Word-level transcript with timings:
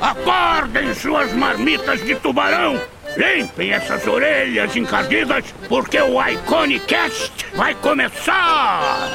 Acordem 0.00 0.94
suas 0.94 1.32
marmitas 1.32 2.04
de 2.04 2.14
tubarão! 2.16 2.80
Limpem 3.16 3.72
essas 3.72 4.06
orelhas 4.06 4.74
encardidas, 4.76 5.44
porque 5.68 6.00
o 6.00 6.20
Iconicast 6.20 7.46
vai 7.54 7.74
começar! 7.74 9.10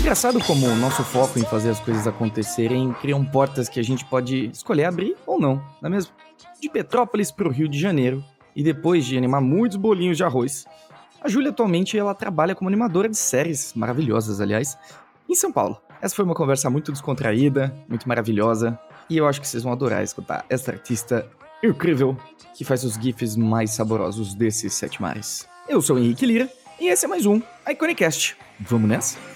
Engraçado 0.00 0.38
como 0.44 0.66
o 0.66 0.76
nosso 0.76 1.02
foco 1.02 1.38
em 1.38 1.44
fazer 1.44 1.70
as 1.70 1.80
coisas 1.80 2.06
acontecerem 2.06 2.92
criam 3.00 3.24
portas 3.24 3.70
que 3.70 3.80
a 3.80 3.82
gente 3.82 4.04
pode 4.04 4.50
escolher 4.52 4.84
abrir 4.84 5.16
ou 5.26 5.40
não, 5.40 5.56
não 5.80 5.86
é 5.86 5.88
mesmo? 5.88 6.12
De 6.60 6.68
Petrópolis 6.68 7.30
para 7.30 7.48
o 7.48 7.50
Rio 7.50 7.66
de 7.66 7.80
Janeiro, 7.80 8.22
e 8.54 8.62
depois 8.62 9.04
de 9.04 9.16
animar 9.16 9.40
muitos 9.40 9.78
bolinhos 9.78 10.18
de 10.18 10.22
arroz, 10.22 10.66
a 11.24 11.28
Júlia 11.28 11.50
atualmente 11.50 11.98
ela 11.98 12.14
trabalha 12.14 12.54
como 12.54 12.68
animadora 12.68 13.08
de 13.08 13.16
séries, 13.16 13.72
maravilhosas 13.74 14.42
aliás, 14.42 14.76
em 15.26 15.34
São 15.34 15.50
Paulo. 15.50 15.80
Essa 16.02 16.14
foi 16.14 16.24
uma 16.24 16.34
conversa 16.34 16.68
muito 16.68 16.92
descontraída, 16.92 17.74
muito 17.88 18.06
maravilhosa, 18.06 18.78
e 19.08 19.16
eu 19.16 19.26
acho 19.26 19.40
que 19.40 19.48
vocês 19.48 19.62
vão 19.62 19.72
adorar 19.72 20.04
escutar 20.04 20.44
essa 20.50 20.70
artista 20.70 21.26
incrível 21.62 22.14
que 22.54 22.62
faz 22.62 22.84
os 22.84 22.94
gifs 22.94 23.36
mais 23.36 23.70
saborosos 23.70 24.34
desses 24.34 24.74
sete 24.74 25.00
mares. 25.00 25.48
Eu 25.66 25.80
sou 25.80 25.96
o 25.96 25.98
Henrique 25.98 26.26
Lira, 26.26 26.48
e 26.78 26.88
esse 26.88 27.06
é 27.06 27.08
mais 27.08 27.24
um 27.24 27.40
Iconicast. 27.66 28.36
Vamos 28.60 28.88
nessa? 28.88 29.33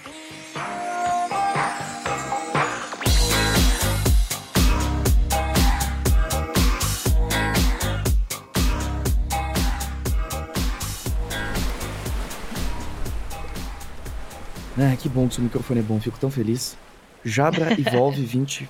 Ah, 14.79 14.95
que 14.95 15.09
bom 15.09 15.27
que 15.27 15.35
seu 15.35 15.43
microfone 15.43 15.79
é 15.81 15.83
bom, 15.83 15.99
fico 15.99 16.17
tão 16.17 16.31
feliz. 16.31 16.77
Jabra 17.23 17.73
Evolve 17.79 18.23
20, 18.23 18.69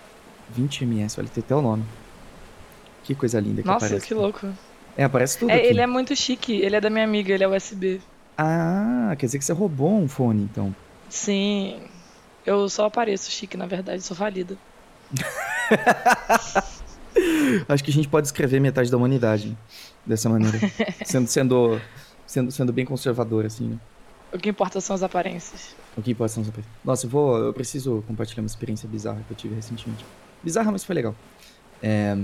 20 0.49 0.83
ms, 0.85 1.19
olha, 1.19 1.27
tem 1.29 1.43
até 1.43 1.55
o 1.55 1.61
nome. 1.61 1.83
Que 3.03 3.13
coisa 3.13 3.39
linda 3.39 3.61
que 3.61 3.67
Nossa, 3.67 3.85
aparece. 3.85 4.07
que 4.07 4.13
louco. 4.13 4.47
É, 4.97 5.03
aparece 5.03 5.37
tudo 5.37 5.51
É, 5.51 5.55
aqui. 5.55 5.67
ele 5.67 5.81
é 5.81 5.87
muito 5.87 6.15
chique, 6.15 6.53
ele 6.53 6.75
é 6.75 6.81
da 6.81 6.89
minha 6.89 7.03
amiga, 7.05 7.33
ele 7.33 7.43
é 7.43 7.47
USB. 7.47 8.01
Ah, 8.37 9.15
quer 9.17 9.25
dizer 9.27 9.37
que 9.39 9.45
você 9.45 9.53
roubou 9.53 9.97
um 9.99 10.07
fone, 10.07 10.43
então. 10.43 10.75
Sim, 11.09 11.79
eu 12.45 12.67
só 12.69 12.85
apareço 12.85 13.29
chique, 13.31 13.55
na 13.57 13.65
verdade, 13.67 14.01
sou 14.01 14.15
falida. 14.17 14.57
Acho 17.67 17.83
que 17.83 17.91
a 17.91 17.93
gente 17.93 18.07
pode 18.07 18.27
escrever 18.27 18.59
metade 18.59 18.89
da 18.91 18.97
humanidade 18.97 19.57
dessa 20.05 20.29
maneira. 20.29 20.57
sendo, 21.05 21.27
sendo, 21.27 21.81
sendo, 22.25 22.51
sendo 22.51 22.73
bem 22.73 22.85
conservador, 22.85 23.45
assim, 23.45 23.67
né? 23.69 23.77
O 24.31 24.37
que 24.37 24.49
importa 24.49 24.79
são 24.79 24.95
as 24.95 25.01
aparências. 25.03 25.75
O 25.99 26.01
que 26.01 26.15
pode 26.15 26.31
ser 26.31 26.43
super- 26.45 26.63
Nossa, 26.83 27.05
eu 27.05 27.09
vou. 27.09 27.37
Eu 27.37 27.53
preciso 27.53 28.03
compartilhar 28.07 28.41
uma 28.41 28.47
experiência 28.47 28.87
bizarra 28.87 29.21
que 29.27 29.33
eu 29.33 29.37
tive 29.37 29.55
recentemente. 29.55 30.05
Bizarra, 30.41 30.71
mas 30.71 30.83
foi 30.83 30.95
legal. 30.95 31.13
É, 31.83 32.17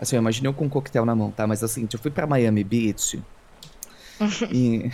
assim, 0.00 0.16
eu 0.16 0.20
imaginei 0.20 0.48
eu 0.48 0.54
com 0.54 0.64
um 0.64 0.68
coquetel 0.68 1.04
na 1.04 1.14
mão, 1.14 1.30
tá? 1.30 1.46
Mas 1.46 1.62
assim, 1.62 1.86
eu 1.92 1.98
fui 1.98 2.10
pra 2.10 2.26
Miami 2.26 2.64
Beach. 2.64 3.22
e, 4.50 4.90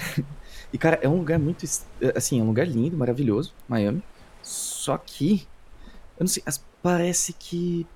e, 0.72 0.78
cara, 0.78 0.98
é 1.00 1.08
um 1.08 1.18
lugar 1.18 1.38
muito. 1.38 1.64
Assim, 2.14 2.40
é 2.40 2.42
um 2.42 2.46
lugar 2.46 2.66
lindo, 2.66 2.96
maravilhoso, 2.96 3.54
Miami. 3.68 4.02
Só 4.42 4.98
que. 4.98 5.46
Eu 6.18 6.24
não 6.24 6.26
sei, 6.26 6.42
parece 6.82 7.32
que. 7.32 7.86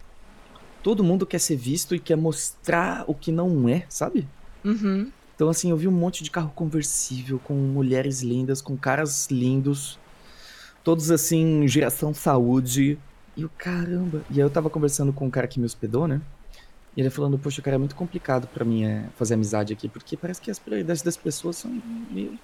Todo 0.85 1.03
mundo 1.05 1.27
quer 1.27 1.39
ser 1.39 1.57
visto 1.57 1.95
e 1.95 1.99
quer 1.99 2.17
mostrar 2.17 3.05
o 3.07 3.15
que 3.15 3.33
não 3.33 3.69
é, 3.69 3.87
sabe? 3.89 4.29
Uhum. 4.65 5.11
Então, 5.35 5.49
assim, 5.49 5.71
eu 5.71 5.77
vi 5.77 5.89
um 5.89 5.93
monte 5.93 6.23
de 6.23 6.31
carro 6.31 6.53
conversível, 6.55 7.41
com 7.43 7.55
mulheres 7.55 8.23
lindas, 8.23 8.61
com 8.61 8.77
caras 8.77 9.29
lindos, 9.31 9.99
todos 10.85 11.11
assim, 11.11 11.67
geração 11.67 12.13
saúde. 12.15 12.99
E 13.37 13.45
o 13.45 13.49
caramba. 13.49 14.23
E 14.31 14.35
aí 14.35 14.41
eu 14.41 14.51
tava 14.51 14.69
conversando 14.69 15.13
com 15.13 15.27
um 15.27 15.31
cara 15.31 15.47
que 15.47 15.59
me 15.59 15.67
hospedou, 15.67 16.07
né? 16.07 16.21
E 16.97 17.01
ele 17.01 17.09
falando, 17.09 17.39
poxa, 17.39 17.63
cara, 17.63 17.77
é 17.77 17.79
muito 17.79 17.95
complicado 17.95 18.47
pra 18.49 18.65
mim 18.65 18.85
é, 18.85 19.05
fazer 19.17 19.35
amizade 19.35 19.73
aqui, 19.73 19.89
porque 19.89 20.17
parece 20.17 20.41
que 20.41 20.51
as 20.51 20.59
prioridades 20.59 21.03
das 21.03 21.17
pessoas 21.17 21.57
são 21.57 21.71
meio 22.11 22.39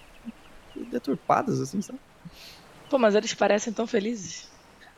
deturpadas, 0.91 1.61
assim, 1.61 1.83
sabe? 1.83 1.99
Pô, 2.89 2.99
mas 2.99 3.15
eles 3.15 3.35
parecem 3.35 3.73
tão 3.73 3.87
felizes. 3.87 4.49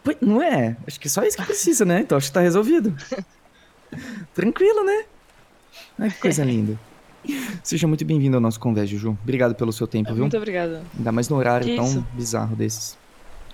Pois, 0.04 0.16
não 0.20 0.40
é? 0.40 0.76
Acho 0.86 1.00
que 1.00 1.08
só 1.08 1.24
isso 1.24 1.36
que 1.36 1.44
precisa, 1.44 1.84
né? 1.84 2.00
Então 2.00 2.16
acho 2.16 2.28
que 2.28 2.32
tá 2.32 2.40
resolvido. 2.40 2.94
Tranquilo, 4.32 4.84
né? 4.84 5.04
Ai, 5.98 6.10
que 6.10 6.20
coisa 6.20 6.44
linda. 6.44 6.78
Seja 7.62 7.86
muito 7.86 8.04
bem-vindo 8.04 8.36
ao 8.36 8.40
nosso 8.40 8.58
convés, 8.60 8.88
Juju. 8.88 9.18
Obrigado 9.22 9.54
pelo 9.54 9.72
seu 9.72 9.86
tempo, 9.86 10.12
viu? 10.14 10.22
Muito 10.22 10.36
obrigada. 10.36 10.82
Ainda 10.96 11.12
mais 11.12 11.28
no 11.28 11.36
horário 11.36 11.66
Que 11.66 11.76
tão 11.76 11.84
isso? 11.84 12.06
bizarro 12.14 12.56
desses. 12.56 12.96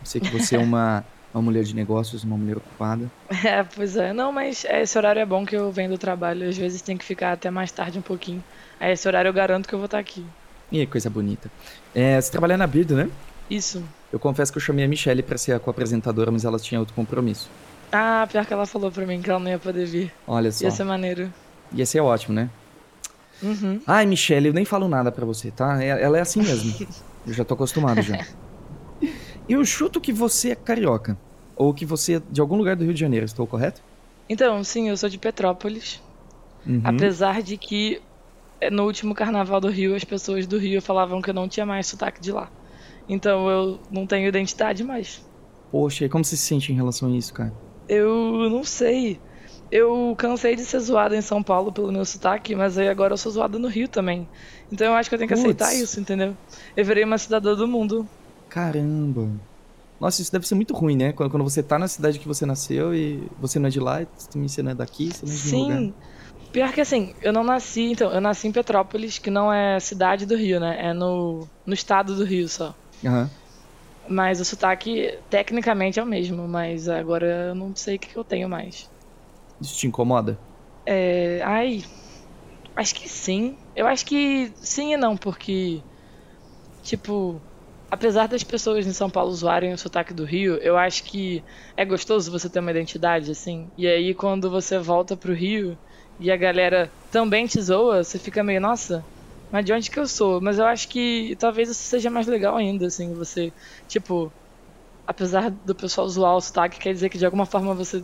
Sei 0.06 0.20
que 0.20 0.30
você 0.30 0.56
é 0.56 0.58
uma, 0.58 1.04
uma 1.34 1.42
mulher 1.42 1.64
de 1.64 1.74
negócios, 1.74 2.24
uma 2.24 2.36
mulher 2.36 2.56
ocupada. 2.56 3.10
É, 3.44 3.62
pois 3.62 3.96
é. 3.96 4.12
Não, 4.12 4.30
mas 4.32 4.64
esse 4.64 4.96
horário 4.96 5.20
é 5.20 5.26
bom 5.26 5.44
que 5.44 5.56
eu 5.56 5.70
venho 5.72 5.90
do 5.90 5.98
trabalho. 5.98 6.48
Às 6.48 6.56
vezes 6.56 6.80
tem 6.80 6.96
que 6.96 7.04
ficar 7.04 7.32
até 7.32 7.50
mais 7.50 7.70
tarde 7.72 7.98
um 7.98 8.02
pouquinho. 8.02 8.42
Aí 8.80 8.92
esse 8.92 9.06
horário 9.08 9.28
eu 9.28 9.32
garanto 9.32 9.68
que 9.68 9.74
eu 9.74 9.78
vou 9.78 9.86
estar 9.86 9.98
aqui. 9.98 10.24
E 10.70 10.86
coisa 10.86 11.08
bonita. 11.10 11.50
É, 11.94 12.20
você 12.20 12.30
trabalha 12.30 12.56
na 12.56 12.66
Birdo, 12.66 12.96
né? 12.96 13.08
Isso. 13.48 13.82
Eu 14.12 14.18
confesso 14.18 14.50
que 14.52 14.58
eu 14.58 14.62
chamei 14.62 14.84
a 14.84 14.88
Michelle 14.88 15.22
pra 15.22 15.38
ser 15.38 15.52
a 15.52 15.60
co-apresentadora, 15.60 16.30
mas 16.30 16.44
ela 16.44 16.58
tinha 16.58 16.80
outro 16.80 16.94
compromisso. 16.94 17.48
Ah, 17.92 18.26
pior 18.30 18.44
que 18.44 18.52
ela 18.52 18.66
falou 18.66 18.90
pra 18.90 19.06
mim 19.06 19.22
que 19.22 19.30
ela 19.30 19.38
não 19.38 19.48
ia 19.50 19.58
poder 19.58 19.86
vir. 19.86 20.12
Olha 20.26 20.50
só. 20.50 20.64
Ia 20.64 20.70
ser 20.70 20.84
maneiro. 20.84 21.32
Ia 21.72 21.86
ser 21.86 22.00
ótimo, 22.00 22.34
né? 22.34 22.50
Uhum. 23.42 23.80
Ai, 23.86 24.06
Michelle, 24.06 24.48
eu 24.48 24.54
nem 24.54 24.64
falo 24.64 24.88
nada 24.88 25.12
pra 25.12 25.24
você, 25.26 25.50
tá? 25.50 25.82
É- 25.82 26.02
Ela 26.02 26.18
é 26.18 26.20
assim 26.20 26.42
mesmo. 26.42 26.74
Eu 27.26 27.32
já 27.32 27.44
tô 27.44 27.54
acostumado 27.54 28.00
já. 28.02 28.24
Eu 29.48 29.64
chuto 29.64 30.00
que 30.00 30.12
você 30.12 30.50
é 30.50 30.54
carioca. 30.54 31.16
Ou 31.54 31.72
que 31.72 31.86
você 31.86 32.16
é 32.16 32.22
de 32.30 32.40
algum 32.40 32.56
lugar 32.56 32.76
do 32.76 32.84
Rio 32.84 32.92
de 32.92 33.00
Janeiro, 33.00 33.24
estou 33.24 33.46
correto? 33.46 33.82
Então, 34.28 34.62
sim, 34.62 34.88
eu 34.88 34.96
sou 34.96 35.08
de 35.08 35.18
Petrópolis. 35.18 36.02
Uhum. 36.66 36.82
Apesar 36.84 37.42
de 37.42 37.56
que 37.56 38.02
eh, 38.60 38.70
no 38.70 38.84
último 38.84 39.14
carnaval 39.14 39.60
do 39.60 39.68
Rio, 39.68 39.94
as 39.94 40.04
pessoas 40.04 40.46
do 40.46 40.58
Rio 40.58 40.82
falavam 40.82 41.22
que 41.22 41.30
eu 41.30 41.34
não 41.34 41.48
tinha 41.48 41.64
mais 41.64 41.86
sotaque 41.86 42.20
de 42.20 42.32
lá. 42.32 42.50
Então 43.08 43.48
eu 43.48 43.80
não 43.90 44.06
tenho 44.06 44.28
identidade 44.28 44.82
mais. 44.82 45.24
Poxa, 45.70 46.04
e 46.04 46.08
como 46.08 46.24
você 46.24 46.36
se 46.36 46.42
sente 46.42 46.72
em 46.72 46.76
relação 46.76 47.08
a 47.12 47.16
isso, 47.16 47.32
cara? 47.32 47.52
Eu 47.88 48.50
não 48.50 48.64
sei. 48.64 49.20
Eu 49.70 50.14
cansei 50.16 50.54
de 50.54 50.64
ser 50.64 50.78
zoada 50.80 51.16
em 51.16 51.20
São 51.20 51.42
Paulo 51.42 51.72
pelo 51.72 51.92
meu 51.92 52.04
sotaque, 52.04 52.54
mas 52.54 52.78
aí 52.78 52.88
agora 52.88 53.14
eu 53.14 53.16
sou 53.16 53.32
zoada 53.32 53.58
no 53.58 53.68
Rio 53.68 53.88
também. 53.88 54.28
Então 54.70 54.88
eu 54.88 54.94
acho 54.94 55.08
que 55.08 55.14
eu 55.14 55.18
tenho 55.18 55.28
que 55.28 55.34
Putz. 55.34 55.44
aceitar 55.44 55.74
isso, 55.74 56.00
entendeu? 56.00 56.36
Eu 56.76 56.84
virei 56.84 57.04
uma 57.04 57.18
cidadã 57.18 57.54
do 57.54 57.66
mundo. 57.66 58.08
Caramba. 58.56 59.28
Nossa, 60.00 60.22
isso 60.22 60.32
deve 60.32 60.48
ser 60.48 60.54
muito 60.54 60.72
ruim, 60.72 60.96
né? 60.96 61.12
Quando, 61.12 61.30
quando 61.30 61.42
você 61.42 61.62
tá 61.62 61.78
na 61.78 61.86
cidade 61.86 62.18
que 62.18 62.26
você 62.26 62.46
nasceu 62.46 62.94
e 62.94 63.28
você 63.38 63.58
não 63.58 63.66
é 63.66 63.70
de 63.70 63.78
lá, 63.78 64.00
e 64.00 64.06
também 64.32 64.48
você 64.48 64.62
não 64.62 64.70
é 64.70 64.74
daqui, 64.74 65.08
você 65.08 65.26
não 65.26 65.34
é 65.34 65.36
de 65.36 65.50
lugar. 65.50 65.78
Sim. 65.78 65.94
Pior 66.52 66.72
que 66.72 66.80
assim, 66.80 67.14
eu 67.20 67.34
não 67.34 67.44
nasci, 67.44 67.92
então, 67.92 68.10
eu 68.10 68.18
nasci 68.18 68.48
em 68.48 68.52
Petrópolis, 68.52 69.18
que 69.18 69.28
não 69.28 69.52
é 69.52 69.78
cidade 69.78 70.24
do 70.24 70.34
Rio, 70.34 70.58
né? 70.58 70.88
É 70.88 70.94
no, 70.94 71.46
no 71.66 71.74
estado 71.74 72.16
do 72.16 72.24
Rio 72.24 72.48
só. 72.48 72.74
Aham. 73.04 73.28
Mas 74.08 74.40
o 74.40 74.44
sotaque 74.44 75.18
tecnicamente 75.28 76.00
é 76.00 76.02
o 76.02 76.06
mesmo, 76.06 76.48
mas 76.48 76.88
agora 76.88 77.48
eu 77.48 77.54
não 77.54 77.76
sei 77.76 77.96
o 77.96 77.98
que 77.98 78.08
que 78.08 78.16
eu 78.16 78.24
tenho 78.24 78.48
mais. 78.48 78.88
Isso 79.60 79.76
te 79.76 79.86
incomoda? 79.86 80.38
É, 80.86 81.42
ai, 81.44 81.84
acho 82.74 82.94
que 82.94 83.06
sim. 83.06 83.54
Eu 83.74 83.86
acho 83.86 84.06
que 84.06 84.50
sim 84.62 84.94
e 84.94 84.96
não, 84.96 85.14
porque, 85.14 85.82
tipo, 86.82 87.38
apesar 87.90 88.26
das 88.26 88.42
pessoas 88.42 88.86
em 88.86 88.92
São 88.92 89.08
Paulo 89.08 89.32
zoarem 89.32 89.72
o 89.72 89.78
sotaque 89.78 90.12
do 90.12 90.24
Rio, 90.24 90.56
eu 90.56 90.76
acho 90.76 91.04
que 91.04 91.42
é 91.76 91.84
gostoso 91.84 92.30
você 92.30 92.48
ter 92.48 92.60
uma 92.60 92.70
identidade, 92.70 93.30
assim. 93.30 93.68
E 93.76 93.86
aí 93.86 94.14
quando 94.14 94.50
você 94.50 94.78
volta 94.78 95.16
pro 95.16 95.32
Rio 95.34 95.76
e 96.18 96.30
a 96.30 96.36
galera 96.36 96.90
também 97.10 97.46
te 97.46 97.60
zoa, 97.60 98.02
você 98.02 98.18
fica 98.18 98.42
meio, 98.42 98.60
nossa, 98.60 99.04
mas 99.50 99.64
de 99.64 99.72
onde 99.72 99.90
que 99.90 99.98
eu 99.98 100.06
sou? 100.06 100.40
Mas 100.40 100.58
eu 100.58 100.66
acho 100.66 100.88
que 100.88 101.36
talvez 101.38 101.68
isso 101.68 101.82
seja 101.82 102.10
mais 102.10 102.26
legal 102.26 102.56
ainda, 102.56 102.86
assim, 102.86 103.14
você, 103.14 103.52
tipo, 103.88 104.32
apesar 105.06 105.50
do 105.50 105.74
pessoal 105.74 106.08
zoar 106.08 106.36
o 106.36 106.40
sotaque, 106.40 106.78
quer 106.78 106.92
dizer 106.92 107.08
que 107.08 107.18
de 107.18 107.24
alguma 107.24 107.46
forma 107.46 107.74
você, 107.74 108.02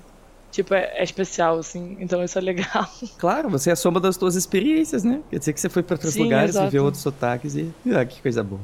tipo, 0.52 0.72
é, 0.74 0.92
é 0.94 1.02
especial, 1.02 1.58
assim, 1.58 1.96
então 1.98 2.22
isso 2.22 2.38
é 2.38 2.42
legal. 2.42 2.86
Claro, 3.18 3.48
você 3.48 3.70
é 3.70 3.72
a 3.72 3.76
soma 3.76 4.00
das 4.00 4.16
suas 4.16 4.34
experiências, 4.36 5.04
né? 5.04 5.22
Quer 5.30 5.38
dizer 5.38 5.52
que 5.52 5.60
você 5.60 5.68
foi 5.68 5.82
pra 5.82 5.94
outros 5.94 6.14
Sim, 6.14 6.24
lugares, 6.24 6.50
exato. 6.50 6.66
viveu 6.66 6.84
outros 6.84 7.02
sotaques 7.02 7.54
e. 7.54 7.72
Ah, 7.94 8.04
que 8.04 8.20
coisa 8.20 8.42
boa. 8.42 8.60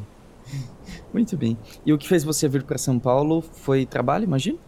Muito 1.12 1.36
bem. 1.36 1.56
E 1.84 1.92
o 1.92 1.98
que 1.98 2.08
fez 2.08 2.24
você 2.24 2.48
vir 2.48 2.62
pra 2.62 2.78
São 2.78 2.98
Paulo 2.98 3.40
foi 3.42 3.86
trabalho, 3.86 4.24
imagina? 4.24 4.58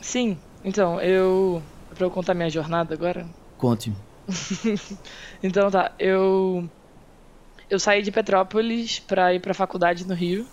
Sim, 0.00 0.36
então, 0.64 1.00
eu. 1.00 1.62
Pra 1.94 2.06
eu 2.06 2.10
contar 2.10 2.34
minha 2.34 2.50
jornada 2.50 2.94
agora. 2.94 3.26
Conte. 3.58 3.92
Então 5.42 5.70
tá, 5.70 5.92
eu. 5.98 6.68
Eu 7.68 7.78
saí 7.78 8.02
de 8.02 8.10
Petrópolis 8.10 8.98
pra 9.00 9.34
ir 9.34 9.40
pra 9.40 9.54
faculdade 9.54 10.06
no 10.06 10.14
Rio, 10.14 10.46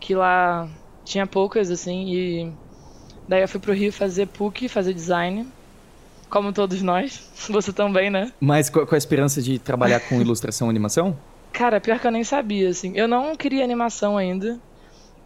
que 0.00 0.14
lá 0.14 0.68
tinha 1.04 1.26
poucas, 1.26 1.70
assim, 1.70 2.08
e. 2.08 2.52
Daí 3.28 3.42
eu 3.42 3.48
fui 3.48 3.60
pro 3.60 3.72
Rio 3.72 3.92
fazer 3.92 4.26
PUC, 4.26 4.68
fazer 4.68 4.92
design. 4.92 5.46
Como 6.28 6.52
todos 6.52 6.82
nós. 6.82 7.30
Você 7.48 7.72
também, 7.72 8.10
né? 8.10 8.32
Mas 8.40 8.68
com 8.68 8.94
a 8.94 8.98
esperança 8.98 9.40
de 9.40 9.58
trabalhar 9.58 10.00
com 10.00 10.20
ilustração 10.20 10.68
e 10.68 10.70
animação? 10.70 11.16
Cara, 11.52 11.80
pior 11.80 11.98
que 11.98 12.06
eu 12.06 12.10
nem 12.10 12.24
sabia, 12.24 12.68
assim. 12.68 12.92
Eu 12.96 13.06
não 13.06 13.36
queria 13.36 13.62
animação 13.62 14.16
ainda, 14.16 14.58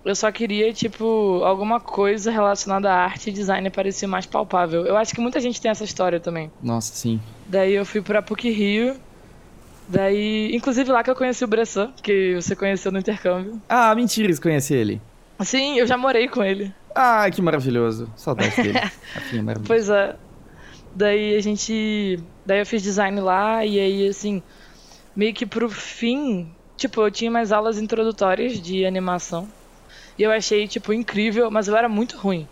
eu 0.07 0.15
só 0.15 0.31
queria, 0.31 0.73
tipo, 0.73 1.43
alguma 1.43 1.81
coisa 1.81 2.31
relacionada 2.31 2.89
à 2.89 2.95
arte 2.95 3.29
e 3.29 3.33
design 3.33 3.69
parecia 3.71 4.07
mais 4.07 4.25
palpável. 4.25 4.87
Eu 4.87 4.97
acho 4.97 5.13
que 5.13 5.21
muita 5.21 5.41
gente 5.41 5.61
tem 5.61 5.69
essa 5.69 5.83
história 5.83 6.21
também. 6.21 6.49
Nossa, 6.63 6.95
sim. 6.95 7.21
Daí 7.45 7.75
eu 7.75 7.85
fui 7.85 8.01
pra 8.01 8.23
PUC 8.23 8.49
Rio. 8.51 8.97
Daí, 9.89 10.55
inclusive 10.55 10.93
lá 10.93 11.03
que 11.03 11.11
eu 11.11 11.17
conheci 11.17 11.45
o 11.45 11.49
Bressan, 11.49 11.93
que 12.01 12.37
você 12.37 12.55
conheceu 12.55 12.93
no 12.93 13.01
intercâmbio. 13.01 13.61
Ah, 13.69 13.93
mentira, 13.97 14.33
você 14.33 14.41
conhece 14.41 14.75
ele. 14.75 15.03
Sim, 15.41 15.77
eu 15.77 15.87
já 15.89 15.97
morei 15.97 16.29
com 16.29 16.43
ele. 16.43 16.73
Ah, 16.95 17.29
que 17.29 17.43
maravilhoso. 17.43 18.09
Saudade 18.15 18.55
dele. 18.63 18.79
Afim, 19.15 19.39
é 19.39 19.43
maravilhoso. 19.43 19.67
Pois 19.67 19.89
é. 19.89 20.15
Daí 20.95 21.35
a 21.35 21.41
gente. 21.41 22.21
Daí 22.45 22.61
eu 22.61 22.67
fiz 22.67 22.81
design 22.81 23.21
lá 23.21 23.65
e 23.65 23.79
aí, 23.81 24.09
assim, 24.09 24.41
meio 25.17 25.35
que 25.35 25.47
pro 25.47 25.69
fim, 25.69 26.55
tipo, 26.77 27.01
eu 27.01 27.11
tinha 27.11 27.31
mais 27.31 27.51
aulas 27.51 27.79
introdutórias 27.79 28.61
de 28.61 28.85
animação. 28.85 29.49
E 30.19 30.23
eu 30.23 30.31
achei, 30.31 30.69
tipo, 30.69 30.93
incrível, 30.93 31.51
mas 31.51 31.69
eu 31.69 31.77
era 31.77 31.89
muito 31.89 32.17
ruim. 32.19 32.47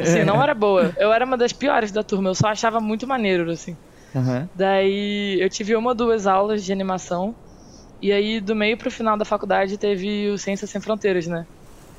Assim, 0.00 0.24
não 0.24 0.42
era 0.42 0.54
boa. 0.54 0.92
Eu 0.98 1.12
era 1.12 1.24
uma 1.24 1.36
das 1.36 1.52
piores 1.52 1.90
da 1.90 2.02
turma, 2.02 2.30
eu 2.30 2.34
só 2.34 2.48
achava 2.48 2.80
muito 2.80 3.06
maneiro, 3.06 3.50
assim. 3.50 3.76
Aham. 4.14 4.48
Daí 4.54 5.38
eu 5.40 5.48
tive 5.48 5.74
uma 5.74 5.90
ou 5.90 5.94
duas 5.94 6.26
aulas 6.26 6.64
de 6.64 6.72
animação. 6.72 7.34
E 8.00 8.12
aí, 8.12 8.40
do 8.40 8.54
meio 8.54 8.76
pro 8.76 8.90
final 8.90 9.16
da 9.16 9.24
faculdade, 9.24 9.78
teve 9.78 10.28
o 10.28 10.36
Ciências 10.36 10.70
Sem 10.70 10.80
Fronteiras, 10.80 11.26
né? 11.26 11.46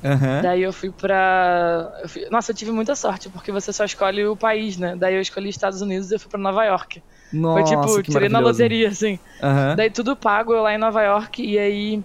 Aham. 0.06 0.42
Daí 0.42 0.62
eu 0.62 0.72
fui 0.72 0.92
pra. 0.92 1.90
eu 2.02 2.08
fui- 2.08 2.26
Nossa, 2.30 2.52
eu 2.52 2.56
tive 2.56 2.70
muita 2.72 2.94
sorte, 2.94 3.28
porque 3.30 3.50
você 3.52 3.72
só 3.72 3.84
escolhe 3.84 4.24
o 4.26 4.36
país, 4.36 4.76
né? 4.76 4.96
Daí 4.96 5.14
eu 5.14 5.20
escolhi 5.20 5.48
Estados 5.48 5.80
Unidos 5.80 6.10
e 6.10 6.14
eu 6.14 6.20
fui 6.20 6.30
pra 6.30 6.40
Nova 6.40 6.64
York. 6.64 7.02
Nossa, 7.32 7.74
Foi 7.88 8.02
tipo, 8.02 8.12
tirei 8.12 8.28
na 8.28 8.38
loteria, 8.40 8.88
assim. 8.88 9.18
Aham. 9.42 9.74
Daí 9.76 9.90
tudo 9.90 10.16
pago, 10.16 10.54
eu 10.54 10.62
lá 10.62 10.72
em 10.74 10.78
Nova 10.78 11.02
York, 11.02 11.42
e 11.42 11.58
aí 11.58 12.02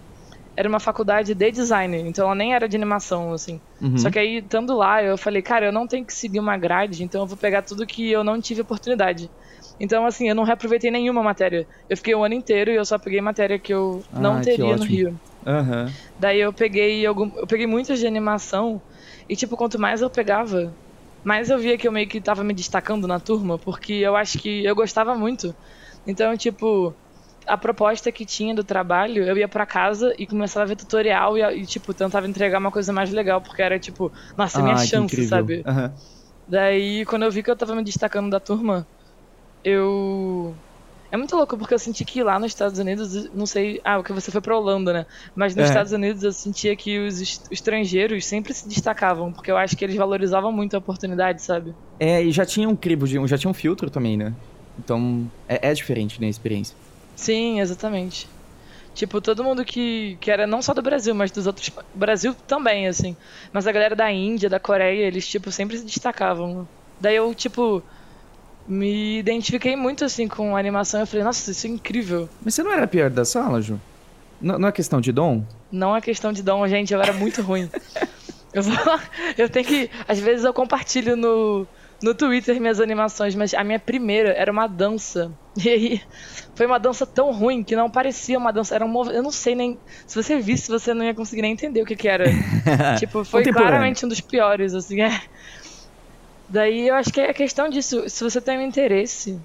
era 0.55 0.67
uma 0.67 0.79
faculdade 0.79 1.33
de 1.33 1.51
design, 1.51 1.97
então 2.07 2.25
ela 2.25 2.35
nem 2.35 2.53
era 2.53 2.67
de 2.67 2.75
animação, 2.75 3.31
assim. 3.33 3.59
Uhum. 3.81 3.97
Só 3.97 4.09
que 4.11 4.19
aí, 4.19 4.37
estando 4.39 4.75
lá, 4.75 5.01
eu 5.01 5.17
falei, 5.17 5.41
cara, 5.41 5.65
eu 5.67 5.71
não 5.71 5.87
tenho 5.87 6.05
que 6.05 6.13
seguir 6.13 6.39
uma 6.39 6.57
grade, 6.57 7.03
então 7.03 7.21
eu 7.21 7.27
vou 7.27 7.37
pegar 7.37 7.61
tudo 7.63 7.85
que 7.87 8.11
eu 8.11 8.23
não 8.23 8.39
tive 8.39 8.61
oportunidade. 8.61 9.31
Então, 9.79 10.05
assim, 10.05 10.27
eu 10.29 10.35
não 10.35 10.43
reaproveitei 10.43 10.91
nenhuma 10.91 11.23
matéria. 11.23 11.67
Eu 11.89 11.97
fiquei 11.97 12.13
o 12.13 12.23
ano 12.23 12.35
inteiro 12.35 12.69
e 12.71 12.75
eu 12.75 12.85
só 12.85 12.99
peguei 12.99 13.21
matéria 13.21 13.57
que 13.59 13.73
eu 13.73 14.03
não 14.11 14.35
Ah, 14.37 14.41
teria 14.41 14.75
no. 14.77 14.83
Rio. 14.83 15.19
Aham. 15.45 15.87
Daí 16.17 16.39
eu 16.39 16.53
peguei 16.53 17.05
algum, 17.05 17.29
eu 17.39 17.47
peguei 17.47 17.67
muitas 17.67 17.99
de 17.99 18.07
animação 18.07 18.81
e 19.27 19.35
tipo, 19.35 19.57
quanto 19.57 19.79
mais 19.79 20.01
eu 20.01 20.09
pegava, 20.09 20.77
mais 21.23 21.49
eu 21.49 21.57
via 21.59 21.77
que 21.77 21.87
eu 21.87 21.91
meio 21.91 22.07
que 22.07 22.21
tava 22.21 22.43
me 22.43 22.53
destacando 22.53 23.07
na 23.07 23.19
turma, 23.19 23.57
porque 23.59 23.93
eu 23.93 24.15
acho 24.15 24.39
que 24.39 24.63
eu 24.65 24.75
gostava 24.75 25.15
muito. 25.15 25.55
Então, 26.05 26.35
tipo, 26.37 26.97
a 27.47 27.57
proposta 27.57 28.11
que 28.11 28.25
tinha 28.25 28.53
do 28.55 28.63
trabalho, 28.63 29.23
eu 29.27 29.37
ia 29.37 29.47
pra 29.47 29.65
casa 29.65 30.13
e 30.17 30.27
começava 30.27 30.63
a 30.65 30.67
ver 30.67 30.75
tutorial 30.75 31.37
e, 31.37 31.41
e, 31.63 31.65
tipo, 31.65 31.93
tentava 31.93 32.27
entregar 32.27 32.59
uma 32.59 32.71
coisa 32.71 32.93
mais 32.93 33.11
legal, 33.11 33.41
porque 33.41 33.61
era 33.61 33.79
tipo, 33.79 34.11
nossa, 34.37 34.61
minha 34.61 34.75
Ah, 34.75 34.85
que 34.87 34.87
chance, 34.87 35.23
sabe? 35.23 35.61
Aham. 35.67 35.93
Daí, 36.47 37.05
quando 37.05 37.23
eu 37.25 37.31
vi 37.31 37.43
que 37.43 37.51
eu 37.51 37.57
tava 37.57 37.75
me 37.75 37.83
destacando 37.83 38.29
da 38.29 38.39
turma, 38.39 38.87
eu. 39.63 40.61
É 41.11 41.17
muito 41.17 41.35
louco, 41.35 41.57
porque 41.57 41.73
eu 41.73 41.79
senti 41.79 42.05
que 42.05 42.23
lá 42.23 42.39
nos 42.39 42.51
Estados 42.51 42.79
Unidos, 42.79 43.29
não 43.33 43.45
sei. 43.45 43.81
Ah, 43.83 43.97
porque 43.97 44.13
você 44.13 44.31
foi 44.31 44.39
pra 44.41 44.57
Holanda, 44.57 44.93
né? 44.93 45.05
Mas 45.35 45.53
nos 45.55 45.65
É. 45.65 45.67
Estados 45.69 45.91
Unidos 45.91 46.23
eu 46.23 46.31
sentia 46.31 46.75
que 46.75 46.99
os 46.99 47.19
est- 47.19 47.51
estrangeiros 47.51 48.25
sempre 48.25 48.53
se 48.53 48.67
destacavam, 48.67 49.33
porque 49.33 49.51
eu 49.51 49.57
acho 49.57 49.75
que 49.75 49.83
eles 49.83 49.95
valorizavam 49.97 50.51
muito 50.53 50.73
a 50.75 50.79
oportunidade, 50.79 51.43
sabe? 51.43 51.73
É, 51.99 52.23
e 52.23 52.31
já 52.31 52.45
tinha 52.45 52.67
um 52.69 52.75
crivo, 52.77 53.05
de, 53.07 53.15
já 53.27 53.37
tinha 53.37 53.51
um 53.51 53.53
filtro 53.53 53.89
também, 53.91 54.15
né? 54.17 54.33
Então, 54.79 55.29
é, 55.47 55.69
é 55.69 55.73
diferente, 55.73 56.19
né, 56.21 56.27
a 56.27 56.29
experiência. 56.29 56.75
Sim, 57.15 57.59
exatamente. 57.59 58.27
Tipo, 58.93 59.21
todo 59.21 59.43
mundo 59.43 59.63
que, 59.63 60.17
que 60.19 60.29
era 60.31 60.45
não 60.47 60.61
só 60.61 60.73
do 60.73 60.81
Brasil, 60.81 61.13
mas 61.15 61.31
dos 61.31 61.47
outros. 61.47 61.69
Brasil 61.93 62.35
também, 62.47 62.87
assim. 62.87 63.15
Mas 63.53 63.67
a 63.67 63.71
galera 63.71 63.95
da 63.95 64.11
Índia, 64.11 64.49
da 64.49 64.59
Coreia, 64.59 65.05
eles, 65.07 65.27
tipo, 65.27 65.51
sempre 65.51 65.77
se 65.77 65.85
destacavam. 65.85 66.67
Daí 66.99 67.15
eu, 67.15 67.33
tipo, 67.33 67.83
me 68.71 69.19
identifiquei 69.19 69.75
muito, 69.75 70.05
assim, 70.05 70.27
com 70.27 70.55
a 70.55 70.59
animação. 70.59 71.01
Eu 71.01 71.07
falei, 71.07 71.23
nossa, 71.23 71.51
isso 71.51 71.67
é 71.67 71.69
incrível. 71.69 72.29
Mas 72.43 72.55
você 72.55 72.63
não 72.63 72.71
era 72.71 72.85
a 72.85 72.87
pior 72.87 73.09
da 73.09 73.25
sala, 73.25 73.61
Ju? 73.61 73.79
Não, 74.39 74.57
não 74.57 74.67
é 74.69 74.71
questão 74.71 74.99
de 75.01 75.11
dom? 75.11 75.43
Não 75.71 75.95
é 75.95 76.01
questão 76.01 76.31
de 76.33 76.41
dom, 76.41 76.67
gente, 76.67 76.93
eu 76.93 77.01
era 77.01 77.13
muito 77.13 77.41
ruim. 77.41 77.69
Eu, 78.53 78.63
vou- 78.63 78.99
eu 79.37 79.47
tenho 79.47 79.65
que. 79.65 79.89
Às 80.05 80.19
vezes 80.19 80.43
eu 80.43 80.53
compartilho 80.53 81.15
no, 81.15 81.65
no 82.03 82.13
Twitter 82.13 82.59
minhas 82.59 82.81
animações, 82.81 83.33
mas 83.33 83.53
a 83.53 83.63
minha 83.63 83.79
primeira 83.79 84.31
era 84.33 84.51
uma 84.51 84.67
dança. 84.67 85.31
E 85.55 85.69
aí 85.69 86.01
foi 86.53 86.65
uma 86.65 86.77
dança 86.77 87.05
tão 87.05 87.31
ruim 87.31 87.63
que 87.63 87.77
não 87.77 87.89
parecia 87.89 88.37
uma 88.37 88.51
dança. 88.51 88.75
Era 88.75 88.83
um 88.83 88.89
mov... 88.89 89.09
Eu 89.09 89.23
não 89.23 89.31
sei 89.31 89.55
nem. 89.55 89.79
Se 90.05 90.21
você 90.21 90.37
visse, 90.37 90.69
você 90.69 90.93
não 90.93 91.05
ia 91.05 91.13
conseguir 91.13 91.41
nem 91.43 91.53
entender 91.53 91.81
o 91.81 91.85
que, 91.85 91.95
que 91.95 92.09
era. 92.09 92.25
tipo, 92.99 93.23
foi 93.23 93.41
claramente 93.53 94.05
um 94.05 94.09
dos 94.09 94.19
piores, 94.19 94.73
assim, 94.73 94.99
é. 95.01 95.21
Daí 96.51 96.89
eu 96.89 96.95
acho 96.95 97.13
que 97.13 97.21
é 97.21 97.33
questão 97.33 97.69
disso. 97.69 98.09
Se 98.09 98.23
você 98.23 98.41
tem 98.41 98.57
um 98.57 98.61
interesse, 98.61 99.39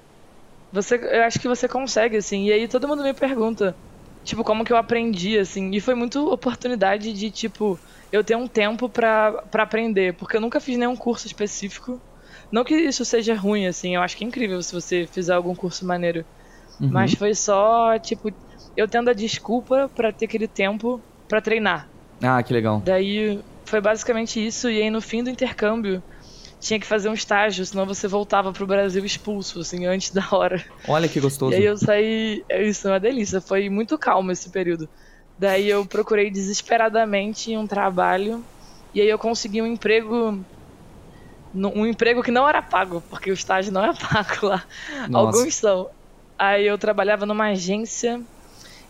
você, 0.72 0.96
eu 0.96 1.22
acho 1.22 1.38
que 1.38 1.46
você 1.46 1.68
consegue, 1.68 2.16
assim. 2.16 2.46
E 2.46 2.52
aí 2.52 2.66
todo 2.66 2.88
mundo 2.88 3.04
me 3.04 3.14
pergunta, 3.14 3.76
tipo, 4.24 4.42
como 4.42 4.64
que 4.64 4.72
eu 4.72 4.76
aprendi, 4.76 5.38
assim. 5.38 5.70
E 5.72 5.80
foi 5.80 5.94
muito 5.94 6.28
oportunidade 6.28 7.12
de, 7.12 7.30
tipo, 7.30 7.78
eu 8.10 8.24
ter 8.24 8.36
um 8.36 8.48
tempo 8.48 8.88
pra, 8.88 9.32
pra 9.50 9.62
aprender. 9.62 10.14
Porque 10.14 10.36
eu 10.36 10.40
nunca 10.40 10.58
fiz 10.58 10.76
nenhum 10.76 10.96
curso 10.96 11.28
específico. 11.28 12.00
Não 12.50 12.64
que 12.64 12.74
isso 12.74 13.04
seja 13.04 13.36
ruim, 13.36 13.66
assim. 13.66 13.94
Eu 13.94 14.02
acho 14.02 14.16
que 14.16 14.24
é 14.24 14.26
incrível 14.26 14.60
se 14.60 14.74
você 14.74 15.06
fizer 15.06 15.32
algum 15.32 15.54
curso 15.54 15.86
maneiro. 15.86 16.24
Uhum. 16.80 16.90
Mas 16.90 17.14
foi 17.14 17.34
só, 17.34 17.96
tipo, 18.00 18.32
eu 18.76 18.88
tendo 18.88 19.10
a 19.10 19.14
desculpa 19.14 19.88
pra 19.94 20.12
ter 20.12 20.24
aquele 20.24 20.48
tempo 20.48 21.00
pra 21.28 21.40
treinar. 21.40 21.88
Ah, 22.20 22.42
que 22.42 22.52
legal. 22.52 22.82
Daí 22.84 23.40
foi 23.64 23.80
basicamente 23.80 24.44
isso. 24.44 24.68
E 24.68 24.82
aí 24.82 24.90
no 24.90 25.00
fim 25.00 25.22
do 25.22 25.30
intercâmbio 25.30 26.02
tinha 26.60 26.80
que 26.80 26.86
fazer 26.86 27.08
um 27.08 27.14
estágio, 27.14 27.64
senão 27.64 27.86
você 27.86 28.08
voltava 28.08 28.52
pro 28.52 28.66
Brasil 28.66 29.04
expulso, 29.04 29.60
assim, 29.60 29.86
antes 29.86 30.10
da 30.10 30.26
hora. 30.30 30.64
Olha 30.88 31.08
que 31.08 31.20
gostoso. 31.20 31.52
E 31.52 31.56
aí 31.56 31.64
eu 31.64 31.76
saí. 31.76 32.44
é 32.48 32.62
Isso 32.62 32.88
é 32.88 32.92
uma 32.92 33.00
delícia. 33.00 33.40
Foi 33.40 33.68
muito 33.68 33.98
calmo 33.98 34.32
esse 34.32 34.50
período. 34.50 34.88
Daí 35.38 35.68
eu 35.68 35.84
procurei 35.84 36.30
desesperadamente 36.30 37.56
um 37.56 37.66
trabalho. 37.66 38.42
E 38.94 39.00
aí 39.00 39.08
eu 39.08 39.18
consegui 39.18 39.60
um 39.60 39.66
emprego. 39.66 40.40
Um 41.54 41.86
emprego 41.86 42.22
que 42.22 42.30
não 42.30 42.48
era 42.48 42.60
pago, 42.60 43.02
porque 43.08 43.30
o 43.30 43.34
estágio 43.34 43.72
não 43.72 43.84
é 43.84 43.92
pago 43.96 44.46
lá. 44.46 44.64
Nossa. 45.08 45.38
Alguns 45.38 45.54
são. 45.54 45.88
Aí 46.38 46.66
eu 46.66 46.76
trabalhava 46.76 47.24
numa 47.24 47.46
agência 47.46 48.20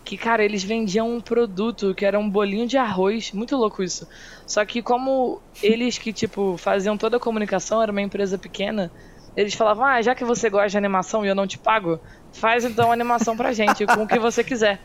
que, 0.07 0.15
cara, 0.15 0.41
eles 0.41 0.63
vendiam 0.63 1.13
um 1.13 1.19
produto 1.19 1.93
que 1.93 2.05
era 2.05 2.17
um 2.17 2.29
bolinho 2.29 2.65
de 2.65 2.77
arroz. 2.77 3.33
Muito 3.33 3.57
louco 3.57 3.83
isso. 3.83 4.07
Só 4.45 4.63
que 4.63 4.81
como 4.81 5.41
eles 5.61 5.97
que, 5.97 6.13
tipo, 6.13 6.55
faziam 6.55 6.97
toda 6.97 7.17
a 7.17 7.19
comunicação, 7.19 7.83
era 7.83 7.91
uma 7.91 8.01
empresa 8.01 8.37
pequena, 8.37 8.89
eles 9.35 9.53
falavam, 9.53 9.83
ah, 9.83 10.01
já 10.01 10.15
que 10.15 10.23
você 10.23 10.49
gosta 10.49 10.69
de 10.69 10.77
animação 10.77 11.25
e 11.25 11.27
eu 11.27 11.35
não 11.35 11.45
te 11.45 11.57
pago, 11.57 11.99
faz 12.31 12.63
então 12.63 12.89
animação 12.89 13.35
pra 13.35 13.51
gente, 13.51 13.85
com 13.85 14.03
o 14.03 14.07
que 14.07 14.17
você 14.17 14.45
quiser. 14.45 14.79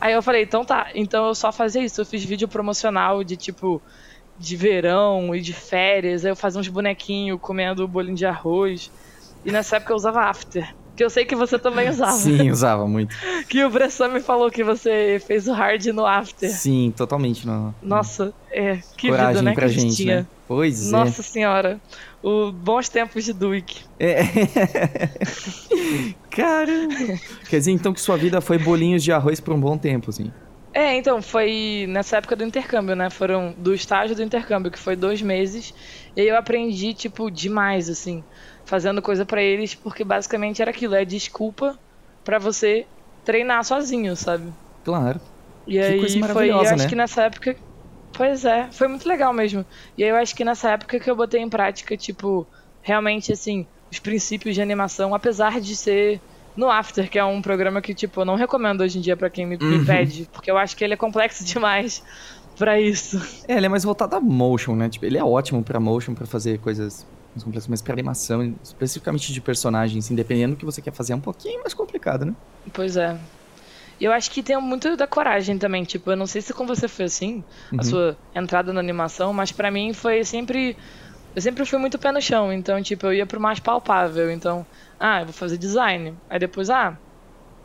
Aí 0.00 0.12
eu 0.12 0.20
falei, 0.20 0.42
então 0.42 0.64
tá, 0.64 0.88
então 0.96 1.28
eu 1.28 1.34
só 1.36 1.52
fazia 1.52 1.84
isso. 1.84 2.00
Eu 2.00 2.04
fiz 2.04 2.24
vídeo 2.24 2.48
promocional 2.48 3.22
de, 3.22 3.36
tipo, 3.36 3.80
de 4.36 4.56
verão 4.56 5.32
e 5.32 5.40
de 5.40 5.52
férias. 5.52 6.24
Aí 6.24 6.32
eu 6.32 6.36
fazia 6.36 6.60
uns 6.60 6.66
bonequinhos 6.66 7.38
comendo 7.40 7.86
bolinho 7.86 8.16
de 8.16 8.26
arroz. 8.26 8.90
E 9.44 9.52
nessa 9.52 9.76
época 9.76 9.92
eu 9.92 9.96
usava 9.96 10.22
After. 10.22 10.74
Que 10.96 11.04
eu 11.04 11.10
sei 11.10 11.24
que 11.26 11.36
você 11.36 11.58
também 11.58 11.90
usava. 11.90 12.12
Sim, 12.12 12.50
usava 12.50 12.88
muito. 12.88 13.14
Que 13.48 13.62
o 13.64 13.70
Bressan 13.70 14.08
me 14.08 14.20
falou 14.20 14.50
que 14.50 14.64
você 14.64 15.22
fez 15.24 15.46
o 15.46 15.52
hard 15.52 15.84
no 15.86 16.06
After. 16.06 16.50
Sim, 16.50 16.92
totalmente. 16.96 17.46
No... 17.46 17.74
Nossa, 17.82 18.32
é. 18.50 18.78
Que 18.96 19.08
Coragem 19.08 19.34
vida, 19.34 19.42
né? 19.42 19.54
pra 19.54 19.68
que 19.68 19.74
gente, 19.74 19.96
tinha. 19.96 20.16
né? 20.20 20.26
Pois 20.48 20.90
Nossa 20.90 21.22
senhora. 21.22 21.80
O 22.22 22.50
bons 22.50 22.88
tempos 22.88 23.24
de 23.24 23.32
Duik. 23.32 23.82
é. 24.00 24.20
é. 24.20 24.24
Caramba. 26.30 27.18
Quer 27.48 27.58
dizer, 27.58 27.70
então, 27.72 27.92
que 27.92 28.00
sua 28.00 28.16
vida 28.16 28.40
foi 28.40 28.58
bolinhos 28.58 29.02
de 29.02 29.12
arroz 29.12 29.40
por 29.40 29.54
um 29.54 29.60
bom 29.60 29.78
tempo, 29.78 30.10
assim. 30.10 30.30
É, 30.74 30.94
então, 30.94 31.22
foi 31.22 31.86
nessa 31.88 32.18
época 32.18 32.36
do 32.36 32.44
intercâmbio, 32.44 32.94
né? 32.94 33.08
Foram 33.08 33.54
do 33.56 33.72
estágio 33.72 34.14
do 34.14 34.22
intercâmbio, 34.22 34.70
que 34.70 34.78
foi 34.78 34.94
dois 34.94 35.22
meses. 35.22 35.72
E 36.14 36.20
aí 36.20 36.28
eu 36.28 36.36
aprendi, 36.36 36.92
tipo, 36.92 37.30
demais, 37.30 37.88
assim. 37.88 38.22
Fazendo 38.66 39.00
coisa 39.00 39.24
pra 39.24 39.42
eles, 39.42 39.74
porque 39.74 40.04
basicamente 40.04 40.60
era 40.60 40.70
aquilo, 40.70 40.94
é 40.94 41.04
desculpa 41.04 41.78
pra 42.24 42.38
você 42.38 42.86
treinar 43.24 43.64
sozinho, 43.64 44.16
sabe? 44.16 44.52
Claro. 44.84 45.20
E 45.66 45.78
Que 45.78 45.82
aí 45.82 46.00
coisa 46.00 46.32
foi, 46.32 46.50
eu 46.50 46.60
acho 46.60 46.84
né? 46.84 46.88
que 46.88 46.94
nessa 46.96 47.22
época. 47.24 47.56
Pois 48.12 48.44
é, 48.44 48.70
foi 48.72 48.88
muito 48.88 49.06
legal 49.08 49.32
mesmo. 49.32 49.64
E 49.96 50.02
aí 50.02 50.10
eu 50.10 50.16
acho 50.16 50.34
que 50.34 50.44
nessa 50.44 50.70
época 50.70 50.98
que 50.98 51.10
eu 51.10 51.16
botei 51.16 51.40
em 51.40 51.50
prática, 51.50 51.96
tipo, 51.96 52.48
realmente 52.82 53.32
assim, 53.32 53.68
os 53.92 53.98
princípios 53.98 54.54
de 54.54 54.62
animação, 54.62 55.14
apesar 55.14 55.60
de 55.60 55.76
ser 55.76 56.22
no 56.56 56.70
After, 56.70 57.10
que 57.10 57.18
é 57.18 57.24
um 57.24 57.42
programa 57.42 57.82
que, 57.82 57.94
tipo, 57.94 58.20
eu 58.20 58.24
não 58.24 58.34
recomendo 58.36 58.80
hoje 58.80 58.98
em 58.98 59.02
dia 59.02 59.16
pra 59.16 59.28
quem 59.28 59.44
me, 59.46 59.56
me 59.58 59.78
Uhum. 59.78 59.84
pede, 59.84 60.26
porque 60.32 60.50
eu 60.50 60.56
acho 60.56 60.74
que 60.74 60.82
ele 60.82 60.94
é 60.94 60.96
complexo 60.96 61.44
demais 61.44 62.02
pra 62.56 62.80
isso. 62.80 63.18
É, 63.48 63.56
ele 63.56 63.66
é 63.66 63.68
mais 63.68 63.84
voltado 63.84 64.16
a 64.16 64.20
motion, 64.20 64.74
né? 64.74 64.88
Tipo, 64.88 65.04
ele 65.04 65.18
é 65.18 65.24
ótimo 65.24 65.62
pra 65.62 65.78
motion, 65.78 66.14
pra 66.14 66.26
fazer 66.26 66.58
coisas 66.58 67.06
mais 67.36 67.44
complexas, 67.44 67.68
mas 67.68 67.82
pra 67.82 67.92
animação, 67.92 68.42
especificamente 68.62 69.32
de 69.32 69.40
personagens, 69.40 70.04
assim, 70.06 70.14
dependendo 70.14 70.54
do 70.54 70.58
que 70.58 70.64
você 70.64 70.82
quer 70.82 70.94
fazer, 70.94 71.12
é 71.12 71.16
um 71.16 71.20
pouquinho 71.20 71.60
mais 71.60 71.74
complicado, 71.74 72.24
né? 72.24 72.34
Pois 72.72 72.96
é. 72.96 73.18
E 74.00 74.04
eu 74.04 74.12
acho 74.12 74.30
que 74.30 74.42
tem 74.42 74.60
muito 74.60 74.96
da 74.96 75.06
coragem 75.06 75.58
também. 75.58 75.84
Tipo, 75.84 76.10
eu 76.12 76.16
não 76.16 76.26
sei 76.26 76.42
se 76.42 76.52
com 76.52 76.66
você 76.66 76.88
foi 76.88 77.06
assim, 77.06 77.44
Uhum. 77.72 77.80
a 77.80 77.82
sua 77.84 78.18
entrada 78.34 78.72
na 78.72 78.80
animação, 78.80 79.32
mas 79.32 79.52
pra 79.52 79.70
mim 79.70 79.92
foi 79.94 80.24
sempre. 80.24 80.76
Eu 81.34 81.42
sempre 81.42 81.64
fui 81.66 81.78
muito 81.78 81.98
pé 81.98 82.12
no 82.12 82.20
chão. 82.20 82.52
Então, 82.52 82.82
tipo, 82.82 83.06
eu 83.06 83.14
ia 83.14 83.26
pro 83.26 83.40
mais 83.40 83.60
palpável. 83.60 84.30
Então, 84.30 84.66
ah, 84.98 85.20
eu 85.20 85.26
vou 85.26 85.34
fazer 85.34 85.58
design. 85.58 86.18
Aí 86.28 86.38
depois, 86.38 86.70
ah, 86.70 86.98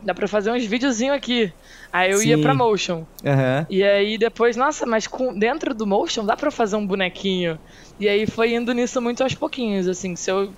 dá 0.04 0.14
pra 0.14 0.28
fazer 0.28 0.50
uns 0.50 0.64
videozinhos 0.64 1.16
aqui. 1.16 1.52
Aí 1.92 2.10
eu 2.10 2.22
ia 2.22 2.36
Sim. 2.36 2.42
pra 2.42 2.54
motion. 2.54 3.04
Aham. 3.24 3.66
E 3.70 3.82
aí 3.82 4.18
depois, 4.18 4.56
nossa, 4.56 4.86
mas 4.86 5.06
com, 5.06 5.38
dentro 5.38 5.74
do 5.74 5.86
motion 5.86 6.24
dá 6.24 6.36
pra 6.36 6.50
fazer 6.50 6.76
um 6.76 6.86
bonequinho. 6.86 7.58
E 7.98 8.08
aí 8.08 8.26
foi 8.26 8.54
indo 8.54 8.72
nisso 8.72 9.00
muito 9.00 9.22
aos 9.22 9.34
pouquinhos, 9.34 9.86
assim, 9.88 10.16
se 10.16 10.30
eu 10.30 10.52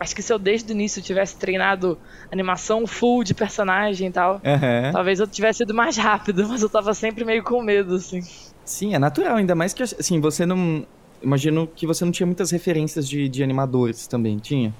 acho 0.00 0.14
que 0.14 0.22
se 0.22 0.32
eu 0.32 0.38
desde 0.38 0.70
o 0.70 0.74
início 0.74 1.02
tivesse 1.02 1.38
treinado 1.38 1.98
animação 2.30 2.86
full 2.86 3.24
de 3.24 3.34
personagem 3.34 4.08
e 4.08 4.12
tal, 4.12 4.40
Aham. 4.44 4.92
talvez 4.92 5.20
eu 5.20 5.26
tivesse 5.26 5.62
ido 5.62 5.74
mais 5.74 5.96
rápido, 5.96 6.46
mas 6.48 6.62
eu 6.62 6.68
tava 6.68 6.92
sempre 6.92 7.24
meio 7.24 7.42
com 7.42 7.62
medo, 7.62 7.94
assim. 7.94 8.20
Sim, 8.64 8.94
é 8.94 8.98
natural, 8.98 9.36
ainda 9.36 9.54
mais 9.54 9.72
que, 9.72 9.82
assim, 9.82 10.20
você 10.20 10.46
não... 10.46 10.86
Imagino 11.22 11.66
que 11.66 11.86
você 11.86 12.04
não 12.04 12.12
tinha 12.12 12.26
muitas 12.26 12.50
referências 12.50 13.08
de, 13.08 13.28
de 13.30 13.42
animadores 13.42 14.06
também, 14.06 14.36
tinha? 14.36 14.74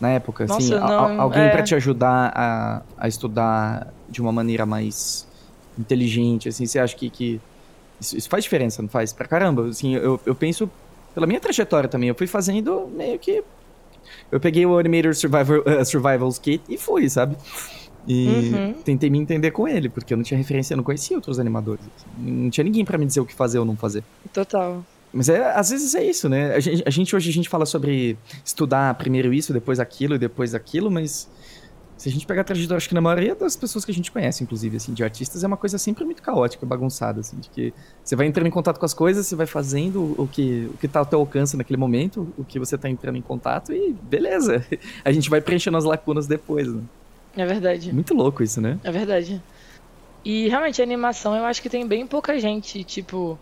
Na 0.00 0.08
época, 0.10 0.44
assim, 0.44 0.70
Nossa, 0.70 0.78
a- 0.78 0.84
a- 1.04 1.08
não, 1.08 1.20
alguém 1.20 1.42
é. 1.42 1.50
pra 1.50 1.62
te 1.62 1.74
ajudar 1.74 2.32
a, 2.34 2.82
a 2.96 3.06
estudar 3.08 3.92
de 4.08 4.20
uma 4.22 4.32
maneira 4.32 4.64
mais 4.64 5.26
inteligente, 5.78 6.48
assim, 6.48 6.66
você 6.66 6.78
acha 6.78 6.96
que, 6.96 7.10
que 7.10 7.40
isso, 8.00 8.16
isso 8.16 8.28
faz 8.28 8.44
diferença, 8.44 8.80
não 8.80 8.88
faz? 8.88 9.12
Pra 9.12 9.26
caramba, 9.28 9.68
assim, 9.68 9.94
eu, 9.94 10.18
eu 10.24 10.34
penso 10.34 10.70
pela 11.14 11.26
minha 11.26 11.38
trajetória 11.40 11.88
também, 11.88 12.08
eu 12.08 12.14
fui 12.14 12.26
fazendo 12.26 12.88
meio 12.96 13.18
que... 13.18 13.42
Eu 14.32 14.40
peguei 14.40 14.64
o 14.64 14.78
Animator 14.78 15.14
Survivor, 15.14 15.62
eh, 15.68 15.84
Survivals 15.84 16.38
Kit 16.38 16.64
e 16.68 16.78
fui, 16.78 17.08
sabe? 17.08 17.36
E 18.08 18.50
Uhum. 18.54 18.72
tentei 18.82 19.10
me 19.10 19.18
entender 19.18 19.50
com 19.50 19.68
ele, 19.68 19.88
porque 19.90 20.14
eu 20.14 20.16
não 20.16 20.24
tinha 20.24 20.38
referência, 20.38 20.72
eu 20.72 20.78
não 20.78 20.84
conhecia 20.84 21.16
outros 21.16 21.38
animadores. 21.38 21.84
assim. 21.84 22.06
Não 22.16 22.48
tinha 22.50 22.64
ninguém 22.64 22.84
pra 22.84 22.96
me 22.96 23.04
dizer 23.04 23.20
o 23.20 23.26
que 23.26 23.34
fazer 23.34 23.58
ou 23.58 23.64
não 23.66 23.76
fazer. 23.76 24.02
Total. 24.32 24.82
Mas 25.12 25.28
é, 25.28 25.52
às 25.52 25.70
vezes 25.70 25.94
é 25.94 26.04
isso, 26.04 26.28
né? 26.28 26.54
A 26.54 26.60
gente, 26.60 26.82
a 26.86 26.90
gente 26.90 27.16
hoje 27.16 27.30
a 27.30 27.32
gente 27.32 27.48
fala 27.48 27.66
sobre 27.66 28.16
estudar 28.44 28.94
primeiro 28.94 29.32
isso, 29.32 29.52
depois 29.52 29.80
aquilo 29.80 30.14
e 30.14 30.18
depois 30.18 30.54
aquilo, 30.54 30.90
mas 30.90 31.28
se 32.00 32.08
a 32.08 32.12
gente 32.12 32.26
pegar 32.26 32.40
a 32.40 32.44
trajetória, 32.44 32.78
acho 32.78 32.88
que 32.88 32.94
na 32.94 33.00
maioria 33.02 33.34
das 33.34 33.54
pessoas 33.54 33.84
que 33.84 33.90
a 33.90 33.94
gente 33.94 34.10
conhece, 34.10 34.42
inclusive, 34.42 34.78
assim, 34.78 34.94
de 34.94 35.04
artistas, 35.04 35.44
é 35.44 35.46
uma 35.46 35.56
coisa 35.58 35.76
sempre 35.76 36.02
muito 36.02 36.22
caótica, 36.22 36.64
bagunçada, 36.64 37.20
assim, 37.20 37.36
de 37.38 37.50
que 37.50 37.74
você 38.02 38.16
vai 38.16 38.26
entrando 38.26 38.46
em 38.46 38.50
contato 38.50 38.78
com 38.78 38.86
as 38.86 38.94
coisas, 38.94 39.26
você 39.26 39.36
vai 39.36 39.44
fazendo 39.44 40.14
o 40.16 40.26
que, 40.26 40.70
o 40.72 40.78
que 40.78 40.88
tá 40.88 41.00
ao 41.00 41.04
teu 41.04 41.18
alcance 41.18 41.58
naquele 41.58 41.76
momento, 41.76 42.32
o 42.38 42.44
que 42.44 42.58
você 42.58 42.78
tá 42.78 42.88
entrando 42.88 43.16
em 43.16 43.20
contato 43.20 43.74
e 43.74 43.92
beleza. 43.92 44.64
A 45.04 45.12
gente 45.12 45.28
vai 45.28 45.42
preenchendo 45.42 45.76
as 45.76 45.84
lacunas 45.84 46.26
depois, 46.26 46.72
né? 46.72 46.80
É 47.36 47.44
verdade. 47.44 47.92
Muito 47.92 48.14
louco 48.14 48.42
isso, 48.42 48.62
né? 48.62 48.78
É 48.82 48.90
verdade. 48.90 49.42
E 50.24 50.48
realmente 50.48 50.80
a 50.80 50.84
animação 50.84 51.36
eu 51.36 51.44
acho 51.44 51.60
que 51.60 51.68
tem 51.68 51.86
bem 51.86 52.06
pouca 52.06 52.38
gente, 52.38 52.82
tipo, 52.82 53.38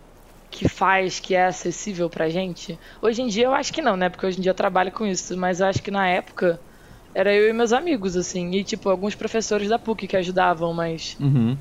que 0.50 0.68
faz, 0.68 1.20
que 1.20 1.34
é 1.34 1.46
acessível 1.46 2.08
pra 2.08 2.28
gente. 2.28 2.78
Hoje 3.02 3.22
em 3.22 3.28
dia 3.28 3.44
eu 3.46 3.54
acho 3.54 3.72
que 3.72 3.82
não, 3.82 3.96
né? 3.96 4.08
Porque 4.08 4.26
hoje 4.26 4.38
em 4.38 4.42
dia 4.42 4.50
eu 4.50 4.54
trabalho 4.54 4.90
com 4.92 5.06
isso, 5.06 5.36
mas 5.36 5.60
eu 5.60 5.66
acho 5.66 5.82
que 5.82 5.90
na 5.90 6.06
época 6.08 6.58
era 7.14 7.32
eu 7.34 7.48
e 7.48 7.52
meus 7.52 7.72
amigos, 7.72 8.16
assim, 8.16 8.50
e 8.54 8.64
tipo, 8.64 8.88
alguns 8.88 9.14
professores 9.14 9.68
da 9.68 9.78
PUC 9.78 10.06
que 10.06 10.16
ajudavam, 10.16 10.72
mas 10.72 11.16
Uhum. 11.20 11.56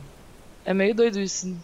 é 0.66 0.74
meio 0.74 0.94
doido 0.96 1.20
isso. 1.20 1.56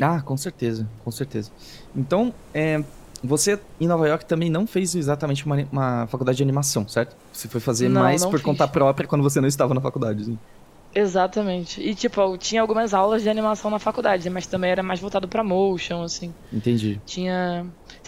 Ah, 0.00 0.20
com 0.20 0.36
certeza, 0.36 0.86
com 1.04 1.10
certeza. 1.10 1.50
Então, 1.94 2.32
é, 2.52 2.82
você 3.22 3.58
em 3.80 3.86
Nova 3.86 4.06
York 4.06 4.26
também 4.26 4.50
não 4.50 4.66
fez 4.66 4.94
exatamente 4.94 5.44
uma, 5.46 5.56
uma 5.72 6.06
faculdade 6.06 6.36
de 6.36 6.42
animação, 6.42 6.86
certo? 6.86 7.16
Você 7.32 7.48
foi 7.48 7.60
fazer 7.60 7.88
Não, 7.88 8.02
mais 8.02 8.20
não 8.22 8.30
por 8.30 8.38
fiz. 8.38 8.44
conta 8.44 8.68
própria 8.68 9.08
quando 9.08 9.22
você 9.22 9.40
não 9.40 9.48
estava 9.48 9.72
na 9.74 9.80
faculdade. 9.80 10.22
assim. 10.22 10.38
Exatamente. 10.96 11.82
E 11.82 11.94
tipo, 11.94 12.18
eu 12.22 12.38
tinha 12.38 12.62
algumas 12.62 12.94
aulas 12.94 13.22
de 13.22 13.28
animação 13.28 13.70
na 13.70 13.78
faculdade, 13.78 14.30
mas 14.30 14.46
também 14.46 14.70
era 14.70 14.82
mais 14.82 14.98
voltado 14.98 15.28
pra 15.28 15.44
motion, 15.44 16.02
assim. 16.02 16.32
Entendi. 16.50 16.98
Tinha. 17.04 17.66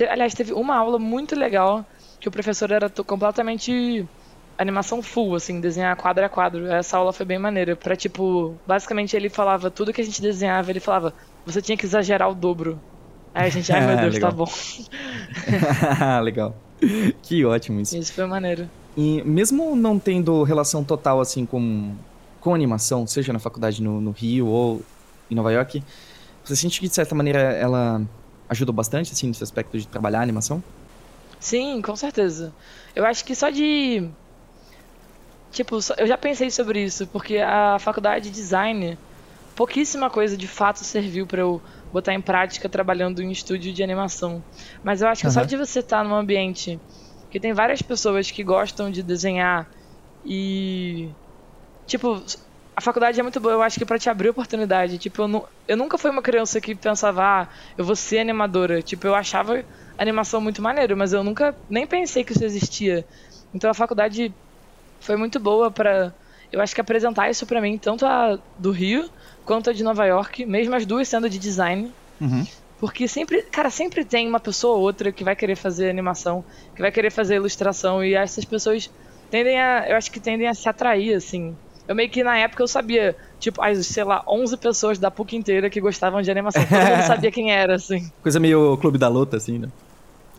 Aliás, 0.08 0.32
teve 0.32 0.54
uma 0.54 0.74
aula 0.74 0.98
muito 0.98 1.36
legal 1.38 1.84
que 2.18 2.26
o 2.28 2.30
professor 2.30 2.70
era 2.72 2.88
completamente 2.88 4.08
animação 4.56 5.02
full, 5.02 5.34
assim, 5.34 5.60
desenhar 5.60 5.94
quadro 5.96 6.24
a 6.24 6.30
quadro. 6.30 6.66
Essa 6.66 6.96
aula 6.96 7.12
foi 7.12 7.26
bem 7.26 7.38
maneira. 7.38 7.76
Pra, 7.76 7.94
tipo, 7.94 8.54
basicamente 8.66 9.14
ele 9.14 9.28
falava 9.28 9.70
tudo 9.70 9.92
que 9.92 10.00
a 10.00 10.04
gente 10.04 10.22
desenhava, 10.22 10.70
ele 10.70 10.80
falava, 10.80 11.12
você 11.44 11.60
tinha 11.60 11.76
que 11.76 11.84
exagerar 11.84 12.30
o 12.30 12.34
dobro. 12.34 12.80
Aí 13.34 13.48
a 13.48 13.50
gente, 13.50 13.70
ai 13.70 13.84
meu 13.86 13.96
Deus, 13.98 14.14
Legal. 14.14 14.30
tá 14.30 14.36
bom. 14.36 14.48
Legal. 16.24 16.56
Que 17.22 17.44
ótimo 17.44 17.80
isso. 17.80 17.96
Isso 17.98 18.14
foi 18.14 18.24
maneiro. 18.24 18.68
E 18.96 19.22
mesmo 19.24 19.76
não 19.76 19.98
tendo 19.98 20.42
relação 20.42 20.82
total 20.82 21.20
assim 21.20 21.46
com, 21.46 21.94
com 22.48 22.54
animação, 22.54 23.06
seja 23.06 23.32
na 23.32 23.38
faculdade 23.38 23.82
no, 23.82 24.00
no 24.00 24.10
Rio 24.10 24.46
ou 24.46 24.88
em 25.30 25.34
Nova 25.34 25.52
York, 25.52 25.84
você 26.42 26.56
sente 26.56 26.80
que 26.80 26.88
de 26.88 26.94
certa 26.94 27.14
maneira 27.14 27.40
ela 27.40 28.00
ajudou 28.48 28.74
bastante 28.74 29.12
assim 29.12 29.28
nesse 29.28 29.44
aspecto 29.44 29.78
de 29.78 29.86
trabalhar 29.88 30.20
a 30.20 30.22
animação? 30.22 30.64
Sim, 31.40 31.82
com 31.82 31.96
certeza. 31.96 32.54
Eu 32.94 33.04
acho 33.04 33.24
que 33.24 33.34
só 33.34 33.50
de. 33.50 34.14
Tipo, 35.50 35.80
só- 35.80 35.94
eu 35.98 36.06
já 36.06 36.16
pensei 36.18 36.50
sobre 36.50 36.82
isso, 36.84 37.06
porque 37.08 37.38
a 37.38 37.78
faculdade 37.78 38.26
de 38.26 38.30
design, 38.34 38.98
pouquíssima 39.54 40.10
coisa 40.10 40.36
de 40.36 40.48
fato 40.48 40.84
serviu 40.84 41.26
pra 41.26 41.40
eu 41.42 41.62
botar 41.92 42.14
em 42.14 42.22
prática 42.22 42.68
trabalhando 42.68 43.22
em 43.22 43.30
estúdio 43.32 43.72
de 43.74 43.82
animação. 43.82 44.44
Mas 44.82 45.02
eu 45.02 45.08
acho 45.08 45.24
que 45.24 45.30
só 45.30 45.40
Aham. 45.40 45.46
de 45.46 45.56
você 45.56 45.80
estar 45.80 46.04
num 46.04 46.14
ambiente 46.14 46.82
que 47.30 47.40
tem 47.40 47.52
várias 47.54 47.82
pessoas 47.82 48.30
que 48.30 48.44
gostam 48.44 48.90
de 48.90 49.02
desenhar 49.02 49.68
e. 50.24 51.16
Tipo, 51.88 52.24
a 52.76 52.80
faculdade 52.80 53.18
é 53.18 53.22
muito 53.22 53.40
boa, 53.40 53.54
eu 53.54 53.62
acho 53.62 53.78
que 53.78 53.84
pra 53.86 53.98
te 53.98 54.08
abrir 54.08 54.28
oportunidade. 54.28 54.98
Tipo, 54.98 55.22
eu, 55.22 55.28
nu- 55.28 55.48
eu 55.66 55.76
nunca 55.76 55.98
fui 55.98 56.10
uma 56.10 56.22
criança 56.22 56.60
que 56.60 56.74
pensava, 56.76 57.22
ah, 57.24 57.48
eu 57.76 57.84
vou 57.84 57.96
ser 57.96 58.18
animadora. 58.20 58.80
Tipo, 58.82 59.06
eu 59.08 59.14
achava 59.14 59.64
animação 59.96 60.40
muito 60.40 60.62
maneiro, 60.62 60.96
mas 60.96 61.12
eu 61.12 61.24
nunca 61.24 61.56
nem 61.68 61.86
pensei 61.86 62.22
que 62.22 62.32
isso 62.32 62.44
existia. 62.44 63.04
Então 63.52 63.70
a 63.70 63.74
faculdade 63.74 64.36
foi 65.00 65.16
muito 65.16 65.40
boa 65.40 65.70
pra, 65.72 66.14
eu 66.52 66.60
acho 66.60 66.74
que 66.74 66.80
apresentar 66.80 67.30
isso 67.30 67.46
pra 67.46 67.60
mim, 67.60 67.78
tanto 67.78 68.06
a 68.06 68.38
do 68.56 68.70
Rio 68.70 69.08
quanto 69.44 69.70
a 69.70 69.72
de 69.72 69.82
Nova 69.82 70.04
York, 70.06 70.44
mesmo 70.46 70.74
as 70.74 70.84
duas 70.86 71.08
sendo 71.08 71.28
de 71.28 71.38
design. 71.38 71.92
Uhum. 72.20 72.44
Porque 72.78 73.08
sempre, 73.08 73.42
cara, 73.50 73.70
sempre 73.70 74.04
tem 74.04 74.28
uma 74.28 74.38
pessoa 74.38 74.76
ou 74.76 74.82
outra 74.82 75.10
que 75.10 75.24
vai 75.24 75.34
querer 75.34 75.56
fazer 75.56 75.90
animação, 75.90 76.44
que 76.76 76.82
vai 76.82 76.92
querer 76.92 77.10
fazer 77.10 77.36
ilustração, 77.36 78.04
e 78.04 78.14
essas 78.14 78.44
pessoas 78.44 78.88
tendem 79.30 79.58
a, 79.60 79.88
eu 79.88 79.96
acho 79.96 80.10
que 80.12 80.20
tendem 80.20 80.46
a 80.46 80.54
se 80.54 80.68
atrair, 80.68 81.14
assim. 81.14 81.58
Eu 81.88 81.94
meio 81.94 82.10
que 82.10 82.22
na 82.22 82.36
época 82.36 82.62
eu 82.62 82.68
sabia, 82.68 83.16
tipo, 83.40 83.62
as, 83.62 83.86
sei 83.86 84.04
lá, 84.04 84.22
11 84.28 84.58
pessoas 84.58 84.98
da 84.98 85.10
PUC 85.10 85.34
inteira 85.36 85.70
que 85.70 85.80
gostavam 85.80 86.20
de 86.20 86.30
animação. 86.30 86.62
Todo 86.62 86.78
mundo 86.78 87.06
sabia 87.08 87.32
quem 87.32 87.50
era, 87.50 87.76
assim. 87.76 88.12
Coisa 88.22 88.38
meio 88.38 88.76
clube 88.76 88.98
da 88.98 89.08
luta, 89.08 89.38
assim, 89.38 89.58
né? 89.58 89.68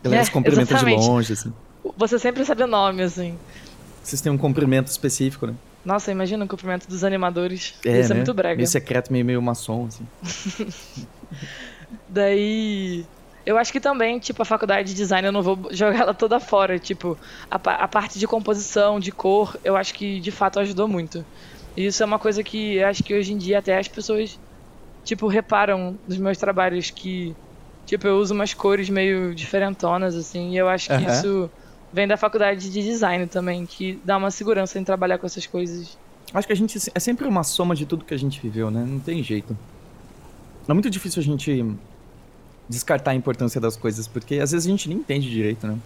Galera 0.00 0.22
É, 0.22 0.24
se 0.24 0.30
cumprimenta 0.30 0.76
de 0.76 0.84
longe, 0.84 1.32
assim. 1.32 1.52
Você 1.96 2.18
sempre 2.20 2.44
sabe 2.44 2.62
o 2.62 2.68
nome, 2.68 3.02
assim. 3.02 3.36
Vocês 4.02 4.20
têm 4.20 4.30
um 4.30 4.38
cumprimento 4.38 4.86
específico, 4.86 5.46
né? 5.46 5.54
Nossa, 5.84 6.12
imagina 6.12 6.44
o 6.44 6.48
cumprimento 6.48 6.86
dos 6.86 7.02
animadores. 7.02 7.74
Isso 7.84 7.88
é 7.88 8.08
né? 8.08 8.14
muito 8.14 8.32
brega. 8.32 8.56
Meio 8.56 8.68
secreto, 8.68 9.12
meio, 9.12 9.24
meio 9.24 9.42
maçom, 9.42 9.88
assim. 9.88 10.72
Daí. 12.08 13.04
Eu 13.50 13.58
acho 13.58 13.72
que 13.72 13.80
também, 13.80 14.20
tipo, 14.20 14.40
a 14.42 14.44
faculdade 14.44 14.90
de 14.90 14.94
design 14.94 15.26
eu 15.26 15.32
não 15.32 15.42
vou 15.42 15.58
jogar 15.74 16.02
ela 16.02 16.14
toda 16.14 16.38
fora. 16.38 16.78
Tipo, 16.78 17.18
a, 17.50 17.56
a 17.56 17.88
parte 17.88 18.16
de 18.16 18.26
composição, 18.26 19.00
de 19.00 19.10
cor, 19.10 19.58
eu 19.64 19.76
acho 19.76 19.92
que 19.92 20.20
de 20.20 20.30
fato 20.30 20.60
ajudou 20.60 20.86
muito. 20.86 21.24
E 21.76 21.86
isso 21.86 22.00
é 22.00 22.06
uma 22.06 22.18
coisa 22.18 22.44
que 22.44 22.76
eu 22.76 22.86
acho 22.86 23.02
que 23.02 23.12
hoje 23.12 23.32
em 23.32 23.38
dia 23.38 23.58
até 23.58 23.76
as 23.76 23.88
pessoas, 23.88 24.38
tipo, 25.04 25.26
reparam 25.26 25.98
nos 26.06 26.16
meus 26.18 26.38
trabalhos 26.38 26.90
que, 26.90 27.34
tipo, 27.86 28.06
eu 28.06 28.18
uso 28.18 28.34
umas 28.34 28.54
cores 28.54 28.88
meio 28.88 29.34
diferentonas, 29.34 30.14
assim, 30.14 30.52
e 30.52 30.56
eu 30.56 30.68
acho 30.68 30.86
que 30.86 30.94
Aham. 30.94 31.12
isso 31.12 31.50
vem 31.92 32.06
da 32.06 32.16
faculdade 32.16 32.70
de 32.70 32.82
design 32.82 33.26
também, 33.26 33.66
que 33.66 33.98
dá 34.04 34.16
uma 34.16 34.30
segurança 34.30 34.78
em 34.78 34.84
trabalhar 34.84 35.18
com 35.18 35.26
essas 35.26 35.44
coisas. 35.44 35.98
Acho 36.32 36.46
que 36.46 36.52
a 36.52 36.56
gente 36.56 36.78
é 36.94 37.00
sempre 37.00 37.26
uma 37.26 37.42
soma 37.42 37.74
de 37.74 37.84
tudo 37.84 38.04
que 38.04 38.14
a 38.14 38.18
gente 38.18 38.38
viveu, 38.40 38.70
né? 38.70 38.84
Não 38.86 39.00
tem 39.00 39.24
jeito. 39.24 39.58
É 40.68 40.72
muito 40.72 40.88
difícil 40.88 41.20
a 41.20 41.24
gente 41.24 41.64
descartar 42.70 43.10
a 43.10 43.14
importância 43.14 43.60
das 43.60 43.76
coisas, 43.76 44.06
porque 44.06 44.36
às 44.36 44.52
vezes 44.52 44.66
a 44.66 44.70
gente 44.70 44.88
nem 44.88 44.98
entende 44.98 45.28
direito, 45.28 45.66
né? 45.66 45.76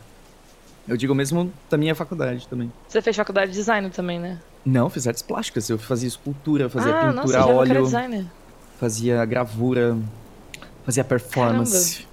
Eu 0.87 0.99
digo 0.99 1.14
mesmo 1.14 1.50
da 1.71 1.79
minha 1.79 1.95
faculdade 1.95 2.47
também. 2.47 2.71
Você 2.87 3.00
fez 3.00 3.17
faculdade 3.17 3.50
de 3.50 3.57
design 3.57 3.88
também, 3.88 4.21
né? 4.21 4.38
Não, 4.67 4.91
fiz 4.91 5.07
artes 5.07 5.23
plásticas, 5.23 5.69
eu 5.71 5.79
fazia 5.79 6.07
escultura, 6.07 6.69
fazia 6.69 6.95
ah, 6.95 7.12
pintura 7.12 7.41
a 7.41 7.47
óleo, 7.47 7.88
fazia 8.79 9.25
gravura, 9.25 9.97
fazia 10.85 11.03
performance. 11.03 12.07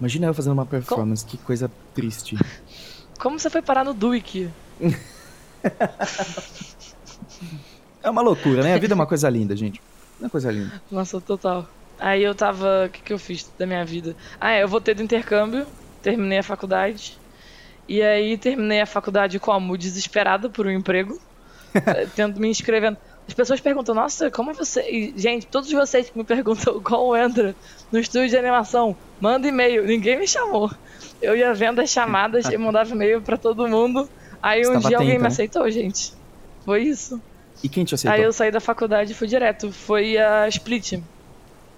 Imagina 0.00 0.28
eu 0.28 0.34
fazendo 0.34 0.54
uma 0.54 0.64
performance, 0.64 1.24
que 1.24 1.36
coisa 1.36 1.70
triste. 1.94 2.36
Como 3.20 3.38
você 3.38 3.50
foi 3.50 3.60
parar 3.60 3.84
no 3.84 3.92
Duik? 3.92 4.50
É 8.02 8.10
uma 8.10 8.22
loucura, 8.22 8.62
né? 8.62 8.74
A 8.74 8.78
vida 8.78 8.94
é 8.94 8.94
uma 8.94 9.06
coisa 9.06 9.28
linda, 9.28 9.56
gente. 9.56 9.82
É 10.20 10.24
uma 10.24 10.30
coisa 10.30 10.52
linda. 10.52 10.80
Nossa, 10.92 11.20
total. 11.20 11.68
Aí 11.98 12.22
eu 12.22 12.34
tava. 12.34 12.86
O 12.86 12.90
que, 12.90 13.02
que 13.02 13.12
eu 13.12 13.18
fiz 13.18 13.50
da 13.58 13.66
minha 13.66 13.84
vida? 13.84 14.14
Ah, 14.40 14.52
é, 14.52 14.62
eu 14.62 14.68
voltei 14.68 14.94
do 14.94 15.02
intercâmbio, 15.02 15.66
terminei 16.02 16.38
a 16.38 16.42
faculdade. 16.42 17.18
E 17.88 18.02
aí 18.02 18.36
terminei 18.36 18.80
a 18.80 18.86
faculdade 18.86 19.38
como? 19.38 19.78
Desesperada 19.78 20.50
por 20.50 20.66
um 20.66 20.70
emprego. 20.70 21.18
eh, 21.74 22.06
tendo 22.14 22.40
me 22.40 22.48
inscrevendo. 22.48 22.96
As 23.28 23.34
pessoas 23.34 23.60
perguntam, 23.60 23.94
nossa, 23.94 24.30
como 24.30 24.54
você. 24.54 24.82
E, 24.88 25.14
gente, 25.16 25.46
todos 25.46 25.70
vocês 25.70 26.08
que 26.08 26.16
me 26.16 26.24
perguntam 26.24 26.80
como 26.82 27.16
entra 27.16 27.54
no 27.90 27.98
estúdio 27.98 28.28
de 28.28 28.36
animação, 28.36 28.96
manda 29.20 29.48
e-mail. 29.48 29.84
Ninguém 29.84 30.18
me 30.18 30.28
chamou. 30.28 30.70
Eu 31.20 31.36
ia 31.36 31.52
vendo 31.54 31.80
as 31.80 31.90
chamadas 31.90 32.46
e 32.46 32.56
mandava 32.56 32.90
e-mail 32.92 33.20
para 33.20 33.36
todo 33.36 33.68
mundo. 33.68 34.08
Aí 34.42 34.64
Você 34.64 34.76
um 34.76 34.78
dia 34.78 34.96
alguém 34.96 35.12
atenta, 35.12 35.14
me 35.14 35.22
né? 35.22 35.28
aceitou, 35.28 35.70
gente. 35.70 36.12
Foi 36.64 36.82
isso. 36.82 37.20
E 37.62 37.68
quem 37.68 37.84
te 37.84 37.94
aceitou? 37.94 38.14
Aí 38.14 38.22
eu 38.22 38.32
saí 38.32 38.50
da 38.50 38.60
faculdade 38.60 39.12
e 39.12 39.14
fui 39.14 39.26
direto. 39.26 39.72
Foi 39.72 40.18
a 40.18 40.46
Split. 40.48 41.00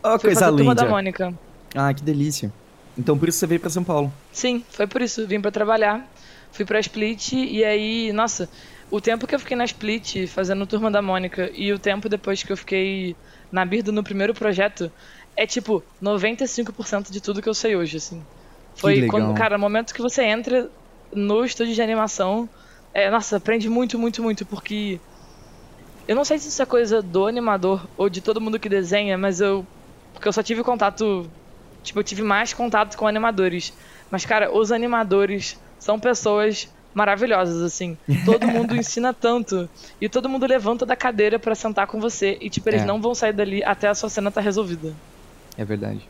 Oh, 0.02 0.18
Fui 0.18 0.32
coisa 0.32 0.50
linda. 0.50 0.74
da 0.74 0.86
Mônica. 0.86 1.34
Ah, 1.74 1.92
que 1.92 2.02
delícia. 2.02 2.52
Então 2.96 3.16
por 3.16 3.28
isso 3.28 3.38
você 3.38 3.46
veio 3.46 3.60
pra 3.60 3.70
São 3.70 3.84
Paulo. 3.84 4.12
Sim, 4.32 4.64
foi 4.70 4.86
por 4.86 5.02
isso. 5.02 5.26
Vim 5.26 5.40
pra 5.40 5.50
trabalhar. 5.50 6.06
Fui 6.50 6.64
pra 6.64 6.80
Split 6.80 7.32
e 7.32 7.64
aí, 7.64 8.12
nossa, 8.12 8.48
o 8.90 9.00
tempo 9.00 9.26
que 9.26 9.34
eu 9.34 9.38
fiquei 9.38 9.56
na 9.56 9.64
Split 9.64 10.26
fazendo 10.28 10.66
turma 10.66 10.90
da 10.90 11.02
Mônica 11.02 11.50
e 11.54 11.72
o 11.72 11.78
tempo 11.78 12.08
depois 12.08 12.42
que 12.42 12.50
eu 12.50 12.56
fiquei 12.56 13.14
na 13.52 13.64
Birdo 13.64 13.92
no 13.92 14.02
primeiro 14.02 14.34
projeto 14.34 14.90
é 15.36 15.46
tipo 15.46 15.82
95% 16.02 17.10
de 17.10 17.20
tudo 17.20 17.42
que 17.42 17.48
eu 17.48 17.54
sei 17.54 17.76
hoje, 17.76 17.98
assim. 17.98 18.22
Foi 18.74 19.06
quando, 19.06 19.34
cara, 19.34 19.56
o 19.56 19.60
momento 19.60 19.92
que 19.92 20.00
você 20.00 20.22
entra 20.24 20.70
no 21.12 21.44
estúdio 21.44 21.74
de 21.74 21.82
animação, 21.82 22.48
é, 22.94 23.10
nossa, 23.10 23.36
aprende 23.36 23.68
muito, 23.68 23.98
muito, 23.98 24.22
muito, 24.22 24.46
porque 24.46 24.98
eu 26.06 26.16
não 26.16 26.24
sei 26.24 26.38
se 26.38 26.48
isso 26.48 26.62
é 26.62 26.66
coisa 26.66 27.02
do 27.02 27.26
animador 27.26 27.86
ou 27.96 28.08
de 28.08 28.20
todo 28.20 28.40
mundo 28.40 28.58
que 28.58 28.68
desenha, 28.68 29.18
mas 29.18 29.40
eu 29.40 29.66
porque 30.18 30.28
eu 30.28 30.32
só 30.32 30.42
tive 30.42 30.62
contato 30.62 31.28
Tipo, 31.82 32.00
eu 32.00 32.04
tive 32.04 32.22
mais 32.22 32.52
contato 32.52 32.96
com 32.98 33.06
animadores. 33.06 33.72
Mas, 34.10 34.26
cara, 34.26 34.54
os 34.54 34.70
animadores 34.72 35.56
são 35.78 35.98
pessoas 35.98 36.68
maravilhosas, 36.92 37.62
assim. 37.62 37.96
Todo 38.26 38.44
mundo 38.48 38.76
ensina 38.76 39.14
tanto. 39.14 39.68
E 40.00 40.08
todo 40.08 40.28
mundo 40.28 40.44
levanta 40.44 40.84
da 40.84 40.96
cadeira 40.96 41.38
pra 41.38 41.54
sentar 41.54 41.87
com 41.87 41.98
você. 42.00 42.37
E, 42.40 42.50
tipo, 42.50 42.68
eles 42.68 42.82
É. 42.82 42.84
não 42.84 43.00
vão 43.00 43.14
sair 43.14 43.32
dali 43.32 43.62
até 43.64 43.88
a 43.88 43.94
sua 43.94 44.08
cena 44.10 44.30
tá 44.30 44.40
resolvida. 44.40 44.92
É 45.56 45.64
verdade. 45.64 46.00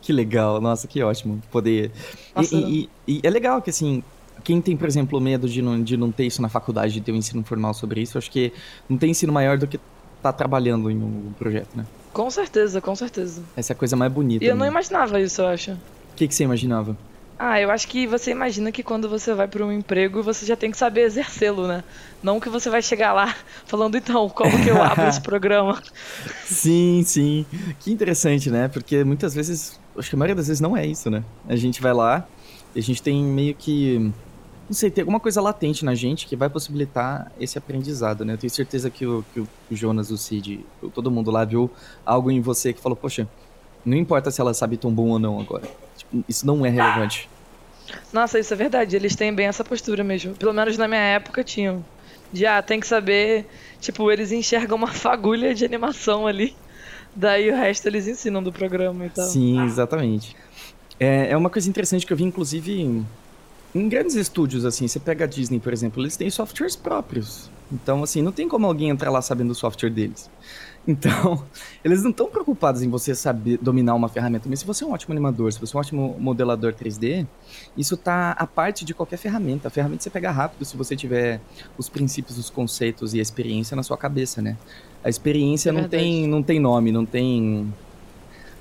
Que 0.00 0.12
legal, 0.12 0.60
nossa, 0.60 0.88
que 0.88 1.02
ótimo 1.02 1.40
poder. 1.52 1.92
Nossa. 2.34 2.56
E, 2.56 2.88
e- 3.06 3.18
e 3.18 3.20
é 3.22 3.30
legal 3.30 3.60
que, 3.60 3.70
assim, 3.70 4.02
quem 4.42 4.60
tem, 4.60 4.76
por 4.76 4.88
exemplo, 4.88 5.20
medo 5.20 5.48
de 5.48 5.60
não, 5.60 5.80
de 5.80 5.96
não 5.96 6.10
ter 6.10 6.24
isso 6.26 6.40
na 6.40 6.48
faculdade, 6.48 6.94
de 6.94 7.00
ter 7.02 7.12
um 7.12 7.16
ensino 7.16 7.44
formal 7.44 7.74
sobre 7.74 8.00
isso, 8.00 8.16
acho 8.18 8.30
que 8.30 8.52
não 8.88 8.96
tem 8.96 9.10
ensino 9.10 9.32
maior 9.32 9.58
do 9.58 9.66
que 9.68 9.78
tá 10.22 10.32
trabalhando 10.32 10.90
em 10.90 10.96
um 10.96 11.32
projeto, 11.38 11.68
né? 11.76 11.84
Com 12.12 12.30
certeza, 12.30 12.80
com 12.80 12.94
certeza. 12.94 13.42
Essa 13.56 13.72
é 13.72 13.74
a 13.74 13.76
coisa 13.76 13.96
mais 13.96 14.12
bonita. 14.12 14.44
E 14.44 14.48
eu 14.48 14.54
não 14.56 14.64
né? 14.64 14.70
imaginava 14.70 15.20
isso, 15.20 15.40
eu 15.40 15.46
acho. 15.46 15.72
O 15.72 15.78
que, 16.16 16.26
que 16.26 16.34
você 16.34 16.44
imaginava? 16.44 16.96
Ah, 17.38 17.60
eu 17.60 17.70
acho 17.70 17.86
que 17.86 18.04
você 18.04 18.32
imagina 18.32 18.72
que 18.72 18.82
quando 18.82 19.08
você 19.08 19.32
vai 19.32 19.46
para 19.46 19.64
um 19.64 19.70
emprego, 19.70 20.24
você 20.24 20.44
já 20.44 20.56
tem 20.56 20.72
que 20.72 20.76
saber 20.76 21.02
exercê-lo, 21.02 21.68
né? 21.68 21.84
Não 22.20 22.40
que 22.40 22.48
você 22.48 22.68
vai 22.68 22.82
chegar 22.82 23.12
lá 23.12 23.32
falando, 23.64 23.96
então, 23.96 24.28
como 24.28 24.60
que 24.60 24.68
eu 24.68 24.82
abro 24.82 25.06
esse 25.06 25.20
programa? 25.22 25.80
Sim, 26.44 27.04
sim. 27.06 27.46
Que 27.78 27.92
interessante, 27.92 28.50
né? 28.50 28.66
Porque 28.66 29.04
muitas 29.04 29.34
vezes, 29.34 29.78
acho 29.96 30.10
que 30.10 30.16
a 30.16 30.18
maioria 30.18 30.34
das 30.34 30.48
vezes 30.48 30.60
não 30.60 30.76
é 30.76 30.84
isso, 30.84 31.08
né? 31.08 31.22
A 31.48 31.54
gente 31.54 31.80
vai 31.80 31.92
lá 31.92 32.26
e 32.74 32.80
a 32.80 32.82
gente 32.82 33.00
tem 33.00 33.22
meio 33.22 33.54
que. 33.54 34.10
Não 34.68 34.74
sei, 34.74 34.90
tem 34.90 35.02
alguma 35.02 35.18
coisa 35.18 35.40
latente 35.40 35.82
na 35.82 35.94
gente 35.94 36.26
que 36.26 36.36
vai 36.36 36.50
possibilitar 36.50 37.32
esse 37.40 37.56
aprendizado, 37.56 38.22
né? 38.22 38.34
Eu 38.34 38.38
tenho 38.38 38.50
certeza 38.50 38.90
que 38.90 39.06
o, 39.06 39.24
que 39.32 39.40
o 39.40 39.48
Jonas, 39.70 40.10
o 40.10 40.18
Cid, 40.18 40.64
todo 40.92 41.10
mundo 41.10 41.30
lá 41.30 41.44
viu 41.44 41.70
algo 42.04 42.30
em 42.30 42.40
você 42.42 42.74
que 42.74 42.80
falou, 42.80 42.94
poxa, 42.94 43.26
não 43.84 43.96
importa 43.96 44.30
se 44.30 44.40
ela 44.40 44.52
sabe 44.52 44.76
tombum 44.76 45.08
ou 45.08 45.18
não 45.18 45.40
agora. 45.40 45.66
Tipo, 45.96 46.22
isso 46.28 46.46
não 46.46 46.66
é 46.66 46.68
relevante. 46.68 47.30
Nossa, 48.12 48.38
isso 48.38 48.52
é 48.52 48.56
verdade. 48.56 48.94
Eles 48.94 49.16
têm 49.16 49.32
bem 49.32 49.46
essa 49.46 49.64
postura 49.64 50.04
mesmo. 50.04 50.34
Pelo 50.34 50.52
menos 50.52 50.76
na 50.76 50.86
minha 50.86 51.00
época 51.00 51.42
tinham. 51.42 51.84
De, 52.30 52.44
ah, 52.44 52.60
tem 52.60 52.78
que 52.78 52.86
saber. 52.86 53.46
Tipo, 53.80 54.10
eles 54.10 54.32
enxergam 54.32 54.76
uma 54.76 54.88
fagulha 54.92 55.54
de 55.54 55.64
animação 55.64 56.26
ali. 56.26 56.54
Daí 57.16 57.50
o 57.50 57.56
resto 57.56 57.86
eles 57.86 58.06
ensinam 58.06 58.42
do 58.42 58.52
programa 58.52 59.06
e 59.06 59.10
tal. 59.10 59.26
Sim, 59.26 59.64
exatamente. 59.64 60.36
É, 61.00 61.30
é 61.30 61.36
uma 61.36 61.48
coisa 61.48 61.68
interessante 61.68 62.06
que 62.06 62.12
eu 62.12 62.16
vi, 62.16 62.24
inclusive, 62.24 63.02
em, 63.78 63.88
grandes 63.88 64.14
estúdios, 64.14 64.64
assim. 64.64 64.86
Você 64.86 65.00
pega 65.00 65.24
a 65.24 65.28
Disney, 65.28 65.60
por 65.60 65.72
exemplo, 65.72 66.02
eles 66.02 66.16
têm 66.16 66.30
softwares 66.30 66.76
próprios. 66.76 67.50
Então, 67.70 68.02
assim, 68.02 68.22
não 68.22 68.32
tem 68.32 68.48
como 68.48 68.66
alguém 68.66 68.88
entrar 68.88 69.10
lá 69.10 69.20
sabendo 69.20 69.50
o 69.50 69.54
software 69.54 69.90
deles. 69.90 70.30
Então, 70.86 71.44
eles 71.84 72.02
não 72.02 72.10
estão 72.10 72.28
preocupados 72.28 72.82
em 72.82 72.88
você 72.88 73.14
saber 73.14 73.58
dominar 73.58 73.94
uma 73.94 74.08
ferramenta. 74.08 74.48
Mas 74.48 74.60
se 74.60 74.66
você 74.66 74.84
é 74.84 74.86
um 74.86 74.92
ótimo 74.92 75.12
animador, 75.12 75.52
se 75.52 75.60
você 75.60 75.74
é 75.74 75.76
um 75.76 75.80
ótimo 75.80 76.16
modelador 76.18 76.72
3D, 76.72 77.26
isso 77.76 77.96
tá 77.96 78.32
à 78.32 78.46
parte 78.46 78.84
de 78.84 78.94
qualquer 78.94 79.18
ferramenta. 79.18 79.68
A 79.68 79.70
ferramenta 79.70 80.02
você 80.02 80.10
pega 80.10 80.30
rápido 80.30 80.64
se 80.64 80.76
você 80.76 80.96
tiver 80.96 81.40
os 81.76 81.88
princípios, 81.88 82.38
os 82.38 82.48
conceitos 82.48 83.14
e 83.14 83.18
a 83.18 83.22
experiência 83.22 83.76
na 83.76 83.82
sua 83.82 83.98
cabeça, 83.98 84.40
né? 84.40 84.56
A 85.04 85.08
experiência 85.08 85.70
É 85.70 85.72
não, 85.72 85.88
tem, 85.88 86.26
não 86.26 86.42
tem 86.42 86.58
nome, 86.58 86.90
não 86.90 87.04
tem 87.04 87.72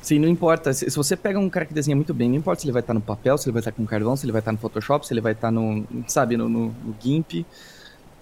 Sim, 0.07 0.19
não 0.19 0.29
importa. 0.29 0.71
Se, 0.73 0.89
se 0.89 0.95
você 0.95 1.17
pega 1.17 1.37
um 1.37 1.49
cara 1.49 1.65
que 1.65 1.73
desenha 1.73 1.93
muito 1.95 2.13
bem, 2.13 2.29
não 2.29 2.37
importa 2.37 2.61
se 2.61 2.65
ele 2.65 2.71
vai 2.71 2.79
estar 2.81 2.93
no 2.93 3.01
papel, 3.01 3.37
se 3.37 3.45
ele 3.49 3.51
vai 3.51 3.59
estar 3.59 3.73
com 3.73 3.85
carvão, 3.85 4.15
se 4.15 4.25
ele 4.25 4.31
vai 4.31 4.39
estar 4.39 4.53
no 4.53 4.57
Photoshop, 4.57 5.05
se 5.05 5.13
ele 5.13 5.19
vai 5.19 5.33
estar 5.33 5.51
no, 5.51 5.85
sabe, 6.07 6.37
no, 6.37 6.47
no, 6.47 6.71
no 6.81 6.95
GIMP. 6.97 7.45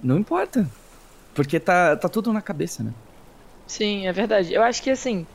Não 0.01 0.17
importa. 0.17 0.67
Porque 1.35 1.59
tá, 1.59 1.95
tá 1.97 2.09
tudo 2.09 2.33
na 2.33 2.41
cabeça, 2.41 2.83
né? 2.83 2.95
Sim, 3.67 4.07
é 4.07 4.13
verdade. 4.13 4.53
Eu 4.53 4.63
acho 4.63 4.81
que 4.81 4.89
assim, 4.89 5.27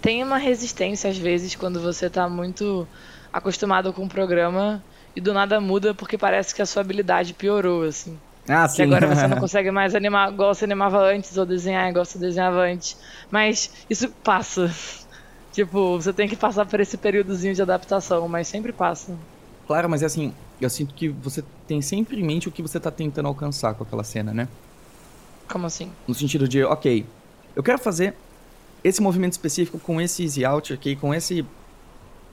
tem 0.00 0.22
uma 0.24 0.38
resistência 0.38 1.10
às 1.10 1.18
vezes 1.18 1.56
quando 1.56 1.80
você 1.82 2.10
tá 2.10 2.28
muito 2.28 2.88
acostumado 3.32 3.92
com 3.94 4.04
o 4.06 4.08
programa 4.08 4.84
e 5.16 5.20
do 5.20 5.34
nada 5.34 5.60
muda 5.60 5.94
porque 5.94 6.18
parece 6.18 6.54
que 6.54 6.62
a 6.62 6.66
sua 6.66 6.82
habilidade 6.82 7.34
piorou, 7.34 7.84
assim. 7.84 8.22
Ah, 8.48 8.66
Que 8.72 8.82
agora 8.82 9.06
você 9.06 9.26
não 9.26 9.36
consegue 9.40 9.70
mais 9.70 9.94
animar 9.94 10.32
igual 10.32 10.54
você 10.54 10.64
animava 10.64 10.98
antes 11.00 11.36
ou 11.36 11.46
desenhar 11.46 11.88
igual 11.90 12.04
você 12.04 12.18
desenhava 12.18 12.60
antes. 12.62 12.98
Mas 13.30 13.86
isso 13.88 14.10
passa. 14.24 14.70
Tipo, 15.54 16.00
você 16.00 16.12
tem 16.12 16.28
que 16.28 16.34
passar 16.34 16.66
por 16.66 16.80
esse 16.80 16.96
períodozinho 16.96 17.54
de 17.54 17.62
adaptação, 17.62 18.26
mas 18.26 18.48
sempre 18.48 18.72
passa. 18.72 19.16
Claro, 19.68 19.88
mas 19.88 20.02
é 20.02 20.06
assim, 20.06 20.34
eu 20.60 20.68
sinto 20.68 20.92
que 20.92 21.08
você 21.08 21.44
tem 21.68 21.80
sempre 21.80 22.20
em 22.20 22.24
mente 22.24 22.48
o 22.48 22.50
que 22.50 22.60
você 22.60 22.80
tá 22.80 22.90
tentando 22.90 23.28
alcançar 23.28 23.72
com 23.74 23.84
aquela 23.84 24.02
cena, 24.02 24.34
né? 24.34 24.48
Como 25.48 25.64
assim? 25.64 25.92
No 26.08 26.14
sentido 26.14 26.48
de, 26.48 26.64
ok, 26.64 27.06
eu 27.54 27.62
quero 27.62 27.78
fazer 27.78 28.14
esse 28.82 29.00
movimento 29.00 29.34
específico 29.34 29.78
com 29.78 30.00
esse 30.00 30.24
easy 30.24 30.44
out 30.44 30.72
aqui, 30.72 30.96
com 30.96 31.14
esse. 31.14 31.46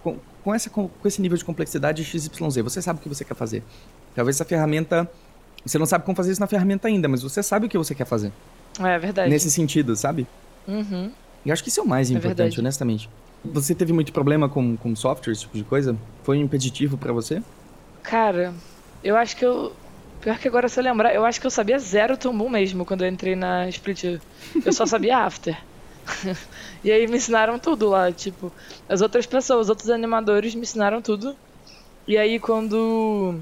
Com, 0.01 0.17
com, 0.43 0.55
essa, 0.55 0.67
com, 0.71 0.87
com 0.87 1.07
esse 1.07 1.21
nível 1.21 1.37
de 1.37 1.45
complexidade 1.45 2.03
XYZ. 2.03 2.63
Você 2.63 2.81
sabe 2.81 2.97
o 2.97 3.03
que 3.03 3.07
você 3.07 3.23
quer 3.23 3.35
fazer. 3.35 3.63
Talvez 4.15 4.35
essa 4.35 4.45
ferramenta. 4.45 5.07
Você 5.63 5.77
não 5.77 5.85
sabe 5.85 6.03
como 6.05 6.17
fazer 6.17 6.31
isso 6.31 6.41
na 6.41 6.47
ferramenta 6.47 6.87
ainda, 6.87 7.07
mas 7.07 7.21
você 7.21 7.43
sabe 7.43 7.67
o 7.67 7.69
que 7.69 7.77
você 7.77 7.93
quer 7.93 8.05
fazer. 8.05 8.33
É 8.79 8.97
verdade. 8.97 9.29
Nesse 9.29 9.51
sentido, 9.51 9.95
sabe? 9.95 10.25
Uhum. 10.67 11.11
E 11.45 11.49
eu 11.49 11.53
acho 11.53 11.63
que 11.63 11.69
isso 11.69 11.79
é 11.79 11.83
o 11.83 11.87
mais 11.87 12.11
É 12.11 12.13
importante, 12.13 12.59
verdade. 12.59 12.59
honestamente. 12.59 13.09
Você 13.43 13.75
teve 13.75 13.93
muito 13.93 14.13
problema 14.13 14.49
com, 14.49 14.77
com 14.77 14.95
software, 14.95 15.33
esse 15.33 15.41
tipo 15.41 15.57
de 15.57 15.63
coisa? 15.65 15.99
Foi 16.23 16.37
impeditivo 16.37 16.97
pra 16.97 17.13
você? 17.13 17.43
Cara, 18.03 18.63
eu 19.03 19.15
acho 19.17 19.35
que 19.35 19.45
eu. 19.45 19.79
Pior 20.19 20.37
que 20.39 20.47
agora 20.47 20.69
se 20.69 20.79
eu 20.79 20.83
lembrar, 20.83 21.13
eu 21.15 21.25
acho 21.25 21.39
que 21.41 21.47
eu 21.47 21.51
sabia 21.51 21.79
zero 21.79 22.17
Tombum 22.17 22.49
mesmo 22.49 22.85
quando 22.85 23.03
eu 23.03 23.09
entrei 23.09 23.35
na 23.35 23.67
Split. 23.69 24.03
Eu 24.63 24.73
só 24.73 24.85
sabia 24.85 25.17
After. 25.25 25.57
e 26.83 26.91
aí 26.91 27.07
me 27.07 27.17
ensinaram 27.17 27.59
tudo 27.59 27.89
lá, 27.89 28.11
tipo, 28.11 28.53
as 28.87 29.01
outras 29.01 29.25
pessoas, 29.25 29.61
os 29.67 29.69
outros 29.69 29.89
animadores 29.89 30.55
me 30.55 30.61
ensinaram 30.61 31.01
tudo. 31.01 31.35
E 32.07 32.17
aí 32.17 32.39
quando. 32.39 33.41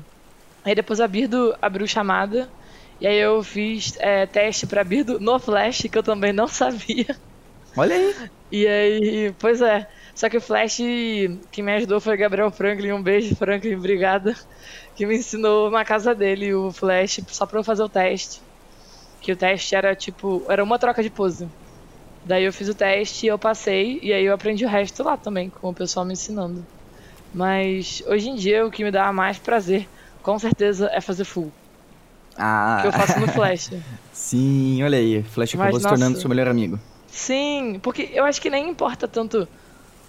Aí 0.63 0.75
depois 0.75 0.99
a 1.01 1.07
Birdo 1.07 1.55
abriu 1.61 1.87
chamada. 1.87 2.53
E 3.01 3.07
aí 3.07 3.17
eu 3.17 3.43
fiz 3.43 3.95
é, 3.99 4.25
teste 4.27 4.67
pra 4.67 4.83
Birdo 4.83 5.19
no 5.19 5.39
Flash, 5.39 5.83
que 5.91 5.97
eu 5.97 6.03
também 6.03 6.33
não 6.33 6.47
sabia. 6.49 7.07
Olha 7.79 7.95
aí! 7.95 8.15
E 8.51 8.67
aí, 8.67 9.35
pois 9.39 9.61
é. 9.61 9.87
Só 10.15 10.27
que 10.27 10.37
o 10.37 10.41
Flash, 10.41 10.77
quem 11.51 11.63
me 11.63 11.71
ajudou 11.75 12.01
foi 12.01 12.17
Gabriel 12.17 12.51
Franklin. 12.51 12.91
Um 12.91 13.01
beijo, 13.01 13.35
Franklin, 13.35 13.75
obrigada. 13.75 14.35
Que 14.95 15.05
me 15.05 15.15
ensinou 15.15 15.71
na 15.71 15.85
casa 15.85 16.13
dele 16.13 16.53
o 16.53 16.71
Flash 16.71 17.21
só 17.27 17.45
pra 17.45 17.59
eu 17.59 17.63
fazer 17.63 17.83
o 17.83 17.89
teste. 17.89 18.41
Que 19.21 19.31
o 19.31 19.35
teste 19.35 19.75
era 19.75 19.95
tipo, 19.95 20.43
era 20.49 20.63
uma 20.63 20.77
troca 20.77 21.01
de 21.01 21.09
pose. 21.09 21.47
Daí 22.25 22.43
eu 22.43 22.51
fiz 22.51 22.67
o 22.67 22.73
teste 22.75 23.25
e 23.25 23.29
eu 23.29 23.39
passei. 23.39 23.99
E 24.03 24.11
aí 24.11 24.25
eu 24.25 24.33
aprendi 24.33 24.65
o 24.65 24.69
resto 24.69 25.03
lá 25.03 25.15
também, 25.15 25.49
com 25.49 25.69
o 25.69 25.73
pessoal 25.73 26.05
me 26.05 26.13
ensinando. 26.13 26.65
Mas 27.33 28.03
hoje 28.07 28.29
em 28.29 28.35
dia 28.35 28.65
o 28.65 28.71
que 28.71 28.83
me 28.83 28.91
dá 28.91 29.13
mais 29.13 29.37
prazer, 29.37 29.87
com 30.21 30.37
certeza, 30.37 30.89
é 30.91 30.99
fazer 30.99 31.23
full. 31.23 31.51
Ah, 32.35 32.79
Que 32.81 32.87
eu 32.87 32.91
faço 32.91 33.19
no 33.19 33.27
Flash. 33.31 33.71
sim, 34.11 34.81
olha 34.83 34.97
aí. 34.97 35.23
Flash 35.23 35.53
Mas, 35.53 35.61
acabou 35.61 35.79
se 35.79 35.87
tornando 35.87 36.09
nossa. 36.11 36.21
seu 36.21 36.29
melhor 36.29 36.47
amigo. 36.47 36.79
Sim, 37.11 37.79
porque 37.81 38.09
eu 38.13 38.23
acho 38.25 38.41
que 38.41 38.49
nem 38.49 38.69
importa 38.69 39.07
tanto, 39.07 39.47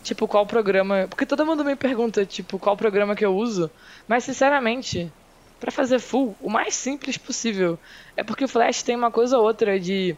tipo, 0.03 0.29
qual 0.29 0.47
programa. 0.47 1.07
Porque 1.09 1.27
todo 1.27 1.47
mundo 1.47 1.65
me 1.65 1.77
pergunta, 1.77 2.25
tipo, 2.27 2.59
qual 2.59 2.77
programa 2.77 3.17
que 3.17 3.25
eu 3.25 3.35
uso. 3.35 3.71
Mas, 4.07 4.25
sinceramente, 4.25 5.11
pra 5.59 5.71
fazer 5.71 5.99
full, 5.99 6.37
o 6.41 6.51
mais 6.51 6.75
simples 6.75 7.17
possível. 7.19 7.79
É 8.17 8.23
porque 8.23 8.45
o 8.45 8.49
Flash 8.49 8.83
tem 8.83 8.97
uma 8.97 9.11
coisa 9.11 9.39
ou 9.39 9.45
outra 9.45 9.79
de 9.79 10.17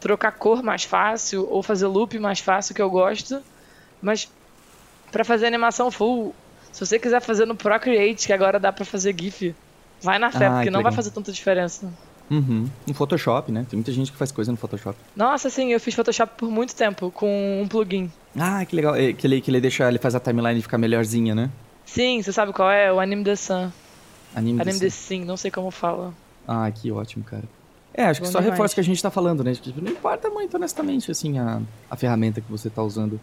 trocar 0.00 0.32
cor 0.32 0.62
mais 0.62 0.84
fácil 0.84 1.46
ou 1.48 1.62
fazer 1.62 1.86
loop 1.86 2.18
mais 2.18 2.40
fácil 2.40 2.74
que 2.74 2.82
eu 2.82 2.90
gosto. 2.90 3.42
Mas 4.00 4.28
pra 5.10 5.24
fazer 5.24 5.46
animação 5.46 5.90
full, 5.90 6.34
se 6.72 6.84
você 6.84 6.98
quiser 6.98 7.20
fazer 7.20 7.46
no 7.46 7.56
Procreate, 7.56 8.26
que 8.26 8.32
agora 8.32 8.58
dá 8.60 8.72
pra 8.72 8.84
fazer 8.84 9.14
GIF, 9.18 9.54
vai 10.02 10.18
na 10.18 10.30
fé, 10.30 10.46
Ah, 10.46 10.50
porque 10.50 10.64
que 10.64 10.70
não 10.70 10.82
vai 10.82 10.90
legal. 10.90 10.96
fazer 10.96 11.10
tanta 11.10 11.32
diferença. 11.32 11.92
Uhum. 12.30 12.68
No 12.86 12.94
Photoshop, 12.94 13.50
né? 13.50 13.66
Tem 13.68 13.76
muita 13.76 13.90
gente 13.90 14.12
que 14.12 14.16
faz 14.16 14.30
coisa 14.30 14.52
no 14.52 14.56
Photoshop. 14.56 14.96
Nossa, 15.16 15.50
sim, 15.50 15.72
eu 15.72 15.80
fiz 15.80 15.94
Photoshop 15.94 16.32
por 16.36 16.50
muito 16.50 16.74
tempo 16.76 17.10
com 17.10 17.60
um 17.62 17.66
plugin. 17.66 18.10
Ah, 18.38 18.64
que 18.64 18.76
legal. 18.76 18.94
É, 18.94 19.12
Que 19.12 19.26
ele, 19.26 19.40
que 19.40 19.50
ele 19.50 19.60
deixa, 19.60 19.88
ele 19.88 19.98
faz 19.98 20.14
a 20.14 20.20
timeline 20.20 20.62
ficar 20.62 20.78
melhorzinha, 20.78 21.34
né? 21.34 21.50
Sim, 21.84 22.22
você 22.22 22.32
sabe 22.32 22.52
qual 22.52 22.70
é? 22.70 22.92
O 22.92 23.00
Anime 23.00 23.24
The 23.24 23.34
Sun. 23.36 23.70
Anime, 24.34 24.60
Anime 24.60 24.78
The 24.78 24.90
Sim, 24.90 25.24
não 25.24 25.36
sei 25.36 25.50
como 25.50 25.70
fala. 25.72 26.14
Ah, 26.46 26.70
que 26.70 26.90
ótimo, 26.92 27.24
cara. 27.24 27.42
É, 27.92 28.04
acho 28.04 28.20
que 28.20 28.26
Bom 28.26 28.32
só 28.32 28.38
demais. 28.38 28.52
reforça 28.54 28.72
o 28.72 28.74
que 28.76 28.80
a 28.80 28.84
gente 28.84 29.02
tá 29.02 29.10
falando, 29.10 29.42
né? 29.42 29.52
Tipo, 29.52 29.80
não 29.82 29.90
importa 29.90 30.30
muito, 30.30 30.56
honestamente, 30.56 31.10
assim, 31.10 31.38
a, 31.40 31.60
a 31.90 31.96
ferramenta 31.96 32.40
que 32.40 32.48
você 32.50 32.70
tá 32.70 32.80
usando. 32.82 33.20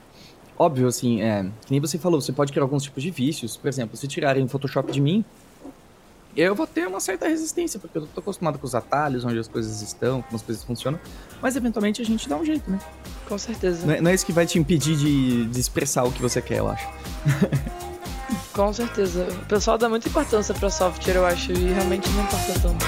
Óbvio, 0.60 0.88
assim, 0.88 1.22
é, 1.22 1.44
que 1.66 1.72
nem 1.72 1.80
você 1.80 1.98
falou, 1.98 2.20
você 2.20 2.34
pode 2.34 2.52
criar 2.52 2.64
alguns 2.66 2.84
tipos 2.84 3.02
de 3.02 3.10
vícios. 3.10 3.56
Por 3.56 3.70
exemplo, 3.70 3.96
se 3.96 4.06
tirarem 4.08 4.44
o 4.44 4.48
Photoshop 4.50 4.92
de 4.92 5.00
mim, 5.00 5.24
eu 6.44 6.54
vou 6.54 6.68
ter 6.68 6.88
uma 6.88 7.00
certa 7.00 7.28
resistência, 7.28 7.80
porque 7.80 7.98
eu 7.98 8.08
tô 8.08 8.20
acostumado 8.20 8.60
com 8.60 8.66
os 8.66 8.76
atalhos, 8.76 9.26
onde 9.26 9.40
as 9.40 9.48
coisas 9.48 9.82
estão, 9.82 10.22
como 10.22 10.36
as 10.36 10.42
coisas 10.42 10.64
funcionam. 10.64 11.00
Mas 11.42 11.56
eventualmente 11.56 12.02
a 12.02 12.06
gente 12.06 12.30
dá 12.30 12.38
um 12.38 12.46
jeito, 12.46 12.70
né? 12.70 12.80
Com 13.28 13.38
certeza. 13.38 13.86
Não 13.86 13.94
é, 13.94 14.02
não 14.02 14.12
é 14.12 14.14
isso 14.14 14.26
que 14.26 14.32
vai 14.32 14.46
te 14.46 14.60
impedir 14.60 14.96
de, 14.96 15.46
de 15.48 15.60
expressar 15.60 16.04
o 16.04 16.12
que 16.12 16.22
você 16.22 16.42
quer, 16.42 16.60
eu 16.60 16.70
acho. 16.70 16.88
Com 18.54 18.74
certeza. 18.74 19.28
O 19.44 19.46
pessoal 19.46 19.78
dá 19.78 19.88
muita 19.88 20.10
importância 20.10 20.54
pra 20.54 20.70
software, 20.70 21.16
eu 21.16 21.26
acho, 21.26 21.52
e 21.52 21.74
realmente 21.74 22.10
não 22.10 22.24
importa 22.24 22.54
tanto. 22.60 22.86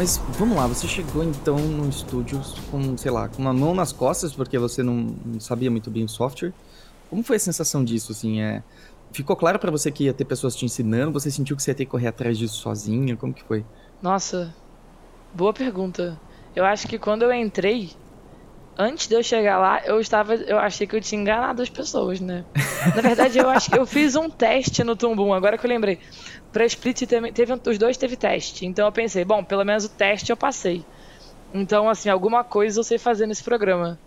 Mas 0.00 0.16
vamos 0.38 0.56
lá, 0.56 0.66
você 0.66 0.88
chegou 0.88 1.22
então 1.22 1.58
no 1.58 1.86
estúdio 1.86 2.40
com, 2.70 2.96
sei 2.96 3.10
lá, 3.10 3.28
com 3.28 3.42
uma 3.42 3.52
mão 3.52 3.74
nas 3.74 3.92
costas, 3.92 4.32
porque 4.32 4.58
você 4.58 4.82
não, 4.82 5.14
sabia 5.38 5.70
muito 5.70 5.90
bem 5.90 6.04
o 6.04 6.08
software. 6.08 6.54
Como 7.10 7.22
foi 7.22 7.36
a 7.36 7.38
sensação 7.38 7.84
disso, 7.84 8.12
assim? 8.12 8.40
É, 8.40 8.62
ficou 9.12 9.36
claro 9.36 9.58
pra 9.58 9.70
você 9.70 9.90
que 9.90 10.04
ia 10.04 10.14
ter 10.14 10.24
pessoas 10.24 10.56
te 10.56 10.64
ensinando? 10.64 11.12
Você 11.12 11.30
sentiu 11.30 11.54
que 11.54 11.62
você 11.62 11.72
ia 11.72 11.74
ter 11.74 11.84
que 11.84 11.90
correr 11.90 12.06
atrás 12.06 12.38
disso 12.38 12.56
sozinha? 12.56 13.14
Como 13.14 13.34
que 13.34 13.44
foi? 13.44 13.62
Nossa, 14.00 14.54
boa 15.34 15.52
pergunta. 15.52 16.18
Eu 16.56 16.64
acho 16.64 16.88
que 16.88 16.98
quando 16.98 17.20
eu 17.20 17.32
entrei, 17.34 17.90
antes 18.80 19.06
de 19.06 19.14
eu 19.14 19.22
chegar 19.22 19.58
lá, 19.58 19.80
eu 19.84 20.00
estava, 20.00 20.34
eu 20.34 20.58
achei 20.58 20.86
que 20.86 20.96
eu 20.96 21.00
tinha 21.00 21.20
enganado 21.20 21.62
as 21.62 21.68
pessoas, 21.68 22.20
né? 22.20 22.44
Na 22.96 23.02
verdade, 23.02 23.38
eu 23.38 23.48
acho 23.48 23.70
que 23.70 23.78
eu 23.78 23.86
fiz 23.86 24.16
um 24.16 24.30
teste 24.30 24.82
no 24.82 24.96
Tumbum, 24.96 25.32
agora 25.34 25.58
que 25.58 25.66
eu 25.66 25.70
lembrei. 25.70 25.98
Pra 26.50 26.64
Split 26.64 27.02
teve, 27.06 27.32
teve 27.32 27.52
os 27.52 27.78
dois 27.78 27.96
teve 27.96 28.16
teste. 28.16 28.64
Então 28.64 28.86
eu 28.86 28.92
pensei, 28.92 29.24
bom, 29.24 29.44
pelo 29.44 29.64
menos 29.64 29.84
o 29.84 29.88
teste 29.88 30.30
eu 30.30 30.36
passei. 30.36 30.82
Então, 31.52 31.88
assim, 31.88 32.08
alguma 32.08 32.42
coisa 32.42 32.80
eu 32.80 32.84
sei 32.84 32.98
fazer 32.98 33.26
nesse 33.26 33.44
programa. 33.44 33.98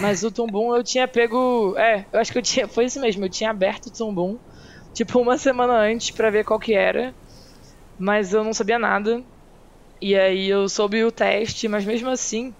Mas 0.00 0.22
o 0.22 0.30
Tumbum 0.30 0.74
eu 0.76 0.84
tinha 0.84 1.08
pego, 1.08 1.74
é, 1.76 2.06
eu 2.12 2.20
acho 2.20 2.30
que 2.30 2.38
eu 2.38 2.42
tinha, 2.42 2.68
foi 2.68 2.84
isso 2.84 3.00
mesmo, 3.00 3.24
eu 3.24 3.30
tinha 3.30 3.50
aberto 3.50 3.86
o 3.86 3.92
Tumbum 3.92 4.38
tipo 4.92 5.18
uma 5.18 5.38
semana 5.38 5.74
antes 5.74 6.10
pra 6.10 6.30
ver 6.30 6.44
qual 6.44 6.60
que 6.60 6.74
era. 6.74 7.14
Mas 7.98 8.32
eu 8.32 8.44
não 8.44 8.52
sabia 8.52 8.78
nada. 8.78 9.22
E 10.00 10.16
aí 10.16 10.48
eu 10.48 10.68
soube 10.68 11.04
o 11.04 11.12
teste, 11.12 11.68
mas 11.68 11.84
mesmo 11.84 12.08
assim, 12.08 12.54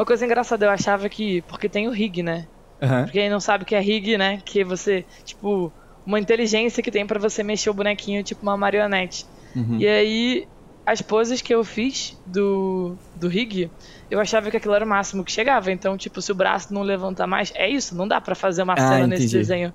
uma 0.00 0.06
coisa 0.06 0.24
engraçada, 0.24 0.64
eu 0.64 0.70
achava 0.70 1.08
que. 1.08 1.42
Porque 1.42 1.68
tem 1.68 1.86
o 1.86 1.90
rig, 1.92 2.22
né? 2.22 2.46
Aham. 2.82 3.04
Pra 3.04 3.12
quem 3.12 3.28
não 3.28 3.40
sabe 3.40 3.64
o 3.64 3.66
que 3.66 3.74
é 3.74 3.80
rig, 3.80 4.16
né? 4.16 4.40
Que 4.46 4.64
você, 4.64 5.04
tipo, 5.24 5.72
uma 6.06 6.18
inteligência 6.18 6.82
que 6.82 6.90
tem 6.90 7.06
pra 7.06 7.18
você 7.18 7.42
mexer 7.42 7.68
o 7.68 7.74
bonequinho, 7.74 8.24
tipo 8.24 8.42
uma 8.42 8.56
marionete. 8.56 9.24
Uhum. 9.54 9.78
E 9.78 9.86
aí, 9.86 10.46
as 10.86 11.02
poses 11.02 11.42
que 11.42 11.54
eu 11.54 11.62
fiz 11.62 12.14
do, 12.26 12.96
do 13.14 13.28
rig, 13.28 13.70
eu 14.10 14.18
achava 14.18 14.50
que 14.50 14.56
aquilo 14.56 14.74
era 14.74 14.84
o 14.84 14.88
máximo 14.88 15.22
que 15.22 15.32
chegava. 15.32 15.70
Então, 15.70 15.96
tipo, 15.98 16.22
se 16.22 16.32
o 16.32 16.34
braço 16.34 16.72
não 16.72 16.82
levantar 16.82 17.26
mais, 17.26 17.52
é 17.54 17.68
isso, 17.68 17.94
não 17.94 18.08
dá 18.08 18.20
pra 18.20 18.34
fazer 18.34 18.62
uma 18.62 18.74
Ah, 18.74 18.76
cena 18.76 19.06
nesse 19.06 19.24
entendi. 19.24 19.38
desenho 19.38 19.74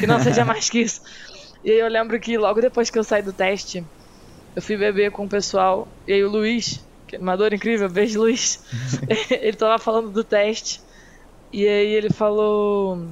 que 0.00 0.06
não 0.06 0.18
seja 0.20 0.42
mais 0.46 0.70
que 0.70 0.80
isso. 0.80 1.00
E 1.62 1.70
aí 1.70 1.78
eu 1.78 1.88
lembro 1.88 2.18
que 2.18 2.38
logo 2.38 2.60
depois 2.60 2.88
que 2.88 2.98
eu 2.98 3.04
saí 3.04 3.22
do 3.22 3.32
teste, 3.32 3.84
eu 4.54 4.62
fui 4.62 4.76
beber 4.76 5.10
com 5.10 5.26
o 5.26 5.28
pessoal, 5.28 5.86
e 6.06 6.14
aí 6.14 6.24
o 6.24 6.30
Luiz, 6.30 6.80
que 7.06 7.16
animador 7.16 7.52
incrível, 7.52 7.88
beijo 7.88 8.20
Luiz, 8.20 8.60
ele 9.30 9.56
tava 9.56 9.78
falando 9.78 10.10
do 10.10 10.24
teste, 10.24 10.80
e 11.52 11.66
aí 11.66 11.92
ele 11.94 12.10
falou. 12.10 13.06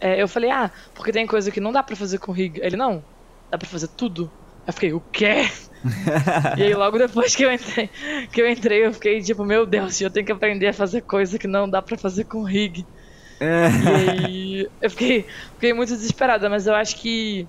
é, 0.00 0.22
eu 0.22 0.28
falei, 0.28 0.50
ah, 0.50 0.70
porque 0.94 1.12
tem 1.12 1.26
coisa 1.26 1.50
que 1.50 1.60
não 1.60 1.72
dá 1.72 1.82
pra 1.82 1.96
fazer 1.96 2.18
com 2.18 2.32
rig. 2.32 2.60
Ele, 2.62 2.76
não, 2.76 3.02
dá 3.50 3.58
pra 3.58 3.68
fazer 3.68 3.88
tudo. 3.88 4.30
Eu 4.66 4.72
fiquei, 4.72 4.92
o 4.92 5.00
quê? 5.00 5.48
e 6.56 6.62
aí 6.62 6.74
logo 6.74 6.98
depois 6.98 7.34
que 7.34 7.44
eu 7.44 7.52
entrei, 7.52 7.90
que 8.30 8.40
eu 8.40 8.48
entrei, 8.48 8.86
eu 8.86 8.92
fiquei 8.92 9.20
tipo, 9.20 9.44
meu 9.44 9.66
Deus, 9.66 10.00
eu 10.00 10.10
tenho 10.10 10.24
que 10.24 10.30
aprender 10.30 10.68
a 10.68 10.72
fazer 10.72 11.02
coisa 11.02 11.38
que 11.38 11.48
não 11.48 11.68
dá 11.68 11.82
pra 11.82 11.98
fazer 11.98 12.24
com 12.24 12.44
rig. 12.44 12.86
É. 13.40 13.68
E 13.68 14.10
aí 14.10 14.68
eu 14.80 14.90
fiquei, 14.90 15.26
fiquei 15.54 15.72
muito 15.72 15.88
desesperada, 15.88 16.48
mas 16.48 16.66
eu 16.66 16.74
acho 16.74 16.96
que, 17.00 17.48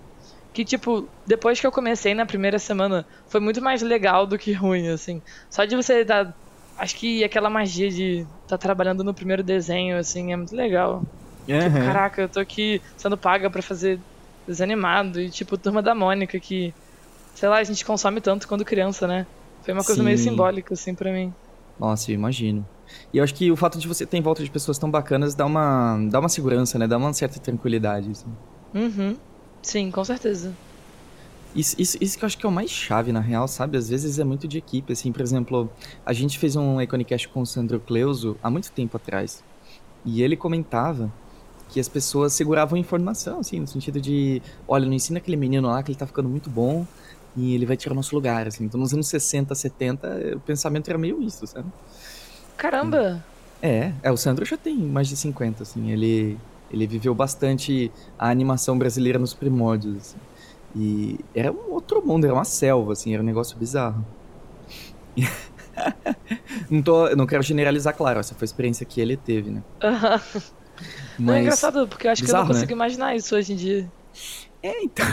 que, 0.54 0.66
tipo, 0.66 1.12
depois 1.26 1.60
que 1.60 1.68
eu 1.68 1.72
comecei 1.72 2.14
na 2.14 2.26
primeira 2.26 2.60
semana, 2.60 3.06
foi 3.30 3.40
muito 3.42 3.62
mais 3.62 3.82
legal 3.82 4.28
do 4.28 4.38
que 4.38 4.54
ruim, 4.54 4.88
assim. 4.90 5.22
Só 5.52 5.66
de 5.66 5.76
você 5.76 6.02
estar. 6.02 6.34
Acho 6.78 6.96
que 6.98 7.24
aquela 7.24 7.50
magia 7.50 7.90
de 7.90 8.28
estar 8.42 8.58
trabalhando 8.58 9.04
no 9.04 9.14
primeiro 9.16 9.44
desenho, 9.44 9.98
assim, 9.98 10.34
é 10.34 10.38
muito 10.38 10.56
legal. 10.56 11.08
Tipo, 11.58 11.78
Aham. 11.78 11.80
caraca, 11.80 12.22
eu 12.22 12.30
tô 12.30 12.40
aqui 12.40 12.82
sendo 12.98 13.18
paga 13.18 13.50
pra 13.52 13.62
fazer 13.62 14.04
desenho 14.48 14.72
animado. 14.74 15.20
E, 15.22 15.30
tipo, 15.32 15.58
Turma 15.58 15.82
da 15.84 15.96
Mônica, 15.96 16.40
que, 16.42 16.76
sei 17.36 17.50
lá, 17.50 17.58
a 17.60 17.64
gente 17.64 17.86
consome 17.86 18.22
tanto 18.22 18.48
quando 18.48 18.66
criança, 18.66 19.08
né? 19.08 19.28
Foi 19.64 19.74
uma 19.74 19.84
coisa 19.86 20.04
meio 20.04 20.18
Sim. 20.18 20.26
simbólica, 20.26 20.74
assim, 20.74 20.96
pra 20.96 21.12
mim. 21.14 21.36
Nossa, 21.78 22.12
eu 22.12 22.16
imagino. 22.16 22.68
E 23.12 23.18
eu 23.18 23.24
acho 23.24 23.34
que 23.36 23.52
o 23.52 23.56
fato 23.56 23.80
de 23.80 23.88
você 23.88 24.06
ter 24.06 24.18
em 24.18 24.22
volta 24.22 24.44
de 24.44 24.52
pessoas 24.52 24.78
tão 24.78 24.90
bacanas 24.92 25.36
dá 25.36 25.46
uma, 25.46 25.98
dá 26.10 26.20
uma 26.20 26.30
segurança, 26.30 26.78
né? 26.78 26.88
Dá 26.88 26.98
uma 26.98 27.14
certa 27.14 27.40
tranquilidade. 27.40 28.12
assim. 28.12 28.38
Uhum. 28.74 29.20
Sim, 29.64 29.90
com 29.90 30.04
certeza. 30.04 30.54
Isso, 31.56 31.76
isso, 31.80 31.98
isso 32.02 32.18
que 32.18 32.24
eu 32.24 32.28
acho 32.28 32.38
que 32.38 32.46
é 32.46 32.50
o 32.50 32.52
mais 32.52 32.70
chave, 32.70 33.12
na 33.12 33.20
real, 33.20 33.48
sabe? 33.48 33.78
Às 33.78 33.90
vezes 33.90 34.20
é 34.20 34.24
muito 34.24 34.48
de 34.48 34.58
equipe, 34.58 34.92
assim. 34.92 35.12
Por 35.12 35.22
exemplo, 35.22 35.70
a 36.06 36.12
gente 36.12 36.38
fez 36.38 36.56
um 36.56 36.82
Iconicast 36.82 37.28
com 37.30 37.42
o 37.42 37.46
Sandro 37.46 37.80
Cleuso 37.80 38.38
há 38.44 38.50
muito 38.50 38.72
tempo 38.72 38.98
atrás. 38.98 39.44
E 40.04 40.22
ele 40.22 40.36
comentava 40.36 41.12
que 41.70 41.80
as 41.80 41.88
pessoas 41.88 42.34
seguravam 42.34 42.78
informação, 42.78 43.40
assim, 43.40 43.60
no 43.60 43.68
sentido 43.68 44.02
de... 44.02 44.42
Olha, 44.68 44.86
não 44.86 44.94
ensina 44.94 45.20
aquele 45.20 45.38
menino 45.38 45.68
lá 45.68 45.82
que 45.82 45.92
ele 45.92 45.98
tá 45.98 46.06
ficando 46.06 46.28
muito 46.28 46.50
bom 46.50 46.86
e 47.36 47.56
ele 47.56 47.66
vai 47.66 47.78
tirar 47.78 47.94
o 47.94 47.96
nosso 47.96 48.14
lugar, 48.14 48.48
assim. 48.48 48.66
Então, 48.66 48.80
nos 48.80 48.94
anos 48.94 49.08
60, 49.08 49.56
70, 49.56 50.36
o 50.36 50.40
pensamento 50.40 50.90
era 50.90 50.98
meio 50.98 51.22
isso, 51.22 51.48
sabe? 51.48 51.68
Caramba! 52.58 53.24
É, 53.62 53.94
é, 54.04 54.12
o 54.12 54.18
Sandro 54.18 54.44
já 54.44 54.58
tem 54.58 54.76
mais 54.76 55.08
de 55.08 55.16
50, 55.16 55.64
assim, 55.64 55.90
ele, 55.90 56.38
ele 56.74 56.88
viveu 56.88 57.16
bastante 57.16 57.92
a 58.20 58.30
animação 58.30 58.78
brasileira 58.78 59.20
nos 59.20 59.34
primórdios, 59.34 59.98
assim. 59.98 60.18
E 60.76 61.20
era 61.36 61.52
um 61.52 61.72
outro 61.72 62.06
mundo, 62.06 62.26
era 62.26 62.34
uma 62.34 62.46
selva, 62.46 62.94
assim, 62.94 63.14
era 63.14 63.22
um 63.24 63.26
negócio 63.26 63.58
bizarro. 63.58 64.06
não, 66.70 66.82
tô, 66.82 67.16
não 67.16 67.26
quero 67.28 67.44
generalizar, 67.44 67.96
claro, 67.96 68.20
essa 68.20 68.36
foi 68.36 68.46
a 68.46 68.48
experiência 68.48 68.86
que 68.86 69.00
ele 69.02 69.18
teve, 69.18 69.52
né? 69.52 69.64
Aham. 69.84 70.22
Não, 71.26 71.36
é 71.36 71.40
Mas, 71.40 71.42
engraçado, 71.42 71.88
porque 71.88 72.08
eu 72.08 72.12
acho 72.12 72.24
que 72.24 72.32
eu 72.32 72.34
bizarro, 72.34 72.46
não 72.46 72.48
né? 72.54 72.54
consigo 72.54 72.72
imaginar 72.72 73.16
isso 73.16 73.36
hoje 73.36 73.54
em 73.54 73.56
dia. 73.56 73.92
é, 74.64 74.84
então, 74.84 75.06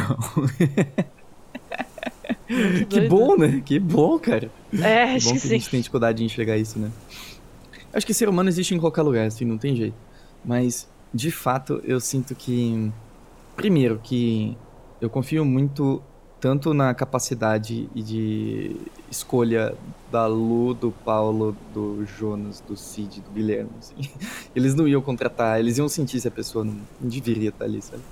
que 2.88 3.01
doido. 3.01 3.09
bom, 3.09 3.37
né? 3.37 3.61
Que 3.64 3.79
bom, 3.79 4.18
cara. 4.18 4.51
É, 4.81 5.16
Que 5.16 5.16
acho 5.16 5.29
bom 5.29 5.35
que 5.35 5.40
que 5.40 5.46
a 5.46 5.51
sim. 5.51 5.59
gente 5.59 5.70
tem 5.70 5.81
dificuldade 5.81 6.18
de 6.18 6.25
enxergar 6.25 6.57
isso, 6.57 6.79
né? 6.79 6.90
Acho 7.92 8.07
que 8.07 8.14
ser 8.14 8.29
humano 8.29 8.49
existe 8.49 8.75
em 8.75 8.79
qualquer 8.81 9.03
lugar, 9.03 9.27
assim, 9.27 9.44
não 9.44 9.59
tem 9.59 9.75
jeito. 9.77 9.96
Mas, 10.44 10.88
de 11.12 11.31
fato, 11.31 11.81
eu 11.85 12.01
sinto 12.01 12.35
que. 12.35 12.92
Primeiro, 13.57 14.01
que 14.03 14.57
eu 15.01 15.11
confio 15.11 15.44
muito 15.44 16.03
tanto 16.40 16.73
na 16.73 16.94
capacidade 16.94 17.88
e 17.94 18.03
de 18.03 18.77
escolha 19.11 19.77
da 20.11 20.27
Lu, 20.27 20.73
do 20.73 20.90
Paulo, 20.90 21.55
do 21.75 22.05
Jonas, 22.07 22.61
do 22.61 22.77
Cid, 22.77 23.20
do 23.20 23.31
Guilherme. 23.31 23.70
assim. 23.79 23.94
Eles 24.57 24.75
não 24.75 24.88
iam 24.88 25.03
contratar, 25.03 25.61
eles 25.61 25.79
iam 25.79 25.88
sentir 25.88 26.18
se 26.20 26.27
a 26.27 26.31
pessoa 26.31 26.64
não, 26.64 26.75
não 27.01 27.09
deveria 27.09 27.51
estar 27.51 27.66
ali, 27.66 27.81
sabe? 27.83 28.03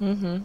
Uhum. 0.00 0.42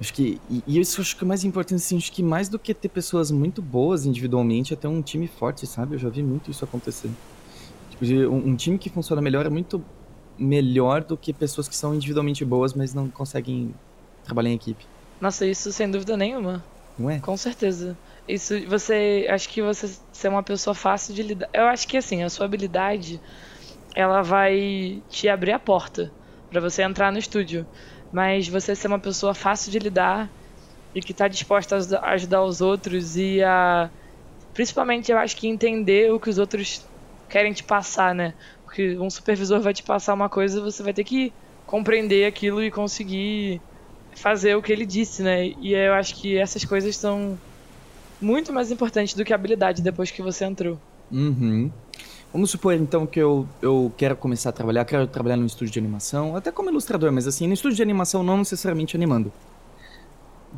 Acho 0.00 0.12
que. 0.12 0.40
E, 0.50 0.62
e 0.66 0.80
isso 0.80 1.00
acho 1.00 1.16
que 1.16 1.24
é 1.24 1.26
mais 1.26 1.44
importante, 1.44 1.78
assim, 1.78 1.96
acho 1.96 2.12
que 2.12 2.22
mais 2.22 2.48
do 2.48 2.58
que 2.58 2.74
ter 2.74 2.88
pessoas 2.88 3.30
muito 3.30 3.62
boas 3.62 4.04
individualmente, 4.04 4.74
é 4.74 4.76
ter 4.76 4.88
um 4.88 5.00
time 5.00 5.26
forte, 5.26 5.66
sabe? 5.66 5.94
Eu 5.94 5.98
já 5.98 6.08
vi 6.08 6.22
muito 6.22 6.50
isso 6.50 6.64
acontecer. 6.64 7.10
Tipo, 7.90 8.04
de 8.04 8.26
um, 8.26 8.48
um 8.48 8.56
time 8.56 8.78
que 8.78 8.90
funciona 8.90 9.22
melhor 9.22 9.46
é 9.46 9.48
muito 9.48 9.82
melhor 10.38 11.02
do 11.02 11.16
que 11.16 11.32
pessoas 11.32 11.68
que 11.68 11.76
são 11.76 11.94
individualmente 11.94 12.44
boas, 12.44 12.72
mas 12.72 12.94
não 12.94 13.08
conseguem 13.08 13.74
trabalhar 14.24 14.50
em 14.50 14.54
equipe. 14.54 14.86
Nossa, 15.20 15.44
isso 15.46 15.72
sem 15.72 15.90
dúvida 15.90 16.16
nenhuma. 16.16 16.64
Não 16.98 17.10
é? 17.10 17.18
Com 17.18 17.36
certeza. 17.36 17.96
Isso, 18.26 18.54
você. 18.66 19.26
Acho 19.30 19.48
que 19.48 19.62
você 19.62 19.90
ser 20.12 20.28
uma 20.28 20.42
pessoa 20.42 20.74
fácil 20.74 21.14
de 21.14 21.22
lidar. 21.22 21.48
Eu 21.52 21.66
acho 21.66 21.88
que 21.88 21.96
assim, 21.96 22.22
a 22.22 22.30
sua 22.30 22.46
habilidade 22.46 23.20
ela 23.94 24.22
vai 24.22 25.02
te 25.08 25.28
abrir 25.28 25.52
a 25.52 25.58
porta. 25.58 26.12
para 26.50 26.60
você 26.60 26.82
entrar 26.82 27.10
no 27.10 27.18
estúdio. 27.18 27.66
Mas 28.12 28.48
você 28.48 28.74
ser 28.74 28.88
uma 28.88 28.98
pessoa 28.98 29.34
fácil 29.34 29.70
de 29.70 29.78
lidar 29.78 30.30
e 30.94 31.00
que 31.00 31.12
está 31.12 31.28
disposta 31.28 31.76
a 31.76 32.10
ajudar 32.12 32.42
os 32.42 32.60
outros 32.60 33.16
e 33.16 33.42
a. 33.42 33.90
Principalmente, 34.54 35.12
eu 35.12 35.18
acho 35.18 35.36
que 35.36 35.46
entender 35.46 36.12
o 36.12 36.18
que 36.18 36.30
os 36.30 36.38
outros 36.38 36.84
querem 37.28 37.52
te 37.52 37.62
passar, 37.62 38.14
né? 38.14 38.34
Porque 38.68 38.98
um 38.98 39.08
supervisor 39.08 39.60
vai 39.60 39.72
te 39.72 39.82
passar 39.82 40.12
uma 40.12 40.28
coisa, 40.28 40.60
você 40.60 40.82
vai 40.82 40.92
ter 40.92 41.02
que 41.02 41.32
compreender 41.66 42.26
aquilo 42.26 42.62
e 42.62 42.70
conseguir 42.70 43.62
fazer 44.14 44.54
o 44.56 44.62
que 44.62 44.70
ele 44.70 44.84
disse, 44.84 45.22
né? 45.22 45.46
E 45.46 45.72
eu 45.72 45.94
acho 45.94 46.14
que 46.14 46.36
essas 46.36 46.66
coisas 46.66 46.94
são 46.94 47.38
muito 48.20 48.52
mais 48.52 48.70
importantes 48.70 49.14
do 49.14 49.24
que 49.24 49.32
a 49.32 49.36
habilidade 49.36 49.80
depois 49.80 50.10
que 50.10 50.20
você 50.20 50.44
entrou. 50.44 50.78
Uhum. 51.10 51.70
Vamos 52.30 52.50
supor 52.50 52.74
então 52.74 53.06
que 53.06 53.18
eu, 53.18 53.48
eu 53.62 53.90
quero 53.96 54.14
começar 54.14 54.50
a 54.50 54.52
trabalhar, 54.52 54.84
quero 54.84 55.06
trabalhar 55.06 55.38
no 55.38 55.46
estúdio 55.46 55.72
de 55.72 55.78
animação, 55.78 56.36
até 56.36 56.52
como 56.52 56.68
ilustrador, 56.68 57.10
mas 57.10 57.26
assim, 57.26 57.46
no 57.46 57.54
estúdio 57.54 57.76
de 57.76 57.82
animação 57.82 58.22
não 58.22 58.36
necessariamente 58.36 58.94
animando. 58.94 59.32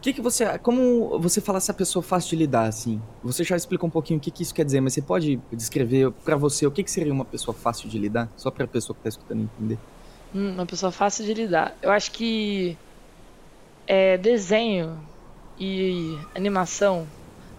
O 0.00 0.02
que 0.02 0.14
que 0.14 0.22
você, 0.22 0.58
como 0.60 1.18
você 1.18 1.42
fala 1.42 1.58
essa 1.58 1.74
pessoa 1.74 2.02
fácil 2.02 2.30
de 2.30 2.36
lidar 2.36 2.64
assim? 2.64 3.02
Você 3.22 3.44
já 3.44 3.54
explicou 3.54 3.86
um 3.86 3.90
pouquinho 3.90 4.16
o 4.16 4.20
que 4.20 4.30
que 4.30 4.42
isso 4.42 4.54
quer 4.54 4.64
dizer, 4.64 4.80
mas 4.80 4.94
você 4.94 5.02
pode 5.02 5.38
descrever 5.52 6.10
para 6.24 6.36
você 6.36 6.66
o 6.66 6.70
que 6.70 6.82
que 6.82 6.90
seria 6.90 7.12
uma 7.12 7.24
pessoa 7.26 7.54
fácil 7.54 7.86
de 7.86 7.98
lidar, 7.98 8.26
só 8.34 8.50
para 8.50 8.64
a 8.64 8.66
pessoa 8.66 8.96
que 8.96 9.02
tá 9.02 9.10
escutando 9.10 9.42
entender? 9.42 9.78
Hum, 10.34 10.54
uma 10.54 10.64
pessoa 10.64 10.90
fácil 10.90 11.26
de 11.26 11.34
lidar. 11.34 11.76
Eu 11.82 11.90
acho 11.90 12.12
que 12.12 12.78
é, 13.86 14.16
desenho 14.16 14.98
e 15.58 16.18
animação 16.34 17.06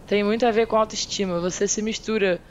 tem 0.08 0.24
muito 0.24 0.44
a 0.44 0.50
ver 0.50 0.66
com 0.66 0.76
autoestima. 0.78 1.40
Você 1.42 1.68
se 1.68 1.80
mistura 1.84 2.42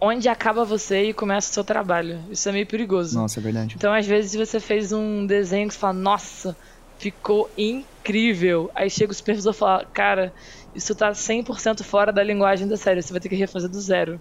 onde 0.00 0.28
acaba 0.28 0.64
você 0.64 1.10
e 1.10 1.14
começa 1.14 1.48
o 1.48 1.54
seu 1.54 1.62
trabalho. 1.62 2.18
Isso 2.28 2.48
é 2.48 2.52
meio 2.52 2.66
perigoso. 2.66 3.16
Nossa, 3.16 3.38
é 3.38 3.42
verdade. 3.42 3.76
Então, 3.76 3.94
às 3.94 4.04
vezes, 4.04 4.34
você 4.34 4.58
fez 4.58 4.90
um 4.90 5.24
desenho 5.24 5.68
que 5.68 5.74
você 5.74 5.78
fala, 5.78 5.92
nossa, 5.92 6.56
ficou 7.02 7.50
incrível. 7.58 8.70
Aí 8.74 8.88
chega 8.88 9.10
o 9.10 9.14
supervisor 9.14 9.52
e 9.52 9.56
fala, 9.56 9.84
cara, 9.92 10.32
isso 10.72 10.94
tá 10.94 11.10
100% 11.10 11.82
fora 11.82 12.12
da 12.12 12.22
linguagem 12.22 12.68
da 12.68 12.76
série, 12.76 13.02
você 13.02 13.12
vai 13.12 13.20
ter 13.20 13.28
que 13.28 13.34
refazer 13.34 13.68
do 13.68 13.80
zero. 13.80 14.20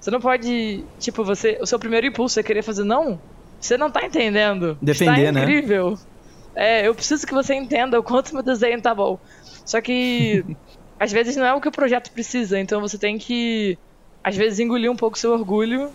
Você 0.00 0.10
não 0.10 0.20
pode, 0.20 0.84
tipo, 1.00 1.24
você, 1.24 1.58
o 1.60 1.66
seu 1.66 1.78
primeiro 1.80 2.06
impulso 2.06 2.38
é 2.38 2.42
querer 2.44 2.62
fazer, 2.62 2.84
não, 2.84 3.18
você 3.60 3.76
não 3.76 3.90
tá 3.90 4.06
entendendo. 4.06 4.78
Defender, 4.80 5.18
está 5.18 5.32
né? 5.32 5.42
incrível. 5.42 5.98
É, 6.54 6.86
eu 6.86 6.94
preciso 6.94 7.26
que 7.26 7.34
você 7.34 7.54
entenda 7.54 7.98
o 7.98 8.02
quanto 8.02 8.32
meu 8.32 8.42
desenho 8.42 8.80
tá 8.80 8.94
bom. 8.94 9.18
Só 9.64 9.80
que 9.80 10.44
às 11.00 11.10
vezes 11.10 11.34
não 11.34 11.44
é 11.44 11.52
o 11.52 11.60
que 11.60 11.68
o 11.68 11.72
projeto 11.72 12.12
precisa, 12.12 12.58
então 12.58 12.80
você 12.80 12.96
tem 12.96 13.18
que 13.18 13.76
às 14.22 14.36
vezes 14.36 14.60
engolir 14.60 14.90
um 14.90 14.96
pouco 14.96 15.18
seu 15.18 15.32
orgulho 15.32 15.90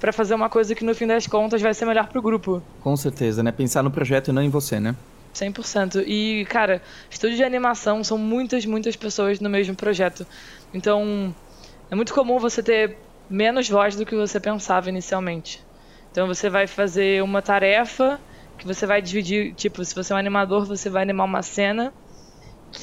para 0.00 0.12
fazer 0.12 0.34
uma 0.34 0.48
coisa 0.48 0.74
que 0.74 0.84
no 0.84 0.94
fim 0.94 1.06
das 1.06 1.26
contas 1.26 1.60
vai 1.60 1.74
ser 1.74 1.86
melhor 1.86 2.06
pro 2.06 2.22
grupo. 2.22 2.62
Com 2.80 2.96
certeza, 2.96 3.42
né? 3.42 3.50
Pensar 3.50 3.82
no 3.82 3.90
projeto 3.90 4.28
e 4.28 4.32
não 4.32 4.42
em 4.42 4.48
você, 4.48 4.78
né? 4.78 4.94
100%. 5.36 6.02
E, 6.06 6.44
cara, 6.46 6.82
estúdio 7.10 7.36
de 7.36 7.44
animação 7.44 8.02
são 8.02 8.18
muitas, 8.18 8.64
muitas 8.64 8.96
pessoas 8.96 9.40
no 9.40 9.50
mesmo 9.50 9.74
projeto. 9.74 10.26
Então, 10.72 11.34
é 11.90 11.94
muito 11.94 12.14
comum 12.14 12.38
você 12.38 12.62
ter 12.62 12.96
menos 13.28 13.68
voz 13.68 13.96
do 13.96 14.06
que 14.06 14.14
você 14.14 14.40
pensava 14.40 14.88
inicialmente. 14.88 15.62
Então, 16.10 16.26
você 16.26 16.48
vai 16.48 16.66
fazer 16.66 17.22
uma 17.22 17.42
tarefa 17.42 18.20
que 18.58 18.66
você 18.66 18.86
vai 18.86 19.02
dividir, 19.02 19.54
tipo, 19.54 19.84
se 19.84 19.94
você 19.94 20.12
é 20.12 20.16
um 20.16 20.18
animador, 20.18 20.64
você 20.64 20.88
vai 20.88 21.02
animar 21.02 21.24
uma 21.24 21.42
cena 21.42 21.92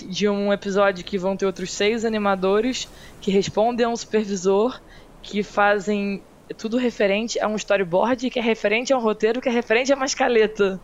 de 0.07 0.27
um 0.29 0.51
episódio 0.53 1.03
que 1.03 1.17
vão 1.17 1.35
ter 1.35 1.45
outros 1.45 1.71
seis 1.71 2.05
animadores 2.05 2.87
que 3.21 3.31
respondem 3.31 3.85
a 3.85 3.89
um 3.89 3.95
supervisor 3.95 4.79
que 5.21 5.43
fazem 5.43 6.21
tudo 6.57 6.77
referente 6.77 7.39
a 7.39 7.47
um 7.47 7.55
storyboard, 7.55 8.29
que 8.29 8.39
é 8.39 8.41
referente 8.41 8.93
a 8.93 8.97
um 8.97 9.01
roteiro, 9.01 9.41
que 9.41 9.49
é 9.49 9.51
referente 9.51 9.91
a 9.91 9.95
uma 9.95 10.05
escaleta. 10.05 10.79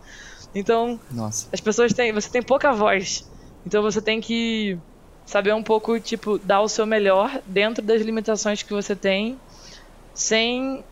Então, 0.53 0.99
Nossa. 1.12 1.47
as 1.51 1.59
pessoas 1.59 1.93
têm, 1.93 2.12
você 2.12 2.29
tem 2.29 2.41
pouca 2.41 2.71
voz. 2.71 3.29
Então 3.65 3.81
você 3.81 4.01
tem 4.01 4.19
que 4.19 4.77
saber 5.25 5.53
um 5.53 5.62
pouco, 5.62 5.99
tipo, 5.99 6.39
dar 6.39 6.62
o 6.62 6.67
seu 6.67 6.85
melhor 6.85 7.41
dentro 7.45 7.83
das 7.83 8.01
limitações 8.01 8.63
que 8.63 8.73
você 8.73 8.95
tem, 8.95 9.38
sem 10.13 10.83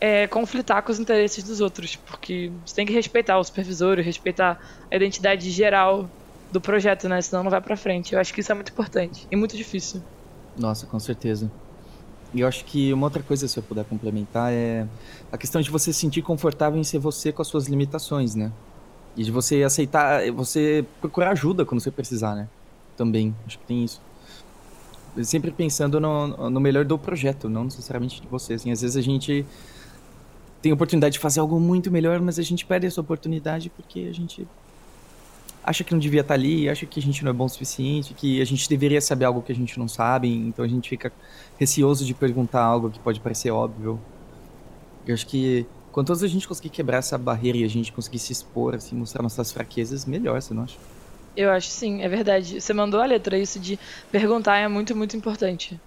é, 0.00 0.26
conflitar 0.26 0.82
com 0.82 0.90
os 0.90 0.98
interesses 0.98 1.44
dos 1.44 1.60
outros, 1.60 1.96
porque 1.96 2.50
você 2.64 2.74
tem 2.74 2.86
que 2.86 2.92
respeitar 2.92 3.38
o 3.38 3.44
supervisor, 3.44 3.98
respeitar 3.98 4.58
a 4.90 4.96
identidade 4.96 5.50
geral 5.50 6.08
do 6.50 6.60
projeto, 6.60 7.08
né? 7.08 7.20
Senão 7.20 7.42
não 7.42 7.50
vai 7.50 7.60
pra 7.60 7.76
frente. 7.76 8.14
Eu 8.14 8.20
acho 8.20 8.32
que 8.32 8.40
isso 8.40 8.50
é 8.50 8.54
muito 8.54 8.70
importante 8.70 9.26
e 9.30 9.36
muito 9.36 9.56
difícil. 9.56 10.02
Nossa, 10.56 10.86
com 10.86 10.98
certeza. 10.98 11.50
E 12.32 12.40
eu 12.40 12.48
acho 12.48 12.64
que 12.64 12.92
uma 12.92 13.06
outra 13.06 13.22
coisa, 13.22 13.46
se 13.46 13.58
eu 13.58 13.62
puder 13.62 13.84
complementar, 13.84 14.52
é 14.52 14.86
a 15.30 15.38
questão 15.38 15.60
de 15.60 15.70
você 15.70 15.92
se 15.92 16.00
sentir 16.00 16.22
confortável 16.22 16.78
em 16.78 16.84
ser 16.84 16.98
você 16.98 17.32
com 17.32 17.42
as 17.42 17.48
suas 17.48 17.66
limitações, 17.66 18.34
né? 18.34 18.52
E 19.16 19.24
de 19.24 19.30
você 19.30 19.62
aceitar, 19.62 20.30
você 20.32 20.84
procurar 21.00 21.30
ajuda 21.30 21.64
quando 21.64 21.80
você 21.80 21.90
precisar, 21.90 22.34
né? 22.34 22.48
Também, 22.96 23.34
acho 23.46 23.58
que 23.58 23.64
tem 23.64 23.84
isso. 23.84 24.00
Sempre 25.22 25.50
pensando 25.50 25.98
no, 25.98 26.50
no 26.50 26.60
melhor 26.60 26.84
do 26.84 26.98
projeto, 26.98 27.48
não 27.48 27.64
necessariamente 27.64 28.20
de 28.20 28.28
você. 28.28 28.54
Assim, 28.54 28.70
às 28.70 28.82
vezes 28.82 28.96
a 28.96 29.00
gente 29.00 29.46
tem 30.60 30.72
oportunidade 30.72 31.14
de 31.14 31.18
fazer 31.18 31.40
algo 31.40 31.58
muito 31.58 31.90
melhor, 31.90 32.20
mas 32.20 32.38
a 32.38 32.42
gente 32.42 32.66
perde 32.66 32.86
essa 32.86 33.00
oportunidade 33.00 33.70
porque 33.70 34.00
a 34.10 34.12
gente 34.12 34.46
acha 35.66 35.82
que 35.82 35.92
não 35.92 35.98
devia 35.98 36.20
estar 36.20 36.34
ali, 36.34 36.68
acha 36.68 36.86
que 36.86 37.00
a 37.00 37.02
gente 37.02 37.24
não 37.24 37.30
é 37.30 37.32
bom 37.32 37.46
o 37.46 37.48
suficiente, 37.48 38.14
que 38.14 38.40
a 38.40 38.44
gente 38.44 38.68
deveria 38.68 39.00
saber 39.00 39.24
algo 39.24 39.42
que 39.42 39.50
a 39.50 39.54
gente 39.54 39.78
não 39.78 39.88
sabe, 39.88 40.28
então 40.28 40.64
a 40.64 40.68
gente 40.68 40.88
fica 40.88 41.12
receoso 41.58 42.04
de 42.04 42.14
perguntar 42.14 42.62
algo 42.62 42.90
que 42.90 43.00
pode 43.00 43.18
parecer 43.18 43.50
óbvio. 43.50 43.98
Eu 45.06 45.14
acho 45.14 45.26
que 45.26 45.66
quanto 45.96 46.12
antes 46.12 46.22
a 46.22 46.28
gente 46.28 46.46
conseguir 46.46 46.68
quebrar 46.68 46.98
essa 46.98 47.16
barreira 47.16 47.56
e 47.56 47.64
a 47.64 47.68
gente 47.68 47.90
conseguir 47.90 48.18
se 48.18 48.30
expor, 48.30 48.74
assim, 48.74 48.94
mostrar 48.94 49.22
nossas 49.22 49.50
fraquezas, 49.50 50.04
melhor, 50.04 50.42
você 50.42 50.52
não 50.52 50.64
acha? 50.64 50.76
Eu 51.34 51.50
acho 51.50 51.70
sim, 51.70 52.02
é 52.02 52.08
verdade. 52.08 52.60
Você 52.60 52.74
mandou 52.74 53.00
a 53.00 53.06
letra, 53.06 53.38
isso 53.38 53.58
de 53.58 53.78
perguntar 54.12 54.58
é 54.58 54.68
muito, 54.68 54.94
muito 54.94 55.16
importante. 55.16 55.80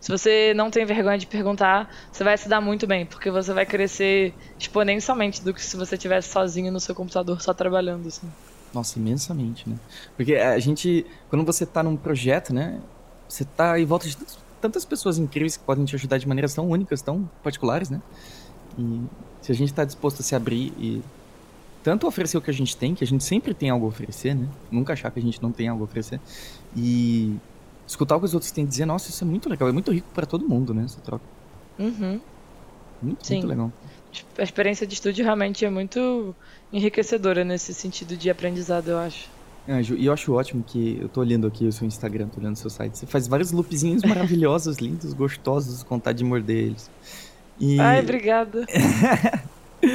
Se 0.00 0.08
você 0.08 0.54
não 0.54 0.70
tem 0.70 0.86
vergonha 0.86 1.18
de 1.18 1.26
perguntar, 1.26 1.92
você 2.12 2.22
vai 2.22 2.38
se 2.38 2.48
dar 2.48 2.60
muito 2.60 2.86
bem, 2.86 3.04
porque 3.06 3.28
você 3.28 3.52
vai 3.52 3.66
crescer 3.66 4.32
exponencialmente 4.56 5.42
do 5.42 5.52
que 5.52 5.60
se 5.60 5.76
você 5.76 5.96
estivesse 5.96 6.28
sozinho 6.28 6.70
no 6.70 6.78
seu 6.78 6.94
computador 6.94 7.42
só 7.42 7.52
trabalhando, 7.52 8.06
assim. 8.06 8.30
Nossa, 8.72 9.00
imensamente, 9.00 9.68
né? 9.68 9.74
Porque 10.16 10.36
a 10.36 10.60
gente, 10.60 11.04
quando 11.28 11.44
você 11.44 11.66
tá 11.66 11.82
num 11.82 11.96
projeto, 11.96 12.54
né? 12.54 12.80
Você 13.28 13.44
tá 13.44 13.80
em 13.80 13.84
volta 13.84 14.06
de 14.06 14.16
tantas 14.60 14.84
pessoas 14.84 15.18
incríveis 15.18 15.56
que 15.56 15.64
podem 15.64 15.84
te 15.84 15.96
ajudar 15.96 16.18
de 16.18 16.28
maneiras 16.28 16.54
tão 16.54 16.68
únicas, 16.68 17.02
tão 17.02 17.28
particulares, 17.42 17.90
né? 17.90 18.00
E 18.78 19.00
se 19.46 19.52
a 19.52 19.54
gente 19.54 19.72
tá 19.72 19.84
disposto 19.84 20.20
a 20.20 20.22
se 20.24 20.34
abrir 20.34 20.72
e 20.76 21.00
tanto 21.80 22.04
oferecer 22.04 22.36
o 22.36 22.40
que 22.40 22.50
a 22.50 22.52
gente 22.52 22.76
tem, 22.76 22.96
que 22.96 23.04
a 23.04 23.06
gente 23.06 23.22
sempre 23.22 23.54
tem 23.54 23.70
algo 23.70 23.86
a 23.86 23.88
oferecer, 23.88 24.34
né? 24.34 24.48
Nunca 24.72 24.92
achar 24.92 25.08
que 25.08 25.20
a 25.20 25.22
gente 25.22 25.40
não 25.40 25.52
tem 25.52 25.68
algo 25.68 25.84
a 25.84 25.84
oferecer. 25.84 26.20
E 26.76 27.36
escutar 27.86 28.16
o 28.16 28.18
que 28.18 28.26
os 28.26 28.34
outros 28.34 28.50
têm 28.50 28.64
a 28.64 28.66
dizer, 28.66 28.86
nossa, 28.86 29.08
isso 29.08 29.22
é 29.22 29.26
muito 29.26 29.48
legal, 29.48 29.68
é 29.68 29.72
muito 29.72 29.92
rico 29.92 30.08
para 30.12 30.26
todo 30.26 30.48
mundo, 30.48 30.74
né? 30.74 30.82
Essa 30.82 31.00
troca. 31.00 31.24
Uhum. 31.78 32.20
Muito, 33.00 33.24
Sim. 33.24 33.34
muito 33.34 33.46
legal. 33.46 33.72
A 34.36 34.42
experiência 34.42 34.84
de 34.84 34.94
estúdio 34.94 35.24
realmente 35.24 35.64
é 35.64 35.70
muito 35.70 36.34
enriquecedora 36.72 37.44
nesse 37.44 37.72
sentido 37.72 38.16
de 38.16 38.28
aprendizado, 38.28 38.88
eu 38.88 38.98
acho. 38.98 39.28
Ah, 39.68 39.80
Ju, 39.80 39.94
e 39.94 40.06
eu 40.06 40.12
acho 40.12 40.32
ótimo 40.32 40.64
que 40.64 40.98
eu 41.00 41.08
tô 41.08 41.20
olhando 41.20 41.46
aqui 41.46 41.66
o 41.66 41.72
seu 41.72 41.86
Instagram, 41.86 42.26
tô 42.26 42.40
olhando 42.40 42.56
o 42.56 42.58
seu 42.58 42.70
site. 42.70 42.98
Você 42.98 43.06
faz 43.06 43.28
vários 43.28 43.52
loopzinhos 43.52 44.02
maravilhosos, 44.02 44.78
lindos, 44.82 45.12
gostosos, 45.12 45.84
com 45.84 45.94
vontade 45.94 46.18
de 46.18 46.24
morder 46.24 46.66
eles. 46.66 46.90
E, 47.58 47.80
Ai, 47.80 48.00
obrigada. 48.00 48.66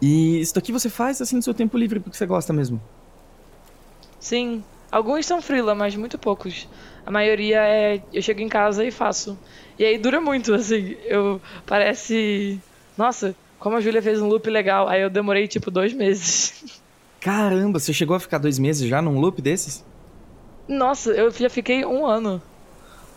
e 0.00 0.40
isso 0.40 0.54
daqui 0.54 0.72
você 0.72 0.90
faz 0.90 1.20
assim 1.20 1.36
no 1.36 1.42
seu 1.42 1.54
tempo 1.54 1.78
livre 1.78 2.00
porque 2.00 2.16
você 2.16 2.26
gosta 2.26 2.52
mesmo. 2.52 2.80
Sim, 4.18 4.62
alguns 4.92 5.24
são 5.24 5.40
freela, 5.40 5.74
mas 5.74 5.96
muito 5.96 6.18
poucos. 6.18 6.68
A 7.06 7.10
maioria 7.10 7.60
é 7.62 8.02
eu 8.12 8.20
chego 8.20 8.40
em 8.40 8.48
casa 8.48 8.84
e 8.84 8.90
faço. 8.90 9.38
E 9.78 9.84
aí 9.84 9.96
dura 9.96 10.20
muito, 10.20 10.52
assim. 10.52 10.96
Eu 11.06 11.40
parece. 11.66 12.60
Nossa, 12.96 13.34
como 13.58 13.76
a 13.76 13.80
Júlia 13.80 14.02
fez 14.02 14.20
um 14.20 14.28
loop 14.28 14.48
legal. 14.50 14.88
Aí 14.88 15.00
eu 15.00 15.10
demorei 15.10 15.48
tipo 15.48 15.70
dois 15.70 15.92
meses. 15.92 16.80
Caramba, 17.20 17.78
você 17.78 17.92
chegou 17.92 18.16
a 18.16 18.20
ficar 18.20 18.38
dois 18.38 18.58
meses 18.58 18.88
já 18.88 19.00
num 19.00 19.18
loop 19.18 19.40
desses? 19.42 19.84
Nossa, 20.68 21.10
eu 21.10 21.30
já 21.30 21.50
fiquei 21.50 21.84
um 21.84 22.06
ano. 22.06 22.42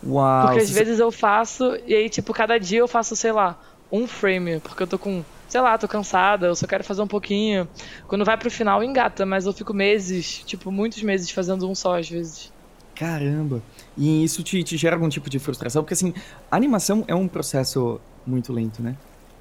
Uau! 0.06 0.48
Porque 0.48 0.60
às 0.62 0.70
vezes 0.70 1.00
eu 1.00 1.12
faço, 1.12 1.78
e 1.88 1.94
aí, 1.96 2.10
tipo, 2.10 2.34
cada 2.34 2.58
dia 2.60 2.80
eu 2.80 2.88
faço, 2.88 3.16
sei 3.16 3.32
lá, 3.32 3.58
um 3.92 4.08
frame. 4.08 4.60
Porque 4.60 4.84
eu 4.84 4.88
tô 4.88 4.98
com. 4.98 5.24
Sei 5.48 5.62
lá, 5.62 5.78
tô 5.78 5.88
cansada, 5.88 6.48
eu 6.48 6.56
só 6.56 6.66
quero 6.66 6.84
fazer 6.84 7.02
um 7.04 7.08
pouquinho. 7.08 7.68
Quando 8.08 8.26
vai 8.26 8.36
pro 8.36 8.50
final, 8.50 8.84
engata, 8.84 9.24
mas 9.26 9.46
eu 9.46 9.54
fico 9.54 9.72
meses, 9.74 10.42
tipo, 10.46 10.72
muitos 10.72 11.04
meses 11.04 11.30
fazendo 11.30 11.70
um 11.70 11.76
só 11.76 12.00
às 12.00 12.10
vezes. 12.10 12.52
Caramba! 12.96 13.62
E 13.98 14.24
isso 14.24 14.42
te, 14.44 14.64
te 14.64 14.78
gera 14.78 14.96
algum 14.96 15.10
tipo 15.10 15.30
de 15.30 15.38
frustração? 15.40 15.84
Porque 15.84 15.94
assim, 15.94 16.14
a 16.50 16.56
animação 16.56 17.04
é 17.08 17.14
um 17.14 17.28
processo 17.28 18.00
muito 18.26 18.52
lento, 18.52 18.82
né? 18.82 18.96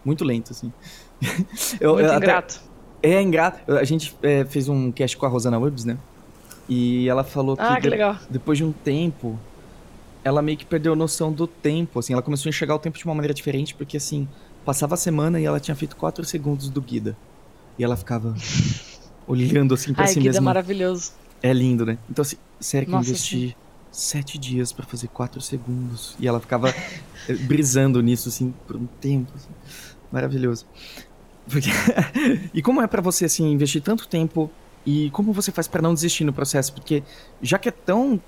Muito 0.05 0.23
lento, 0.25 0.53
assim. 0.53 0.71
Eu- 1.81 1.95
Muito 1.95 2.05
eu 2.07 2.13
até- 2.13 2.17
ingrato. 2.17 2.61
É 3.03 3.21
ingrato. 3.23 3.73
A 3.77 3.85
gente 3.85 4.15
é, 4.23 4.45
fez 4.45 4.69
um 4.69 4.93
cast 4.93 5.17
com 5.17 5.27
a 5.27 5.29
Rosana 5.29 5.59
Urbs, 5.59 5.85
né? 5.85 5.97
E 6.69 7.09
ela 7.09 7.25
falou 7.25 7.57
que, 7.57 7.63
Ah, 7.63 7.77
que 7.77 7.83
de- 7.83 7.89
legal. 7.89 8.17
depois 8.31 8.59
de 8.59 8.65
um 8.65 8.71
tempo, 8.73 9.39
ela 10.25 10.41
meio 10.43 10.57
que 10.59 10.65
perdeu 10.65 10.95
noção 10.95 11.33
do 11.33 11.47
tempo, 11.47 11.99
assim. 11.99 12.13
Ela 12.13 12.23
começou 12.23 12.49
a 12.49 12.51
enxergar 12.51 12.75
o 12.75 12.79
tempo 12.79 12.99
de 12.99 13.05
uma 13.05 13.15
maneira 13.15 13.35
diferente, 13.35 13.75
porque 13.75 13.97
assim, 13.97 14.29
passava 14.65 14.95
a 14.95 14.97
semana 14.97 15.41
e 15.41 15.45
ela 15.45 15.59
tinha 15.61 15.75
feito 15.75 15.97
4 15.97 16.25
segundos 16.25 16.69
do 16.69 16.81
Guida. 16.81 17.17
E 17.79 17.85
ela 17.85 17.97
ficava 17.97 18.35
olhando 19.27 19.75
assim 19.75 19.93
pra 19.93 20.05
Ai, 20.05 20.09
si 20.09 20.15
Guido 20.15 20.29
é 20.29 20.33
mesma. 20.33 20.45
maravilhoso. 20.45 21.13
É 21.43 21.53
lindo, 21.53 21.85
né? 21.85 21.99
Então, 22.09 22.23
assim, 22.23 22.37
sério 22.61 22.87
que 22.87 22.93
eu 22.95 22.99
Nossa, 22.99 23.11
investi 23.11 23.57
sete 23.91 24.39
dias 24.39 24.73
pra 24.73 24.87
fazer 24.87 25.09
quatro 25.09 25.41
segundos. 25.41 26.15
E 26.21 26.27
ela 26.29 26.39
ficava 26.41 26.69
eh, 27.29 27.35
brisando 27.41 28.01
nisso, 28.01 28.29
assim, 28.29 28.55
por 28.67 28.77
um 28.77 28.87
tempo. 29.01 29.33
assim. 29.35 29.49
Maravilhoso. 30.11 30.65
Porque- 31.51 31.69
e 32.55 32.63
como 32.63 32.81
é 32.81 32.87
pra 32.87 33.03
você, 33.03 33.25
assim, 33.25 33.51
investir 33.51 33.83
tanto 33.83 34.07
tempo 34.07 34.51
e 34.87 35.11
como 35.11 35.33
você 35.33 35.51
faz 35.51 35.67
pra 35.69 35.83
não 35.83 35.93
desistir 35.95 36.25
no 36.25 36.33
processo? 36.33 36.73
Porque 36.73 37.03
já 37.43 37.59
que 37.59 37.69
é 37.69 37.73
tão 37.73 38.21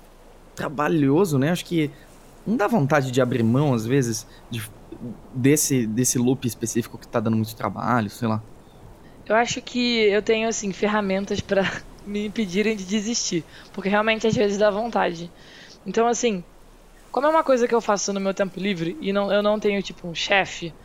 trabalhoso, 0.55 1.37
né? 1.39 1.51
Acho 1.51 1.65
que 1.65 1.95
não 2.45 2.57
dá 2.57 2.67
vontade 2.67 3.11
de 3.11 3.21
abrir 3.21 3.43
mão, 3.43 3.73
às 3.73 3.85
vezes, 3.85 4.27
de- 4.49 4.61
desse, 5.33 5.87
desse 5.87 6.17
loop 6.19 6.47
específico 6.47 6.99
que 6.99 7.07
tá 7.07 7.19
dando 7.19 7.37
muito 7.37 7.55
trabalho, 7.55 8.09
sei 8.09 8.27
lá. 8.27 8.45
Eu 9.27 9.35
acho 9.35 9.61
que 9.61 9.77
eu 10.09 10.21
tenho, 10.21 10.47
assim, 10.47 10.71
ferramentas 10.73 11.41
pra 11.41 11.61
me 12.05 12.25
impedirem 12.27 12.75
de 12.75 12.85
desistir. 12.85 13.47
Porque 13.73 13.89
realmente 13.89 14.27
às 14.27 14.35
vezes 14.35 14.57
dá 14.57 14.69
vontade. 14.69 15.33
Então, 15.85 16.07
assim, 16.07 16.45
como 17.11 17.27
é 17.27 17.31
uma 17.31 17.43
coisa 17.45 17.67
que 17.67 17.75
eu 17.75 17.81
faço 17.81 18.13
no 18.13 18.21
meu 18.21 18.33
tempo 18.35 18.59
livre 18.59 18.97
e 19.01 19.13
não, 19.13 19.31
eu 19.33 19.43
não 19.43 19.59
tenho, 19.59 19.83
tipo, 19.83 20.09
um 20.09 20.15
chefe, 20.15 20.77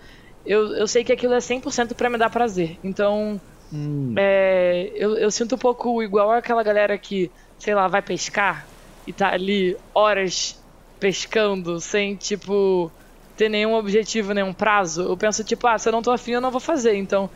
eu, 0.44 0.74
eu 0.76 0.88
sei 0.88 1.04
que 1.04 1.12
aquilo 1.12 1.34
é 1.34 1.40
100% 1.42 1.94
pra 1.96 2.10
me 2.10 2.18
dar 2.18 2.30
prazer. 2.30 2.78
Então, 2.84 3.42
Hum, 3.70 4.28
é, 4.34 4.90
eu, 4.96 5.16
eu 5.18 5.30
sinto 5.30 5.54
um 5.56 5.58
pouco 5.58 6.02
igual 6.02 6.30
aquela 6.32 6.62
galera 6.62 6.98
que, 6.98 7.32
sei 7.58 7.74
lá, 7.74 7.88
vai 7.88 8.02
pescar 8.02 8.69
e 9.06 9.12
tá 9.12 9.32
ali 9.32 9.76
horas 9.94 10.58
pescando 10.98 11.80
sem, 11.80 12.14
tipo, 12.16 12.90
ter 13.36 13.48
nenhum 13.48 13.74
objetivo, 13.74 14.34
nenhum 14.34 14.52
prazo. 14.52 15.02
Eu 15.02 15.16
penso, 15.16 15.42
tipo, 15.42 15.66
ah, 15.66 15.78
se 15.78 15.88
eu 15.88 15.92
não 15.92 16.02
tô 16.02 16.10
afim, 16.10 16.32
eu 16.32 16.40
não 16.40 16.50
vou 16.50 16.60
fazer. 16.60 16.94
Então, 16.94 17.28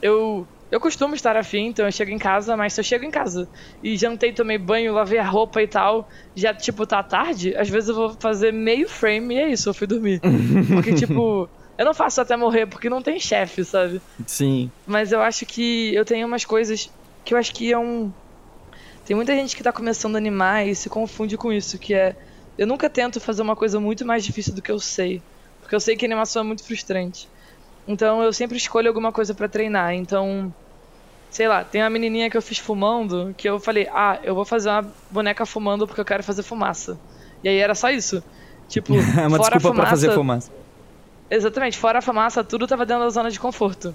eu. 0.00 0.46
Eu 0.70 0.78
costumo 0.78 1.16
estar 1.16 1.36
afim, 1.36 1.66
então 1.66 1.84
eu 1.84 1.90
chego 1.90 2.12
em 2.12 2.18
casa, 2.18 2.56
mas 2.56 2.72
se 2.72 2.80
eu 2.80 2.84
chego 2.84 3.04
em 3.04 3.10
casa 3.10 3.48
e 3.82 3.96
jantei, 3.96 4.32
tomei 4.32 4.56
banho, 4.56 4.94
lavei 4.94 5.18
a 5.18 5.28
roupa 5.28 5.60
e 5.60 5.66
tal, 5.66 6.08
já, 6.32 6.54
tipo, 6.54 6.86
tá 6.86 7.02
tarde, 7.02 7.56
às 7.56 7.68
vezes 7.68 7.88
eu 7.88 7.96
vou 7.96 8.16
fazer 8.20 8.52
meio 8.52 8.88
frame 8.88 9.34
e 9.34 9.38
é 9.40 9.48
isso, 9.48 9.68
eu 9.68 9.74
fui 9.74 9.88
dormir. 9.88 10.20
Porque, 10.72 10.94
tipo, 10.94 11.50
eu 11.76 11.84
não 11.84 11.92
faço 11.92 12.20
até 12.20 12.36
morrer, 12.36 12.66
porque 12.66 12.90
não 12.90 13.00
tem 13.00 13.18
chefe, 13.18 13.64
sabe? 13.64 14.02
sim. 14.26 14.70
Mas 14.86 15.10
eu 15.10 15.20
acho 15.20 15.46
que 15.46 15.94
eu 15.94 16.04
tenho 16.04 16.26
umas 16.26 16.44
coisas 16.44 16.88
que 17.24 17.32
eu 17.32 17.38
acho 17.38 17.54
que 17.54 17.72
é 17.72 17.78
um. 17.78 18.12
Tem 19.04 19.16
muita 19.16 19.34
gente 19.34 19.56
que 19.56 19.62
tá 19.62 19.72
começando 19.72 20.14
a 20.14 20.18
animar 20.18 20.66
e 20.66 20.74
se 20.74 20.88
confunde 20.88 21.36
com 21.36 21.52
isso, 21.52 21.78
que 21.78 21.94
é. 21.94 22.14
Eu 22.58 22.66
nunca 22.66 22.90
tento 22.90 23.20
fazer 23.20 23.42
uma 23.42 23.56
coisa 23.56 23.80
muito 23.80 24.04
mais 24.04 24.24
difícil 24.24 24.54
do 24.54 24.62
que 24.62 24.70
eu 24.70 24.78
sei. 24.78 25.22
Porque 25.60 25.74
eu 25.74 25.80
sei 25.80 25.96
que 25.96 26.04
a 26.04 26.08
animação 26.08 26.42
é 26.42 26.44
muito 26.44 26.62
frustrante. 26.64 27.28
Então 27.86 28.22
eu 28.22 28.32
sempre 28.32 28.56
escolho 28.56 28.88
alguma 28.88 29.12
coisa 29.12 29.34
pra 29.34 29.48
treinar. 29.48 29.94
Então. 29.94 30.52
Sei 31.30 31.46
lá, 31.46 31.62
tem 31.62 31.80
uma 31.80 31.90
menininha 31.90 32.28
que 32.28 32.36
eu 32.36 32.42
fiz 32.42 32.58
fumando 32.58 33.32
que 33.38 33.48
eu 33.48 33.60
falei, 33.60 33.88
ah, 33.92 34.18
eu 34.24 34.34
vou 34.34 34.44
fazer 34.44 34.68
uma 34.68 34.92
boneca 35.12 35.46
fumando 35.46 35.86
porque 35.86 36.00
eu 36.00 36.04
quero 36.04 36.24
fazer 36.24 36.42
fumaça. 36.42 36.98
E 37.44 37.48
aí 37.48 37.56
era 37.56 37.74
só 37.74 37.88
isso. 37.88 38.22
Tipo, 38.68 38.94
É 39.16 39.26
uma 39.28 39.36
fora 39.36 39.54
a 39.54 39.58
desculpa 39.58 39.76
pra 39.76 39.86
fazer 39.90 40.12
fumaça, 40.12 40.48
fumaça. 40.48 40.52
Exatamente, 41.30 41.78
fora 41.78 42.00
a 42.00 42.02
fumaça, 42.02 42.42
tudo 42.42 42.66
tava 42.66 42.84
dentro 42.84 43.04
da 43.04 43.10
zona 43.10 43.30
de 43.30 43.38
conforto. 43.38 43.94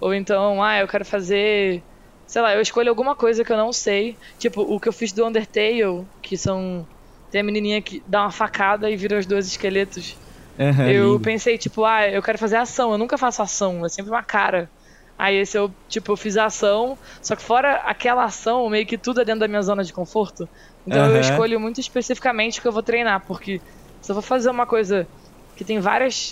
Ou 0.00 0.14
então, 0.14 0.62
ah, 0.62 0.78
eu 0.78 0.88
quero 0.88 1.04
fazer. 1.04 1.82
Sei 2.30 2.40
lá, 2.42 2.54
eu 2.54 2.60
escolho 2.60 2.88
alguma 2.90 3.16
coisa 3.16 3.44
que 3.44 3.52
eu 3.52 3.56
não 3.56 3.72
sei. 3.72 4.18
Tipo, 4.38 4.60
o 4.62 4.78
que 4.80 4.88
eu 4.88 4.92
fiz 4.92 5.12
do 5.12 5.26
Undertale, 5.26 6.06
que 6.22 6.36
são. 6.38 6.86
Tem 7.30 7.40
a 7.42 7.44
menininha 7.44 7.82
que 7.82 8.02
dá 8.06 8.22
uma 8.22 8.30
facada 8.30 8.90
e 8.90 8.96
vira 8.96 9.18
os 9.18 9.26
dois 9.26 9.46
esqueletos. 9.48 10.16
Aham, 10.58 10.92
eu 10.92 11.20
lindo. 11.20 11.20
pensei, 11.20 11.58
tipo, 11.58 11.84
ah, 11.84 12.08
eu 12.08 12.22
quero 12.22 12.38
fazer 12.38 12.56
ação. 12.56 12.92
Eu 12.92 12.98
nunca 12.98 13.18
faço 13.18 13.42
ação, 13.42 13.84
é 13.84 13.88
sempre 13.88 14.10
uma 14.12 14.24
cara. 14.24 14.70
Aí 15.18 15.36
esse 15.36 15.58
eu, 15.58 15.76
tipo, 15.88 16.12
eu 16.12 16.16
fiz 16.16 16.36
a 16.36 16.46
ação, 16.46 16.98
só 17.22 17.36
que 17.36 17.42
fora 17.42 17.76
aquela 17.84 18.24
ação, 18.24 18.68
meio 18.70 18.86
que 18.86 18.98
tudo 18.98 19.20
é 19.20 19.24
dentro 19.24 19.40
da 19.40 19.48
minha 19.48 19.62
zona 19.62 19.84
de 19.84 19.92
conforto. 19.92 20.48
Então 20.86 21.06
eu 21.06 21.08
Aham. 21.08 21.20
escolho 21.20 21.60
muito 21.60 21.80
especificamente 21.80 22.58
o 22.58 22.62
que 22.62 22.68
eu 22.68 22.72
vou 22.72 22.82
treinar, 22.82 23.24
porque 23.26 23.62
se 24.00 24.12
eu 24.12 24.14
vou 24.14 24.22
fazer 24.22 24.50
uma 24.50 24.66
coisa 24.66 25.08
que 25.56 25.64
tem 25.64 25.80
várias 25.80 26.30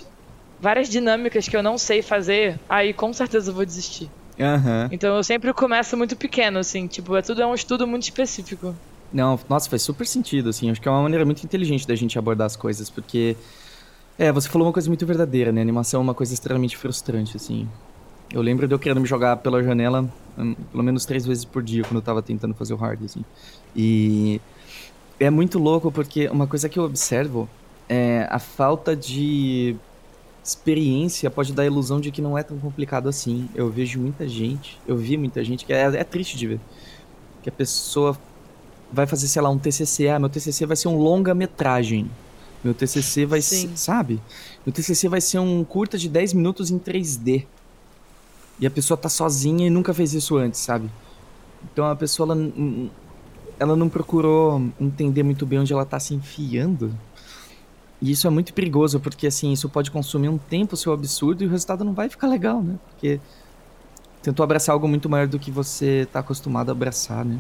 várias 0.59 0.89
dinâmicas 0.89 1.49
que 1.49 1.57
eu 1.57 1.63
não 1.63 1.79
sei 1.79 2.03
fazer, 2.03 2.63
aí 2.69 2.95
com 2.95 3.13
certeza 3.13 3.51
eu 3.51 3.55
vou 3.55 3.67
desistir. 3.67 4.13
Aham. 4.39 4.89
Então 4.93 5.17
eu 5.17 5.25
sempre 5.25 5.53
começo 5.53 5.97
muito 5.97 6.17
pequeno, 6.17 6.59
assim, 6.59 6.87
tipo, 6.87 7.17
é 7.17 7.23
tudo 7.23 7.43
é 7.43 7.47
um 7.47 7.55
estudo 7.55 7.87
muito 7.87 8.05
específico. 8.05 8.75
Não, 9.13 9.39
nossa, 9.49 9.69
faz 9.69 9.83
super 9.83 10.07
sentido, 10.07 10.51
assim. 10.51 10.71
Acho 10.71 10.81
que 10.81 10.89
é 10.89 10.91
uma 10.91 11.03
maneira 11.03 11.25
muito 11.25 11.43
inteligente 11.43 11.87
da 11.87 11.95
gente 11.95 12.19
abordar 12.19 12.47
as 12.47 12.57
coisas, 12.57 12.91
porque. 12.91 13.37
É, 14.19 14.33
você 14.33 14.49
falou 14.49 14.67
uma 14.67 14.73
coisa 14.73 14.89
muito 14.89 15.07
verdadeira, 15.07 15.53
né? 15.53 15.61
A 15.61 15.63
animação 15.63 16.01
é 16.01 16.03
uma 16.03 16.15
coisa 16.15 16.35
extremamente 16.35 16.77
frustrante, 16.77 17.37
assim. 17.37 17.69
Eu 18.33 18.43
lembro 18.43 18.67
de 18.67 18.75
eu 18.75 18.79
querendo 18.79 19.01
me 19.01 19.07
jogar 19.07 19.37
pela 19.39 19.63
janela 19.63 20.05
hum, 20.37 20.55
pelo 20.71 20.83
menos 20.83 21.07
três 21.07 21.25
vezes 21.25 21.45
por 21.45 21.63
dia 21.63 21.83
quando 21.83 21.97
eu 21.97 22.03
tava 22.03 22.21
tentando 22.21 22.55
fazer 22.55 22.75
o 22.75 22.77
hard, 22.77 23.05
assim. 23.05 23.25
E. 23.75 24.41
É 25.21 25.31
muito 25.31 25.59
louco 25.59 25.91
porque 25.91 26.29
uma 26.29 26.47
coisa 26.47 26.69
que 26.69 26.79
eu 26.79 26.85
observo 26.85 27.49
é 27.89 28.29
a 28.31 28.39
falta 28.39 28.95
de 28.95 29.75
experiência 30.49 31.31
pode 31.31 31.53
dar 31.53 31.63
a 31.63 31.67
ilusão 31.67 32.01
de 32.01 32.11
que 32.11 32.23
não 32.23 32.37
é 32.37 32.43
tão 32.43 32.59
complicado 32.59 33.09
assim. 33.09 33.49
Eu 33.55 33.71
vejo 33.71 34.01
muita 34.01 34.27
gente, 34.27 34.79
eu 34.87 34.97
vi 34.97 35.17
muita 35.17 35.45
gente, 35.45 35.65
que 35.65 35.73
é, 35.73 35.83
é 35.83 36.05
triste 36.05 36.37
de 36.37 36.47
ver. 36.47 36.61
Que 37.43 37.49
a 37.49 37.53
pessoa 37.53 38.19
vai 38.93 39.07
fazer, 39.07 39.29
sei 39.29 39.43
lá, 39.43 39.51
um 39.51 39.59
TCC. 39.59 40.09
Ah, 40.09 40.19
meu 40.19 40.29
TCC 40.29 40.67
vai 40.67 40.77
ser 40.77 40.89
um 40.89 40.97
longa-metragem. 40.97 42.11
Meu 42.65 42.75
TCC 42.75 43.27
vai 43.27 43.41
Sim. 43.41 43.69
ser, 43.69 43.77
sabe? 43.77 44.21
Meu 44.67 44.73
TCC 44.73 45.09
vai 45.09 45.21
ser 45.21 45.39
um 45.39 45.63
curta 45.63 45.97
de 45.97 46.09
10 46.09 46.33
minutos 46.33 46.71
em 46.71 46.79
3D. 46.79 47.45
E 48.59 48.67
a 48.67 48.71
pessoa 48.71 48.97
tá 48.97 49.09
sozinha 49.09 49.67
e 49.67 49.71
nunca 49.71 49.95
fez 49.95 50.13
isso 50.15 50.37
antes, 50.37 50.61
sabe? 50.61 50.91
Então 51.73 51.85
a 51.85 51.95
pessoa, 51.95 52.33
ela, 52.33 52.51
ela 53.59 53.77
não 53.77 53.89
procurou 53.89 54.61
entender 54.81 55.23
muito 55.23 55.47
bem 55.47 55.61
onde 55.61 55.73
ela 55.73 55.85
tá 55.85 56.01
se 56.01 56.15
enfiando. 56.15 56.93
E 58.01 58.13
isso 58.13 58.27
é 58.27 58.31
muito 58.31 58.55
perigoso, 58.55 59.01
porque 59.01 59.27
assim, 59.27 59.53
isso 59.53 59.69
pode 59.69 59.91
consumir 59.91 60.29
um 60.29 60.39
tempo 60.39 60.77
seu 60.77 60.93
absurdo 60.93 61.43
e 61.43 61.47
o 61.47 61.51
resultado 61.51 61.85
não 61.85 61.93
vai 61.93 62.09
ficar 62.09 62.29
legal, 62.29 62.63
né? 62.63 62.77
Porque 62.91 63.21
tentou 64.23 64.45
abraçar 64.45 64.73
algo 64.73 64.87
muito 64.87 65.09
maior 65.09 65.27
do 65.27 65.39
que 65.39 65.51
você 65.51 66.07
tá 66.13 66.21
acostumado 66.21 66.69
a 66.69 66.73
abraçar, 66.73 67.25
né? 67.25 67.39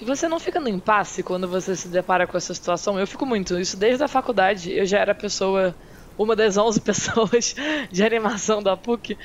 E 0.00 0.04
você 0.04 0.28
não 0.28 0.38
fica 0.38 0.60
no 0.60 0.68
impasse 0.68 1.22
quando 1.22 1.48
você 1.48 1.74
se 1.74 1.88
depara 1.88 2.26
com 2.26 2.36
essa 2.36 2.54
situação? 2.54 2.98
Eu 2.98 3.06
fico 3.06 3.26
muito. 3.26 3.58
Isso 3.58 3.76
desde 3.76 4.02
a 4.02 4.08
faculdade. 4.08 4.72
Eu 4.72 4.86
já 4.86 4.98
era 4.98 5.14
pessoa, 5.14 5.74
uma 6.16 6.36
das 6.36 6.56
11 6.56 6.80
pessoas 6.82 7.54
de 7.90 8.04
animação 8.04 8.62
da 8.62 8.76
PUC, 8.76 9.18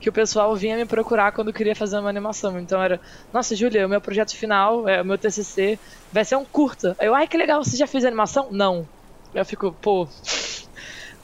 que 0.00 0.08
o 0.08 0.12
pessoal 0.12 0.56
vinha 0.56 0.76
me 0.76 0.86
procurar 0.86 1.32
quando 1.32 1.52
queria 1.52 1.76
fazer 1.76 1.98
uma 1.98 2.08
animação. 2.08 2.58
Então 2.58 2.82
era, 2.82 3.00
nossa, 3.32 3.54
Júlia, 3.54 3.86
o 3.86 3.88
meu 3.88 4.00
projeto 4.00 4.34
final, 4.34 4.88
é, 4.88 5.02
o 5.02 5.04
meu 5.04 5.18
TCC, 5.18 5.78
vai 6.10 6.24
ser 6.24 6.36
um 6.36 6.44
curta. 6.44 6.96
Aí 6.98 7.06
eu, 7.06 7.14
ai, 7.14 7.26
que 7.28 7.36
legal, 7.36 7.62
você 7.62 7.76
já 7.76 7.86
fez 7.86 8.04
animação? 8.04 8.48
Não. 8.50 8.88
Eu 9.34 9.44
fico, 9.44 9.72
pô. 9.72 10.08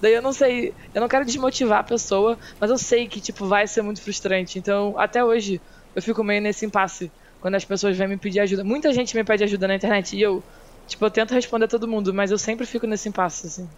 Daí 0.01 0.15
eu 0.15 0.23
não 0.23 0.33
sei, 0.33 0.73
eu 0.95 1.01
não 1.01 1.09
quero 1.09 1.27
desmotivar 1.27 1.81
a 1.81 1.85
pessoa, 1.85 2.39
mas 2.59 2.71
eu 2.71 2.79
sei 2.79 3.07
que, 3.07 3.21
tipo, 3.21 3.47
vai 3.47 3.67
ser 3.67 3.83
muito 3.83 4.01
frustrante. 4.01 4.59
Então, 4.59 4.95
até 4.99 5.23
hoje, 5.23 5.61
eu 5.95 6.03
fico 6.03 6.25
meio 6.25 6.41
nesse 6.41 6.65
impasse 6.65 7.13
quando 7.41 7.55
as 7.55 7.65
pessoas 7.65 7.97
vêm 7.97 8.09
me 8.09 8.17
pedir 8.17 8.41
ajuda. 8.41 8.65
Muita 8.65 8.93
gente 8.93 9.15
me 9.15 9.23
pede 9.23 9.45
ajuda 9.45 9.69
na 9.69 9.75
internet 9.75 10.17
e 10.17 10.23
eu, 10.23 10.43
tipo, 10.89 11.05
eu 11.05 11.11
tento 11.11 11.35
responder 11.35 11.67
a 11.67 11.69
todo 11.69 11.87
mundo, 11.87 12.15
mas 12.15 12.31
eu 12.31 12.39
sempre 12.39 12.67
fico 12.67 12.87
nesse 12.87 13.09
impasse, 13.09 13.47
assim. 13.47 13.69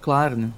Claro, 0.00 0.36
né? 0.36 0.50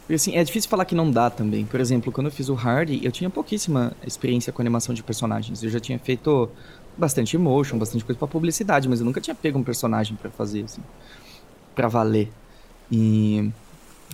Porque 0.00 0.14
assim, 0.14 0.36
é 0.36 0.42
difícil 0.42 0.68
falar 0.68 0.84
que 0.84 0.94
não 0.94 1.10
dá 1.10 1.30
também. 1.30 1.64
Por 1.64 1.80
exemplo, 1.80 2.10
quando 2.10 2.26
eu 2.26 2.32
fiz 2.32 2.48
o 2.48 2.54
Hardy, 2.54 3.00
eu 3.04 3.12
tinha 3.12 3.30
pouquíssima 3.30 3.92
experiência 4.06 4.52
com 4.52 4.60
animação 4.60 4.94
de 4.94 5.02
personagens. 5.02 5.62
Eu 5.62 5.70
já 5.70 5.78
tinha 5.78 5.98
feito 5.98 6.50
bastante 6.96 7.38
motion, 7.38 7.78
bastante 7.78 8.04
coisa 8.04 8.18
pra 8.18 8.28
publicidade, 8.28 8.88
mas 8.88 9.00
eu 9.00 9.06
nunca 9.06 9.20
tinha 9.20 9.34
pego 9.34 9.58
um 9.58 9.62
personagem 9.62 10.16
pra 10.16 10.30
fazer, 10.30 10.64
assim. 10.64 10.82
Pra 11.74 11.88
valer. 11.88 12.30
E. 12.90 13.50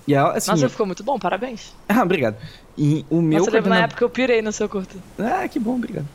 E 0.07 0.15
é, 0.15 0.19
assim. 0.19 0.51
Nossa, 0.51 0.69
ficou 0.69 0.87
muito 0.87 1.03
bom, 1.05 1.19
parabéns. 1.19 1.75
Ah, 1.89 2.03
obrigado. 2.03 2.37
E 2.77 3.05
o 3.11 3.21
meu 3.21 3.39
Nossa, 3.41 3.51
eu 3.51 3.55
lembro 3.55 3.71
na 3.71 3.77
coordenador. 3.77 3.85
época 3.85 4.05
eu 4.05 4.11
pirei 4.11 4.43
no 4.43 4.53
seu 4.53 4.69
curto. 4.69 4.97
Ah, 5.19 5.49
que 5.49 5.59
bom, 5.59 5.75
obrigado. 5.77 6.07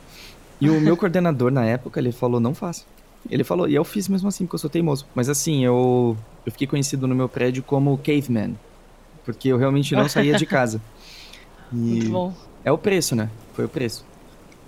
E 0.60 0.70
o 0.70 0.80
meu 0.80 0.96
coordenador 0.96 1.50
na 1.50 1.64
época, 1.66 2.00
ele 2.00 2.10
falou, 2.12 2.40
não 2.40 2.54
faça. 2.54 2.84
Ele 3.28 3.44
falou, 3.44 3.68
e 3.68 3.74
eu 3.74 3.84
fiz 3.84 4.08
mesmo 4.08 4.28
assim, 4.28 4.44
porque 4.46 4.54
eu 4.54 4.58
sou 4.58 4.70
teimoso. 4.70 5.06
Mas 5.14 5.28
assim, 5.28 5.64
eu, 5.64 6.16
eu 6.46 6.52
fiquei 6.52 6.66
conhecido 6.66 7.06
no 7.06 7.14
meu 7.14 7.28
prédio 7.28 7.62
como 7.62 7.98
Caveman. 7.98 8.54
Porque 9.24 9.48
eu 9.48 9.58
realmente 9.58 9.94
não 9.94 10.08
saía 10.08 10.36
de 10.36 10.46
casa. 10.46 10.80
E 11.72 11.76
Muito 11.76 12.10
bom. 12.10 12.32
é 12.64 12.70
o 12.70 12.78
preço, 12.78 13.16
né? 13.16 13.28
Foi 13.54 13.64
o 13.64 13.68
preço. 13.68 14.04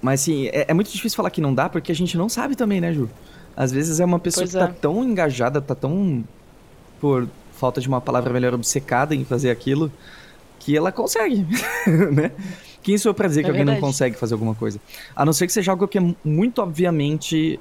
Mas 0.03 0.23
assim, 0.23 0.47
é, 0.49 0.65
é 0.69 0.75
muito 0.75 0.91
difícil 0.91 1.15
falar 1.17 1.31
que 1.31 1.41
não 1.41 1.55
dá, 1.55 1.69
porque 1.69 1.93
a 1.93 1.95
gente 1.95 2.17
não 2.19 2.29
sabe 2.29 2.57
também, 2.57 2.81
né, 2.81 2.93
Ju? 2.93 3.09
Às 3.57 3.71
vezes 3.71 4.01
é 4.01 4.05
uma 4.05 4.19
pessoa 4.19 4.43
Pois 4.45 4.53
que 4.53 4.59
tá 4.59 4.65
é. 4.65 4.81
tão 4.81 5.05
engajada, 5.05 5.61
tá 5.61 5.75
tão, 5.75 6.25
por 7.01 7.29
falta 7.53 7.81
de 7.81 7.89
uma 7.89 8.01
palavra 8.01 8.33
melhor, 8.33 8.55
obcecada 8.55 9.15
em 9.15 9.25
fazer 9.25 9.51
aquilo, 9.51 9.91
que 10.61 10.77
ela 10.77 10.91
consegue, 10.93 11.47
né? 12.13 12.31
Quem 12.83 12.97
sou 12.99 13.11
eu 13.11 13.15
pra 13.15 13.27
dizer 13.29 13.43
que 13.43 13.47
É 13.47 13.51
alguém 13.51 13.65
não 13.65 13.73
verdade. 13.75 13.93
consegue 13.93 14.17
fazer 14.17 14.35
alguma 14.35 14.55
coisa? 14.55 14.81
A 15.15 15.25
não 15.25 15.33
ser 15.33 15.47
que 15.47 15.53
seja 15.53 15.73
algo 15.73 15.89
que 15.89 15.99
é 15.99 16.15
muito 16.25 16.63
obviamente 16.63 17.59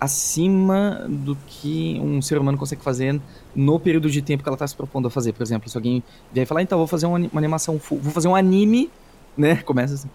acima 0.00 1.06
do 1.08 1.36
que 1.46 1.98
um 2.02 2.20
ser 2.20 2.38
humano 2.38 2.58
consegue 2.58 2.82
fazer 2.82 3.20
no 3.54 3.78
período 3.80 4.10
de 4.10 4.20
tempo 4.20 4.42
que 4.42 4.48
ela 4.48 4.56
tá 4.56 4.66
se 4.66 4.74
propondo 4.76 5.08
a 5.08 5.10
fazer. 5.10 5.32
Por 5.32 5.42
exemplo, 5.42 5.68
se 5.70 5.76
alguém 5.76 6.02
vier 6.32 6.44
e 6.44 6.46
falar, 6.46 6.62
então, 6.62 6.78
vou 6.78 6.86
fazer 6.86 7.06
uma 7.06 7.16
ani- 7.16 7.30
uma 7.32 7.40
animação 7.40 7.80
vou 7.90 8.12
fazer 8.12 8.28
um 8.28 8.34
anime, 8.34 8.90
né? 9.36 9.56
Começa 9.64 9.94
assim. 9.94 10.08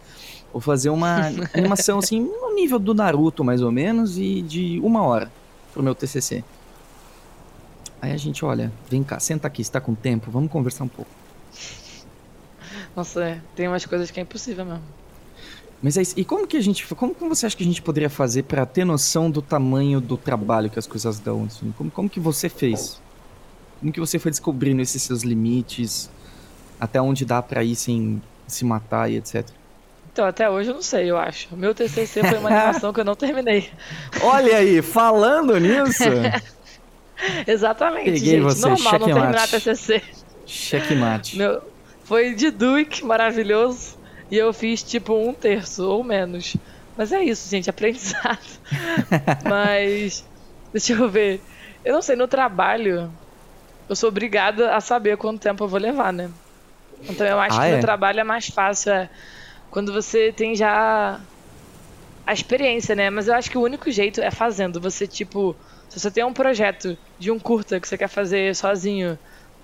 Vou 0.51 0.61
fazer 0.61 0.89
uma 0.89 1.31
animação 1.53 1.97
assim, 1.99 2.19
no 2.19 2.53
nível 2.53 2.77
do 2.77 2.93
Naruto, 2.93 3.43
mais 3.43 3.61
ou 3.61 3.71
menos, 3.71 4.17
e 4.17 4.41
de 4.41 4.79
uma 4.83 5.01
hora 5.03 5.31
pro 5.73 5.81
meu 5.81 5.95
TCC. 5.95 6.43
Aí 8.01 8.11
a 8.11 8.17
gente, 8.17 8.43
olha, 8.43 8.71
vem 8.89 9.03
cá, 9.03 9.19
senta 9.19 9.47
aqui, 9.47 9.61
está 9.61 9.79
com 9.79 9.93
tempo, 9.93 10.31
vamos 10.31 10.51
conversar 10.51 10.85
um 10.85 10.87
pouco. 10.87 11.11
Nossa, 12.95 13.23
é, 13.23 13.41
tem 13.55 13.67
umas 13.67 13.85
coisas 13.85 14.09
que 14.09 14.19
é 14.19 14.23
impossível 14.23 14.65
mesmo. 14.65 14.83
Mas 15.81 15.97
é 15.97 16.01
isso. 16.01 16.13
E 16.17 16.25
como 16.25 16.45
que 16.47 16.57
a 16.57 16.61
gente, 16.61 16.85
como, 16.95 17.13
como 17.13 17.33
você 17.33 17.45
acha 17.45 17.55
que 17.55 17.63
a 17.63 17.65
gente 17.65 17.81
poderia 17.81 18.09
fazer 18.09 18.43
para 18.43 18.65
ter 18.65 18.85
noção 18.85 19.31
do 19.31 19.41
tamanho 19.41 19.99
do 19.99 20.17
trabalho 20.17 20.69
que 20.69 20.77
as 20.77 20.85
coisas 20.85 21.19
dão? 21.19 21.45
Assim? 21.45 21.73
Como, 21.77 21.89
como 21.89 22.09
que 22.09 22.19
você 22.19 22.49
fez? 22.49 23.01
Como 23.79 23.91
que 23.91 23.99
você 23.99 24.19
foi 24.19 24.29
descobrindo 24.29 24.81
esses 24.81 25.01
seus 25.01 25.23
limites? 25.23 26.09
Até 26.79 27.01
onde 27.01 27.25
dá 27.25 27.41
para 27.41 27.63
ir 27.63 27.75
sem 27.75 28.21
se 28.47 28.65
matar 28.65 29.09
e 29.09 29.17
etc? 29.17 29.47
Então, 30.11 30.25
até 30.25 30.49
hoje 30.49 30.69
eu 30.69 30.75
não 30.75 30.81
sei, 30.81 31.09
eu 31.09 31.17
acho. 31.17 31.47
O 31.53 31.57
meu 31.57 31.73
TCC 31.73 32.21
foi 32.21 32.37
uma 32.37 32.49
animação 32.49 32.91
que 32.91 32.99
eu 32.99 33.05
não 33.05 33.15
terminei. 33.15 33.71
Olha 34.21 34.57
aí, 34.57 34.81
falando 34.81 35.57
nisso. 35.57 36.03
Exatamente, 37.47 38.11
Peguei 38.11 38.19
gente. 38.35 38.41
você, 38.41 38.67
Normal 38.67 38.93
não 38.99 39.05
terminar 39.05 39.47
checkmate. 39.47 39.63
TCC. 39.63 40.01
Checkmate. 40.45 41.37
Meu, 41.37 41.61
foi 42.03 42.33
de 42.33 42.51
Duke, 42.51 43.05
maravilhoso. 43.05 43.97
E 44.29 44.37
eu 44.37 44.53
fiz 44.53 44.81
tipo 44.81 45.13
um 45.13 45.33
terço 45.33 45.87
ou 45.87 46.03
menos. 46.03 46.55
Mas 46.97 47.11
é 47.11 47.23
isso, 47.23 47.49
gente, 47.49 47.69
aprendizado. 47.69 48.39
Mas, 49.49 50.25
deixa 50.71 50.93
eu 50.93 51.09
ver. 51.09 51.41
Eu 51.83 51.93
não 51.93 52.01
sei, 52.01 52.15
no 52.15 52.27
trabalho, 52.27 53.11
eu 53.89 53.95
sou 53.95 54.09
obrigada 54.09 54.75
a 54.75 54.79
saber 54.81 55.17
quanto 55.17 55.41
tempo 55.41 55.63
eu 55.63 55.67
vou 55.67 55.79
levar, 55.79 56.13
né? 56.13 56.29
Então 57.09 57.25
eu 57.25 57.39
acho 57.39 57.57
Ah, 57.59 57.63
que 57.65 57.71
é? 57.71 57.75
no 57.77 57.81
trabalho 57.81 58.19
é 58.19 58.23
mais 58.23 58.47
fácil, 58.47 58.91
é. 58.93 59.09
Quando 59.69 59.91
você 59.91 60.31
tem 60.31 60.55
já 60.55 61.19
a 62.25 62.33
experiência, 62.33 62.93
né? 62.95 63.09
Mas 63.09 63.27
eu 63.27 63.33
acho 63.33 63.49
que 63.49 63.57
o 63.57 63.61
único 63.61 63.89
jeito 63.91 64.21
é 64.21 64.29
fazendo. 64.29 64.79
Você, 64.79 65.07
tipo, 65.07 65.55
se 65.91 65.99
você 65.99 66.09
tem 66.09 66.23
um 66.23 66.31
projeto 66.33 66.97
de 67.19 67.29
um 67.29 67.37
curta 67.37 67.79
que 67.79 67.87
você 67.87 67.97
quer 67.97 68.07
fazer 68.07 68.55
sozinho, 68.55 69.19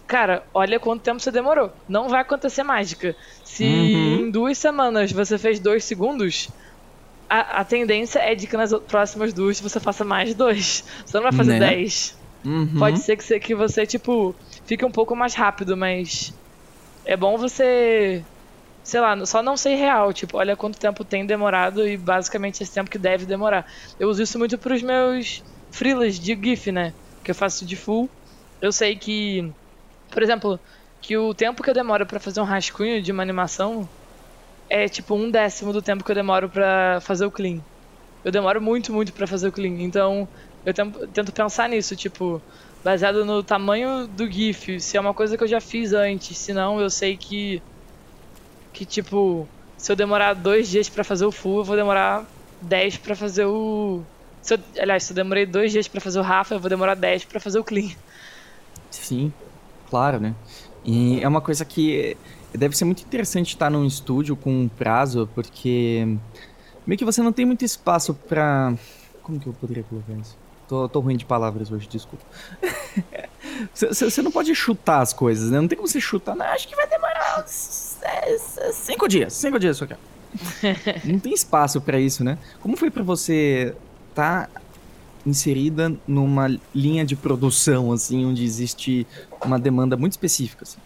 cara, 0.06 0.44
olha 0.54 0.78
quanto 0.78 1.02
tempo 1.04 1.22
você 1.22 1.32
demorou. 1.32 1.72
Não 1.88 2.10
vai 2.10 2.20
acontecer 2.22 2.64
mágica. 2.64 3.16
Se 3.46 3.64
Uhum. 3.64 4.28
em 4.28 4.32
duas 4.32 4.58
semanas 4.58 5.10
você 5.12 5.38
fez 5.38 5.58
dois 5.60 5.86
segundos, 5.86 6.50
a, 7.30 7.62
a 7.62 7.64
tendência 7.64 8.20
é 8.20 8.36
de 8.36 8.46
que 8.46 8.58
nas 8.58 8.74
próximas 8.74 9.32
duas 9.34 9.60
você 9.62 9.80
faça 9.80 10.04
mais 10.04 10.34
dois. 10.36 10.84
Você 11.06 11.16
não 11.16 11.24
vai 11.24 11.32
fazer 11.32 11.60
Né? 11.60 11.60
dez. 11.60 12.18
Uhum. 12.46 12.76
Pode 12.78 13.00
ser 13.00 13.16
que 13.16 13.24
você, 13.24 13.40
que 13.40 13.56
você, 13.56 13.86
tipo, 13.86 14.36
fique 14.66 14.84
um 14.86 14.92
pouco 14.92 15.16
mais 15.16 15.34
rápido, 15.34 15.78
mas 15.78 16.34
é 17.06 17.16
bom 17.16 17.38
você, 17.38 18.26
sei 18.84 19.00
lá, 19.00 19.26
só 19.26 19.42
não 19.42 19.56
ser 19.56 19.76
real. 19.76 20.12
Tipo, 20.12 20.38
olha 20.38 20.58
quanto 20.58 20.78
tempo 20.78 21.06
tem 21.06 21.26
demorado 21.26 21.88
e 21.88 21.96
basicamente 21.98 22.62
esse 22.64 22.74
tempo 22.74 22.90
que 22.90 22.98
deve 22.98 23.26
demorar. 23.26 23.66
Eu 23.98 24.10
uso 24.10 24.22
isso 24.22 24.38
muito 24.38 24.58
pros 24.58 24.82
meus 24.84 25.42
freelas 25.72 26.20
de 26.20 26.36
GIF, 26.36 26.72
né? 26.72 26.94
Que 27.24 27.32
eu 27.32 27.36
faço 27.36 27.66
de 27.66 27.76
full. 27.76 28.10
Eu 28.62 28.72
sei 28.72 28.96
que, 28.96 29.52
por 30.10 30.24
exemplo, 30.24 30.60
que 31.02 31.18
o 31.18 31.34
tempo 31.34 31.64
que 31.64 31.70
eu 31.70 31.74
demoro 31.74 32.06
pra 32.06 32.20
fazer 32.20 32.42
um 32.42 32.46
rascunho 32.46 33.02
de 33.02 33.12
uma 33.12 33.24
animação 33.24 33.88
é 34.70 34.88
tipo 34.88 35.16
um 35.16 35.30
décimo 35.32 35.72
do 35.72 35.82
tempo 35.82 36.04
que 36.04 36.12
eu 36.12 36.16
demoro 36.16 36.50
pra 36.50 37.00
fazer 37.02 37.26
o 37.26 37.32
clean. 37.32 37.60
Eu 38.24 38.32
demoro 38.32 38.62
muito, 38.62 38.92
muito 38.92 39.14
pra 39.14 39.28
fazer 39.28 39.48
o 39.48 39.52
clean. 39.52 39.82
Então, 39.82 40.28
eu 40.66 40.74
tento, 40.74 41.32
pensar 41.32 41.70
nisso, 41.70 41.96
tipo, 41.96 42.42
baseado 42.84 43.24
no 43.24 43.42
tamanho 43.44 44.08
do 44.08 44.30
GIF, 44.30 44.80
se 44.82 44.98
é 44.98 45.00
uma 45.00 45.14
coisa 45.14 45.38
que 45.38 45.44
eu 45.44 45.48
já 45.48 45.62
fiz 45.62 45.94
antes, 45.94 46.38
se 46.38 46.54
não, 46.54 46.82
eu 46.82 46.90
sei 46.90 47.16
que. 47.16 47.62
Que, 48.74 48.86
tipo, 48.86 49.48
se 49.78 49.92
eu 49.92 49.96
demorar 49.96 50.34
dois 50.34 50.68
dias 50.68 50.90
pra 50.90 51.04
fazer 51.04 51.26
o 51.26 51.32
full, 51.32 51.60
eu 51.60 51.64
vou 51.64 51.76
demorar 51.76 52.26
10 52.62 52.98
pra 52.98 53.16
fazer 53.16 53.46
o. 53.46 54.04
Se 54.48 54.54
eu, 54.54 54.60
aliás, 54.82 55.04
se 55.04 55.12
eu 55.12 55.16
demorei 55.16 55.46
dois 55.46 55.74
dias 55.74 55.88
pra 55.90 56.00
fazer 56.00 56.20
o 56.20 56.24
Rafa, 56.24 56.56
eu 56.56 56.60
vou 56.60 56.70
demorar 56.70 56.96
10 56.96 57.26
pra 57.26 57.38
fazer 57.38 57.60
o 57.60 57.64
clean. 57.66 57.90
Sim, 58.90 59.34
claro, 59.90 60.22
né? 60.22 60.34
E 60.86 61.20
é 61.22 61.28
uma 61.28 61.42
coisa 61.42 61.66
que 61.66 62.16
deve 62.54 62.76
ser 62.78 62.86
muito 62.86 63.02
interessante 63.04 63.50
estar 63.50 63.70
num 63.70 63.86
estúdio 63.86 64.38
com 64.38 64.52
um 64.64 64.70
prazo, 64.70 65.30
porque 65.36 66.18
meio 66.86 66.98
que 66.98 67.04
você 67.04 67.22
não 67.22 67.34
tem 67.34 67.46
muito 67.46 67.66
espaço 67.66 68.14
pra. 68.14 68.74
Como 69.22 69.38
que 69.38 69.48
eu 69.48 69.54
poderia 69.54 69.84
colocar 69.84 70.14
isso? 70.14 70.38
Tô, 70.66 70.88
tô 70.88 71.02
ruim 71.02 71.18
de 71.18 71.26
palavras 71.26 71.70
hoje, 71.70 71.88
desculpa. 71.90 72.24
Você- 73.74 74.22
não 74.22 74.32
pode 74.32 74.54
chutar 74.56 75.02
as 75.02 75.12
coisas, 75.14 75.50
né? 75.50 75.60
Não 75.60 75.68
tem 75.68 75.76
como 75.78 75.88
você 75.88 76.00
chutar. 76.00 76.36
Não, 76.36 76.46
acho 76.46 76.68
que 76.68 76.76
vai 76.76 76.88
demorar 76.88 77.42
s- 77.44 77.98
s- 78.04 78.74
cinco 78.74 79.08
dias, 79.08 79.34
cinco 79.34 79.58
dias 79.60 79.76
isso 79.78 79.84
aqui. 79.84 79.96
Não 81.06 81.18
tem 81.20 81.34
espaço 81.34 81.82
pra 81.82 82.00
isso, 82.00 82.24
né? 82.24 82.38
Como 82.62 82.78
foi 82.78 82.92
pra 82.92 83.02
você 83.02 83.74
estar 84.18 84.50
inserida 85.26 85.94
numa 86.08 86.48
linha 86.74 87.06
de 87.06 87.16
produção, 87.16 87.92
assim, 87.92 88.26
onde 88.26 88.44
existe 88.44 89.06
uma 89.46 89.60
demanda 89.60 89.96
muito 89.96 90.14
específica, 90.14 90.64
assim? 90.64 90.80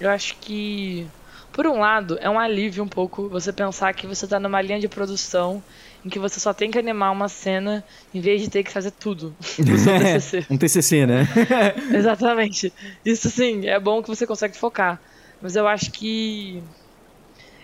Eu 0.00 0.08
acho 0.08 0.36
que, 0.40 1.06
por 1.52 1.66
um 1.66 1.80
lado, 1.80 2.16
é 2.20 2.30
um 2.30 2.38
alívio 2.38 2.82
um 2.82 2.88
pouco 2.88 3.28
você 3.28 3.52
pensar 3.52 3.92
que 3.92 4.06
você 4.06 4.26
tá 4.26 4.40
numa 4.40 4.62
linha 4.62 4.80
de 4.80 4.88
produção 4.88 5.62
em 6.02 6.08
que 6.08 6.18
você 6.18 6.40
só 6.40 6.54
tem 6.54 6.70
que 6.70 6.78
animar 6.78 7.10
uma 7.10 7.28
cena 7.28 7.84
em 8.14 8.20
vez 8.20 8.40
de 8.40 8.48
ter 8.48 8.62
que 8.62 8.72
fazer 8.72 8.92
tudo 8.92 9.34
no 9.58 9.78
seu 9.78 9.98
TCC. 9.98 10.46
Um 10.48 10.56
TCC, 10.56 11.06
né? 11.06 11.28
Exatamente. 11.92 12.72
Isso 13.04 13.28
sim, 13.28 13.66
é 13.66 13.78
bom 13.78 14.02
que 14.02 14.08
você 14.08 14.26
consegue 14.26 14.56
focar. 14.56 14.98
Mas 15.42 15.56
eu 15.56 15.68
acho 15.68 15.90
que. 15.90 16.62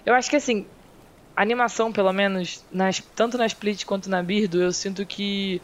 Eu 0.05 0.13
acho 0.13 0.29
que 0.29 0.37
assim, 0.37 0.67
a 1.37 1.43
animação, 1.43 1.93
pelo 1.93 2.13
menos, 2.13 2.65
nas, 2.73 3.01
tanto 3.15 3.37
na 3.37 3.47
Split 3.47 3.85
quanto 3.85 4.09
na 4.09 4.23
Birdo, 4.23 4.63
eu 4.63 4.73
sinto 4.73 5.05
que 5.05 5.61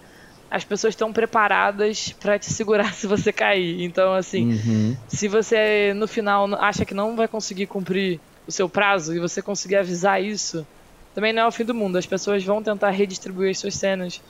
as 0.51 0.65
pessoas 0.65 0.93
estão 0.93 1.13
preparadas 1.13 2.13
pra 2.21 2.39
te 2.39 2.53
segurar 2.53 2.93
se 2.95 3.07
você 3.07 3.33
cair. 3.33 3.83
Então, 3.83 4.13
assim, 4.13 4.53
Uhum. 4.53 4.97
se 5.09 5.27
você 5.29 5.95
no 5.97 6.07
final 6.07 6.47
acha 6.57 6.85
que 6.85 6.93
não 6.95 7.17
vai 7.17 7.27
conseguir 7.27 7.67
cumprir 7.67 8.21
o 8.47 8.53
seu 8.53 8.69
prazo 8.69 9.15
e 9.15 9.19
você 9.21 9.41
conseguir 9.41 9.77
avisar 9.77 10.23
isso, 10.23 10.67
também 11.15 11.33
não 11.33 11.43
é 11.45 11.47
o 11.47 11.53
fim 11.53 11.65
do 11.65 11.75
mundo. 11.75 11.97
As 11.97 12.07
pessoas 12.07 12.45
vão 12.45 12.63
tentar 12.63 12.91
redistribuir 12.91 13.51
as 13.51 13.59
suas 13.59 13.75
cenas. 13.75 14.21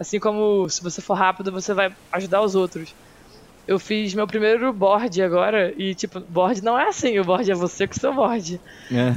Assim 0.00 0.18
como 0.18 0.68
se 0.68 0.82
você 0.82 1.00
for 1.00 1.14
rápido, 1.14 1.52
você 1.52 1.72
vai 1.74 1.94
ajudar 2.12 2.42
os 2.42 2.54
outros. 2.54 2.92
Eu 3.66 3.78
fiz 3.78 4.14
meu 4.14 4.26
primeiro 4.26 4.72
board 4.72 5.20
agora 5.22 5.72
e, 5.76 5.94
tipo, 5.94 6.20
board 6.20 6.62
não 6.64 6.78
é 6.78 6.88
assim, 6.88 7.18
o 7.18 7.24
board 7.24 7.50
é 7.50 7.54
você 7.54 7.86
com 7.86 7.94
o 7.94 8.00
seu 8.00 8.14
board. 8.14 8.60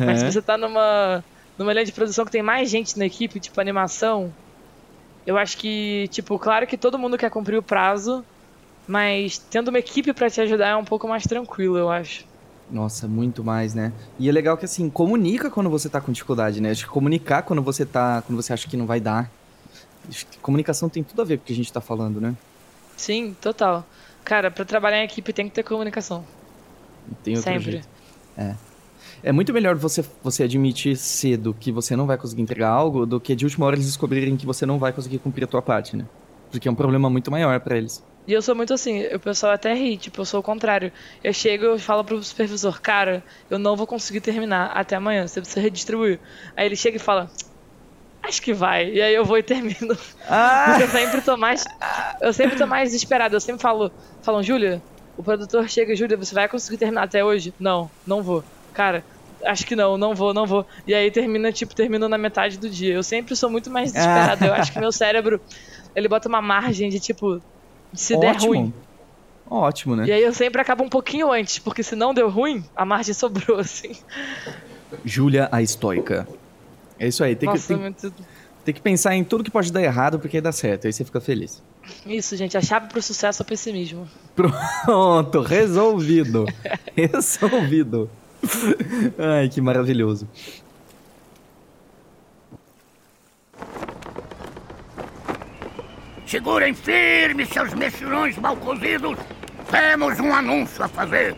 Mas 0.05 0.19
se 0.19 0.25
você 0.32 0.41
tá 0.41 0.57
numa, 0.57 1.23
numa 1.57 1.73
linha 1.73 1.85
de 1.85 1.91
produção 1.91 2.25
que 2.25 2.31
tem 2.31 2.41
mais 2.41 2.69
gente 2.69 2.97
na 2.97 3.05
equipe, 3.05 3.39
tipo 3.39 3.59
animação, 3.59 4.33
eu 5.25 5.37
acho 5.37 5.57
que, 5.57 6.07
tipo, 6.09 6.37
claro 6.39 6.65
que 6.65 6.77
todo 6.77 6.97
mundo 6.97 7.17
quer 7.17 7.29
cumprir 7.29 7.57
o 7.57 7.63
prazo, 7.63 8.25
mas 8.87 9.37
tendo 9.37 9.67
uma 9.67 9.79
equipe 9.79 10.13
pra 10.13 10.29
te 10.29 10.41
ajudar 10.41 10.69
é 10.69 10.75
um 10.75 10.85
pouco 10.85 11.07
mais 11.07 11.23
tranquilo, 11.23 11.77
eu 11.77 11.89
acho. 11.89 12.25
Nossa, 12.69 13.07
muito 13.07 13.43
mais, 13.43 13.73
né? 13.73 13.91
E 14.17 14.29
é 14.29 14.31
legal 14.31 14.57
que, 14.57 14.65
assim, 14.65 14.89
comunica 14.89 15.49
quando 15.49 15.69
você 15.69 15.89
tá 15.89 15.99
com 15.99 16.11
dificuldade, 16.11 16.61
né? 16.61 16.71
Acho 16.71 16.85
que 16.85 16.91
comunicar 16.91 17.41
quando 17.43 17.61
você 17.61 17.85
tá. 17.85 18.23
Quando 18.25 18.41
você 18.41 18.53
acha 18.53 18.67
que 18.67 18.77
não 18.77 18.85
vai 18.85 18.99
dar. 18.99 19.29
Acho 20.07 20.25
que 20.25 20.37
comunicação 20.37 20.87
tem 20.87 21.03
tudo 21.03 21.21
a 21.21 21.25
ver 21.25 21.37
com 21.37 21.43
o 21.43 21.45
que 21.45 21.53
a 21.53 21.55
gente 21.55 21.71
tá 21.71 21.81
falando, 21.81 22.21
né? 22.21 22.33
Sim, 22.95 23.35
total. 23.41 23.85
Cara, 24.23 24.49
pra 24.49 24.63
trabalhar 24.63 25.01
em 25.01 25.03
equipe 25.03 25.33
tem 25.33 25.49
que 25.49 25.53
ter 25.53 25.63
comunicação. 25.63 26.25
Não 27.07 27.15
tem 27.21 27.35
outro 27.35 27.51
Sempre. 27.51 27.71
jeito. 27.71 27.89
É 28.37 28.55
muito 29.30 29.53
melhor 29.53 29.76
você, 29.76 30.03
você 30.24 30.43
admitir 30.43 30.95
cedo 30.95 31.55
que 31.59 31.72
você 31.72 31.95
não 31.95 32.07
vai 32.07 32.17
conseguir 32.17 32.41
entregar 32.41 32.69
algo 32.69 33.05
do 33.05 33.19
que 33.19 33.36
de 33.36 33.45
última 33.45 33.65
hora 33.65 33.76
eles 33.76 33.86
descobrirem 33.86 34.38
que 34.38 34.45
você 34.45 34.65
não 34.65 34.80
vai 34.80 34.93
conseguir 34.93 35.19
cumprir 35.19 35.43
a 35.43 35.47
tua 35.47 35.61
parte, 35.61 35.95
né? 35.95 36.05
Porque 36.49 36.67
é 36.67 36.72
um 36.72 36.76
problema 36.76 37.09
muito 37.09 37.30
maior 37.30 37.59
pra 37.59 37.78
eles. 37.78 38.03
E 38.28 38.34
eu 38.34 38.41
sou 38.41 38.55
muito 38.55 38.74
assim, 38.74 39.05
o 39.07 39.19
pessoal 39.19 39.51
até 39.51 39.74
ri, 39.74 39.97
tipo, 39.97 40.22
eu 40.22 40.26
sou 40.26 40.39
o 40.39 40.43
contrário. 40.43 40.91
Eu 41.24 41.34
chego 41.34 41.76
e 41.76 41.80
falo 41.80 42.03
pro 42.03 42.22
supervisor, 42.24 42.80
cara, 42.82 43.24
eu 43.49 43.57
não 43.57 43.76
vou 43.76 43.88
conseguir 43.88 44.22
terminar 44.22 44.72
até 44.74 44.95
amanhã, 44.95 45.28
você 45.28 45.41
precisa 45.41 45.61
redistribuir. 45.61 46.19
Aí 46.55 46.65
ele 46.65 46.76
chega 46.76 46.97
e 46.97 46.99
fala, 46.99 47.30
acho 48.24 48.41
que 48.41 48.53
vai. 48.53 48.91
E 48.91 49.01
aí 49.01 49.13
eu 49.13 49.26
vou 49.26 49.38
e 49.38 49.43
termino. 49.43 49.97
Ah! 50.30 50.65
Porque 50.69 50.84
eu 50.84 50.88
sempre 50.88 51.22
tô 51.22 51.36
mais. 51.36 51.65
Eu 52.22 52.34
sempre 52.34 52.57
tô 52.57 52.67
mais 52.67 52.91
desesperado. 52.91 53.36
Eu 53.36 53.41
sempre 53.41 53.61
falo, 53.61 53.91
falam, 54.22 54.43
Júlia, 54.43 54.82
o 55.17 55.24
produtor 55.24 55.67
chega, 55.67 55.95
Júlia, 55.95 56.17
você 56.17 56.34
vai 56.34 56.47
conseguir 56.47 56.78
terminar 56.78 57.03
até 57.03 57.24
hoje? 57.24 57.53
Não, 57.59 57.89
não 58.05 58.22
vou. 58.22 58.43
Cara, 58.74 59.03
acho 59.45 59.65
que 59.65 59.76
não, 59.76 59.97
não 59.97 60.13
vou, 60.15 60.34
não 60.34 60.45
vou. 60.45 60.65
E 60.86 60.93
aí 60.93 61.09
termina, 61.11 61.51
tipo, 61.51 61.76
termina 61.76 62.07
na 62.07 62.17
metade 62.17 62.57
do 62.57 62.69
dia. 62.69 62.93
Eu 62.93 63.03
sempre 63.03 63.36
sou 63.36 63.49
muito 63.49 63.69
mais 63.69 63.91
desesperado. 63.91 64.45
Eu 64.45 64.53
acho 64.53 64.72
que 64.72 64.80
meu 64.80 64.91
cérebro, 64.91 65.41
ele 65.95 66.07
bota 66.07 66.28
uma 66.28 66.41
margem 66.41 66.89
de 66.89 66.99
tipo, 66.99 67.41
se 67.93 68.17
der 68.17 68.36
Ótimo. 68.36 68.47
ruim. 68.47 68.74
Ótimo, 69.49 69.95
né? 69.97 70.05
E 70.05 70.11
aí 70.13 70.24
eu 70.24 70.34
sempre 70.34 70.61
acabo 70.61 70.84
um 70.84 70.89
pouquinho 70.89 71.30
antes, 71.32 71.59
porque 71.59 71.84
se 71.84 71.95
não 71.95 72.13
deu 72.13 72.30
ruim, 72.30 72.63
a 72.76 72.86
margem 72.86 73.13
sobrou, 73.13 73.59
assim. 73.59 73.91
Júlia 75.03 75.49
a 75.51 75.61
estoica. 75.61 76.28
É 76.97 77.07
isso 77.07 77.24
aí, 77.24 77.36
tem, 77.36 77.49
Nossa, 77.49 77.61
que, 77.61 77.67
tem, 77.67 77.78
muito... 77.78 78.13
tem 78.63 78.74
que 78.74 78.82
pensar 78.82 79.15
em 79.15 79.24
tudo 79.24 79.43
que 79.43 79.51
pode 79.51 79.72
dar 79.72 79.82
errado 79.82 80.19
porque 80.19 80.38
aí 80.38 80.41
dá 80.41 80.51
certo, 80.51 80.86
aí 80.86 80.93
você 80.93 81.03
fica 81.03 81.19
feliz. 81.19 81.61
Isso, 82.05 82.38
gente, 82.38 82.55
a 82.55 82.61
chave 82.61 82.88
pro 82.88 83.01
sucesso 83.01 83.41
é 83.41 83.43
o 83.43 83.45
pessimismo. 83.45 84.07
Pronto, 84.36 85.41
resolvido. 85.41 86.45
resolvido. 86.95 88.09
Ai, 89.17 89.49
que 89.49 89.61
maravilhoso. 89.61 90.27
Segurem 96.25 96.73
firme, 96.73 97.45
seus 97.45 97.73
mexilhões 97.73 98.37
mal 98.37 98.55
cozidos. 98.55 99.17
Temos 99.69 100.19
um 100.19 100.33
anúncio 100.33 100.83
a 100.83 100.87
fazer. 100.87 101.35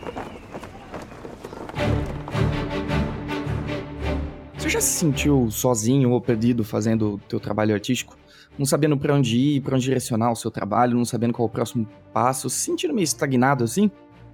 Você 4.56 4.68
já 4.70 4.80
se 4.80 4.98
sentiu 4.98 5.50
sozinho 5.50 6.10
ou 6.12 6.20
perdido 6.20 6.64
fazendo 6.64 7.14
o 7.14 7.18
teu 7.18 7.40
trabalho 7.40 7.74
artístico? 7.74 8.16
Não 8.56 8.64
sabendo 8.64 8.96
para 8.96 9.14
onde 9.14 9.36
ir, 9.36 9.60
para 9.60 9.74
onde 9.74 9.84
direcionar 9.84 10.30
o 10.30 10.36
seu 10.36 10.50
trabalho, 10.50 10.96
não 10.96 11.04
sabendo 11.04 11.32
qual 11.32 11.48
é 11.48 11.50
o 11.50 11.52
próximo 11.52 11.88
passo, 12.12 12.48
se 12.48 12.60
sentindo 12.60 12.94
meio 12.94 13.04
estagnado 13.04 13.64
assim? 13.64 13.90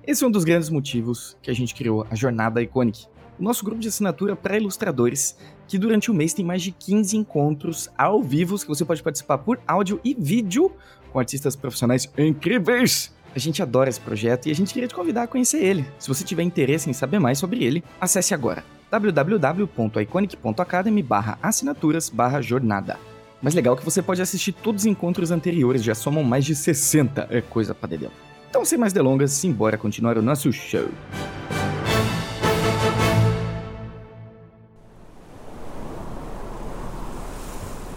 Esse 0.07 0.25
é 0.25 0.27
um 0.27 0.31
dos 0.31 0.45
grandes 0.45 0.71
motivos 0.71 1.37
que 1.43 1.51
a 1.51 1.55
gente 1.55 1.75
criou 1.75 2.07
a 2.11 2.15
Jornada 2.15 2.63
Iconic, 2.63 3.05
o 3.39 3.43
nosso 3.43 3.63
grupo 3.65 3.81
de 3.81 3.89
assinatura 3.89 4.35
para 4.35 4.57
ilustradores, 4.57 5.37
que 5.69 5.77
durante 5.79 6.11
o 6.11 6.15
mês 6.15 6.33
tem 6.33 6.43
mais 6.45 6.63
de 6.63 6.73
15 6.73 7.19
encontros 7.19 7.91
ao 7.97 8.23
vivo 8.23 8.59
que 8.59 8.67
você 8.67 8.85
pode 8.85 9.03
participar 9.03 9.39
por 9.39 9.61
áudio 9.67 10.01
e 10.03 10.15
vídeo 10.15 10.73
com 11.13 11.19
artistas 11.19 11.55
profissionais 11.55 12.11
incríveis. 12.17 13.15
A 13.35 13.39
gente 13.39 13.63
adora 13.63 13.91
esse 13.91 14.01
projeto 14.01 14.47
e 14.47 14.51
a 14.51 14.55
gente 14.55 14.73
queria 14.73 14.89
te 14.89 14.95
convidar 14.95 15.25
a 15.25 15.27
conhecer 15.27 15.63
ele. 15.63 15.85
Se 15.99 16.09
você 16.09 16.25
tiver 16.25 16.43
interesse 16.43 16.89
em 16.89 16.95
saber 16.95 17.19
mais 17.19 17.39
sobre 17.39 17.63
ele, 17.63 17.85
acesse 18.01 18.33
agora 18.35 18.65
www.iconic.academy 18.91 21.07
assinaturas 21.43 22.11
jornada. 22.41 22.99
Mas 23.41 23.55
legal 23.55 23.77
que 23.77 23.85
você 23.85 24.03
pode 24.03 24.21
assistir 24.21 24.51
todos 24.53 24.83
os 24.83 24.87
encontros 24.87 25.31
anteriores, 25.31 25.85
já 25.85 25.95
somam 25.95 26.25
mais 26.25 26.45
de 26.45 26.55
60, 26.55 27.27
é 27.31 27.41
coisa 27.41 27.75
pra 27.75 27.89
dedéu. 27.89 28.11
Então, 28.51 28.65
sem 28.65 28.77
mais 28.77 28.93
delongas, 28.93 29.31
simbora 29.31 29.79
continuar 29.79 30.19
o 30.19 30.23
nosso 30.23 30.53
show. 30.53 30.89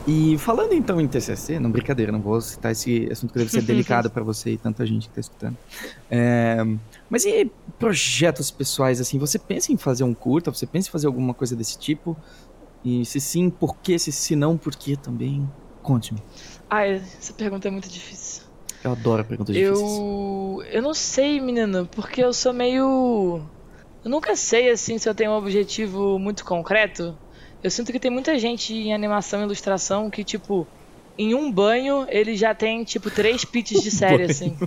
E 0.06 0.38
falando 0.38 0.74
então 0.74 1.02
em 1.02 1.08
TCC, 1.08 1.60
não 1.60 1.72
brincadeira, 1.72 2.12
não 2.12 2.22
vou 2.22 2.40
citar 2.40 2.72
esse 2.72 3.10
assunto 3.12 3.34
que 3.34 3.40
deve 3.40 3.50
ser 3.50 3.64
delicado 3.66 4.12
para 4.12 4.24
você 4.24 4.52
e 4.52 4.58
tanta 4.58 4.86
gente 4.86 5.08
que 5.08 5.16
tá 5.16 5.22
escutando. 5.22 5.58
É, 6.12 6.58
mas 7.10 7.26
e 7.26 7.52
projetos 7.80 8.52
pessoais, 8.52 9.02
assim, 9.02 9.18
você 9.18 9.40
pensa 9.40 9.72
em 9.72 9.78
fazer 9.78 10.04
um 10.04 10.14
curta? 10.14 10.52
Você 10.52 10.68
pensa 10.68 10.88
em 10.88 10.92
fazer 10.92 11.08
alguma 11.08 11.34
coisa 11.34 11.56
desse 11.56 11.80
tipo? 11.80 12.16
E 12.86 13.04
se 13.06 13.20
sim, 13.20 13.50
por 13.50 13.78
quê? 13.78 13.98
Se, 13.98 14.12
se 14.12 14.36
não, 14.36 14.56
por 14.56 14.76
quê 14.76 14.96
também? 14.96 15.50
Conte-me. 15.82 16.22
Ah, 16.70 16.86
essa 16.86 17.34
pergunta 17.34 17.70
é 17.70 17.72
muito 17.72 17.90
difícil. 17.90 18.43
Eu 18.84 18.92
adoro 18.92 19.24
perguntas 19.24 19.56
eu... 19.56 19.74
difíceis. 19.74 20.74
Eu 20.74 20.82
não 20.82 20.94
sei, 20.94 21.40
menina, 21.40 21.88
porque 21.92 22.24
eu 22.24 22.34
sou 22.34 22.54
meio... 22.54 23.42
Eu 24.04 24.12
nunca 24.12 24.36
sei, 24.36 24.70
assim, 24.70 24.98
se 24.98 25.08
eu 25.08 25.16
tenho 25.16 25.32
um 25.32 25.38
objetivo 25.38 26.20
muito 26.20 26.44
concreto. 26.44 27.18
Eu 27.64 27.72
sinto 27.72 27.92
que 27.92 28.00
tem 28.00 28.12
muita 28.12 28.38
gente 28.38 28.74
em 28.74 28.94
animação 28.94 29.40
e 29.40 29.44
ilustração 29.44 30.10
que, 30.10 30.24
tipo, 30.24 30.68
em 31.18 31.34
um 31.34 31.52
banho 31.52 32.06
ele 32.10 32.36
já 32.36 32.54
tem, 32.54 32.84
tipo, 32.84 33.10
três 33.10 33.46
pitches 33.46 33.82
de 33.82 33.92
série, 33.92 34.24
assim. 34.24 34.58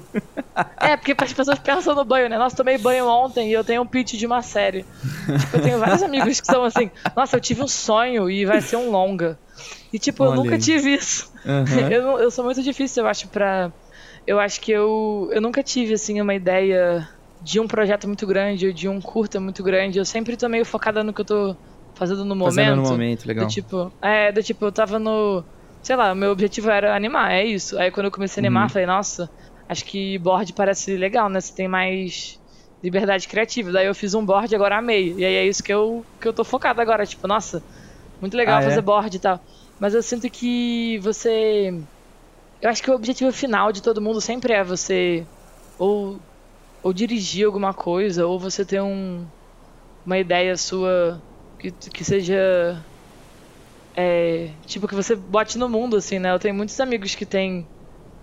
É, 0.79 0.97
porque 0.97 1.15
as 1.19 1.33
pessoas 1.33 1.59
pensam 1.59 1.95
no 1.95 2.05
banho, 2.05 2.29
né? 2.29 2.39
Nossa, 2.39 2.57
tomei 2.57 2.79
banho 2.79 3.07
ontem 3.07 3.51
e 3.51 3.53
eu 3.53 3.65
tenho 3.65 3.83
um 3.83 3.87
pitch 3.87 4.15
de 4.15 4.27
uma 4.27 4.43
série. 4.43 4.85
tipo, 5.41 5.57
eu 5.57 5.63
tenho 5.63 5.79
vários 5.79 6.03
amigos 6.03 6.41
que 6.41 6.47
são 6.47 6.65
assim, 6.65 6.91
nossa, 7.15 7.37
eu 7.37 7.41
tive 7.41 7.63
um 7.63 7.69
sonho 7.69 8.31
e 8.31 8.47
vai 8.47 8.61
ser 8.61 8.77
um 8.77 8.91
longa. 8.91 9.39
E, 9.93 9.99
tipo, 9.99 10.25
Olha 10.25 10.33
eu 10.33 10.37
nunca 10.37 10.55
aí. 10.55 10.61
tive 10.61 10.95
isso. 10.95 11.33
Uhum. 11.45 11.89
Eu, 11.91 12.19
eu 12.19 12.31
sou 12.31 12.45
muito 12.45 12.63
difícil, 12.63 13.05
eu 13.05 13.09
acho, 13.09 13.29
pra. 13.29 13.73
Eu 14.27 14.41
acho 14.41 14.61
que 14.61 14.73
eu, 14.73 15.29
eu 15.33 15.41
nunca 15.41 15.63
tive, 15.63 15.95
assim, 15.95 16.21
uma 16.21 16.35
ideia 16.35 17.09
de 17.41 17.61
um 17.61 17.69
projeto 17.69 18.07
muito 18.07 18.27
grande 18.27 18.67
ou 18.67 18.73
de 18.73 18.89
um 18.89 19.01
curta 19.01 19.39
muito 19.39 19.63
grande. 19.63 19.99
Eu 19.99 20.05
sempre 20.05 20.37
tô 20.37 20.49
meio 20.49 20.65
focada 20.65 21.05
no 21.05 21.13
que 21.13 21.21
eu 21.21 21.25
tô 21.25 21.57
fazendo 21.95 22.25
no 22.25 22.35
momento. 22.35 22.55
Fazendo 22.57 22.77
no 22.77 22.89
momento, 22.89 23.27
legal. 23.27 23.47
Do 23.47 23.51
tipo, 23.53 23.93
é, 24.03 24.33
do 24.33 24.43
tipo, 24.43 24.65
eu 24.65 24.73
tava 24.73 24.99
no. 24.99 25.45
Sei 25.83 25.95
lá, 25.95 26.15
meu 26.15 26.33
objetivo 26.33 26.69
era 26.71 26.97
animar, 26.97 27.31
é 27.33 27.45
isso. 27.45 27.79
Aí 27.79 27.91
quando 27.91 28.07
eu 28.07 28.11
comecei 28.11 28.41
a 28.41 28.43
animar, 28.43 28.65
uhum. 28.65 28.69
falei, 28.69 28.87
nossa, 28.87 29.31
acho 29.69 29.85
que 29.85 30.19
board 30.19 30.53
parece 30.53 30.97
legal, 30.97 31.29
né? 31.29 31.41
Você 31.41 31.55
tem 31.55 31.69
mais 31.69 32.41
liberdade 32.83 33.29
criativa. 33.29 33.71
Daí 33.71 33.87
eu 33.87 33.95
fiz 33.95 34.15
um 34.15 34.25
board 34.25 34.53
e 34.53 34.57
agora 34.57 34.79
amei. 34.79 35.15
E 35.17 35.25
aí 35.25 35.35
é 35.35 35.47
isso 35.47 35.63
que 35.63 35.73
eu, 35.73 36.05
que 36.21 36.27
eu 36.27 36.33
tô 36.33 36.43
focado 36.43 36.81
agora. 36.81 37.07
Tipo, 37.07 37.29
nossa, 37.29 37.63
muito 38.21 38.37
legal 38.37 38.59
ah, 38.59 38.63
fazer 38.63 38.79
é? 38.79 38.83
board 38.83 39.17
e 39.17 39.21
tal. 39.21 39.41
Mas 39.79 39.95
eu 39.95 40.03
sinto 40.03 40.29
que 40.29 40.99
você. 40.99 41.73
Eu 42.67 42.71
acho 42.71 42.83
que 42.83 42.91
o 42.91 42.95
objetivo 42.97 43.33
final 43.33 43.71
de 43.71 43.81
todo 43.81 44.03
mundo 44.03 44.21
sempre 44.21 44.53
é 44.53 44.65
você 44.65 45.31
ou, 45.79 46.21
ou 46.83 46.93
dirigir 46.93 47.47
alguma 47.47 47.73
coisa, 47.73 48.27
ou 48.27 48.41
você 48.41 48.67
ter 48.67 48.83
um, 48.83 49.31
uma 50.05 50.19
ideia 50.19 50.57
sua 50.57 51.25
que, 51.61 51.71
que 51.73 52.05
seja. 52.05 52.35
É, 53.97 54.59
tipo, 54.67 54.89
que 54.89 54.95
você 54.97 55.15
bote 55.15 55.57
no 55.59 55.69
mundo, 55.69 55.97
assim, 55.97 56.19
né? 56.19 56.33
Eu 56.33 56.41
tenho 56.41 56.55
muitos 56.57 56.81
amigos 56.81 57.15
que 57.15 57.25
têm 57.25 57.71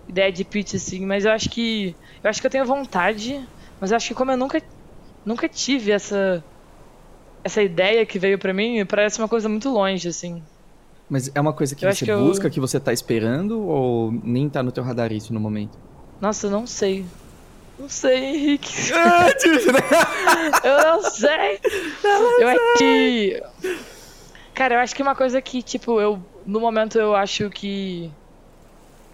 ideia 0.07 0.31
de 0.31 0.45
pitch, 0.45 0.75
assim, 0.75 1.05
mas 1.05 1.25
eu 1.25 1.31
acho 1.31 1.49
que. 1.49 1.97
Eu 2.23 2.29
acho 2.29 2.41
que 2.41 2.47
eu 2.47 2.51
tenho 2.51 2.65
vontade, 2.65 3.47
mas 3.79 3.91
eu 3.91 3.97
acho 3.97 4.09
que 4.09 4.15
como 4.15 4.31
eu 4.31 4.37
nunca, 4.37 4.61
nunca 5.25 5.49
tive 5.49 5.91
essa. 5.91 6.45
Essa 7.45 7.63
ideia 7.63 8.05
que 8.05 8.19
veio 8.19 8.37
para 8.39 8.53
mim, 8.53 8.85
parece 8.85 9.19
uma 9.19 9.29
coisa 9.29 9.47
muito 9.49 9.69
longe, 9.69 10.09
assim. 10.09 10.45
Mas 11.09 11.31
é 11.35 11.39
uma 11.41 11.53
coisa 11.53 11.75
que 11.75 11.85
eu 11.85 11.93
você 11.93 12.05
que 12.05 12.15
busca, 12.15 12.47
eu... 12.47 12.51
que 12.51 12.59
você 12.59 12.79
tá 12.79 12.93
esperando, 12.93 13.61
ou 13.61 14.11
nem 14.23 14.49
tá 14.49 14.63
no 14.63 14.71
teu 14.71 14.83
radar 14.83 15.11
isso 15.11 15.33
no 15.33 15.39
momento? 15.39 15.77
Nossa, 16.19 16.47
eu 16.47 16.51
não 16.51 16.65
sei. 16.65 17.05
Não 17.77 17.89
sei, 17.89 18.17
Henrique. 18.17 18.91
eu 20.63 20.83
não 20.83 21.01
sei. 21.01 21.59
Não 22.03 22.41
eu 22.41 22.47
acho 22.47 22.77
que. 22.77 23.43
Cara, 24.53 24.75
eu 24.75 24.79
acho 24.79 24.95
que 24.95 25.01
uma 25.01 25.15
coisa 25.15 25.41
que, 25.41 25.61
tipo, 25.61 25.99
eu. 25.99 26.19
No 26.45 26.59
momento 26.59 26.97
eu 26.97 27.15
acho 27.15 27.49
que. 27.49 28.11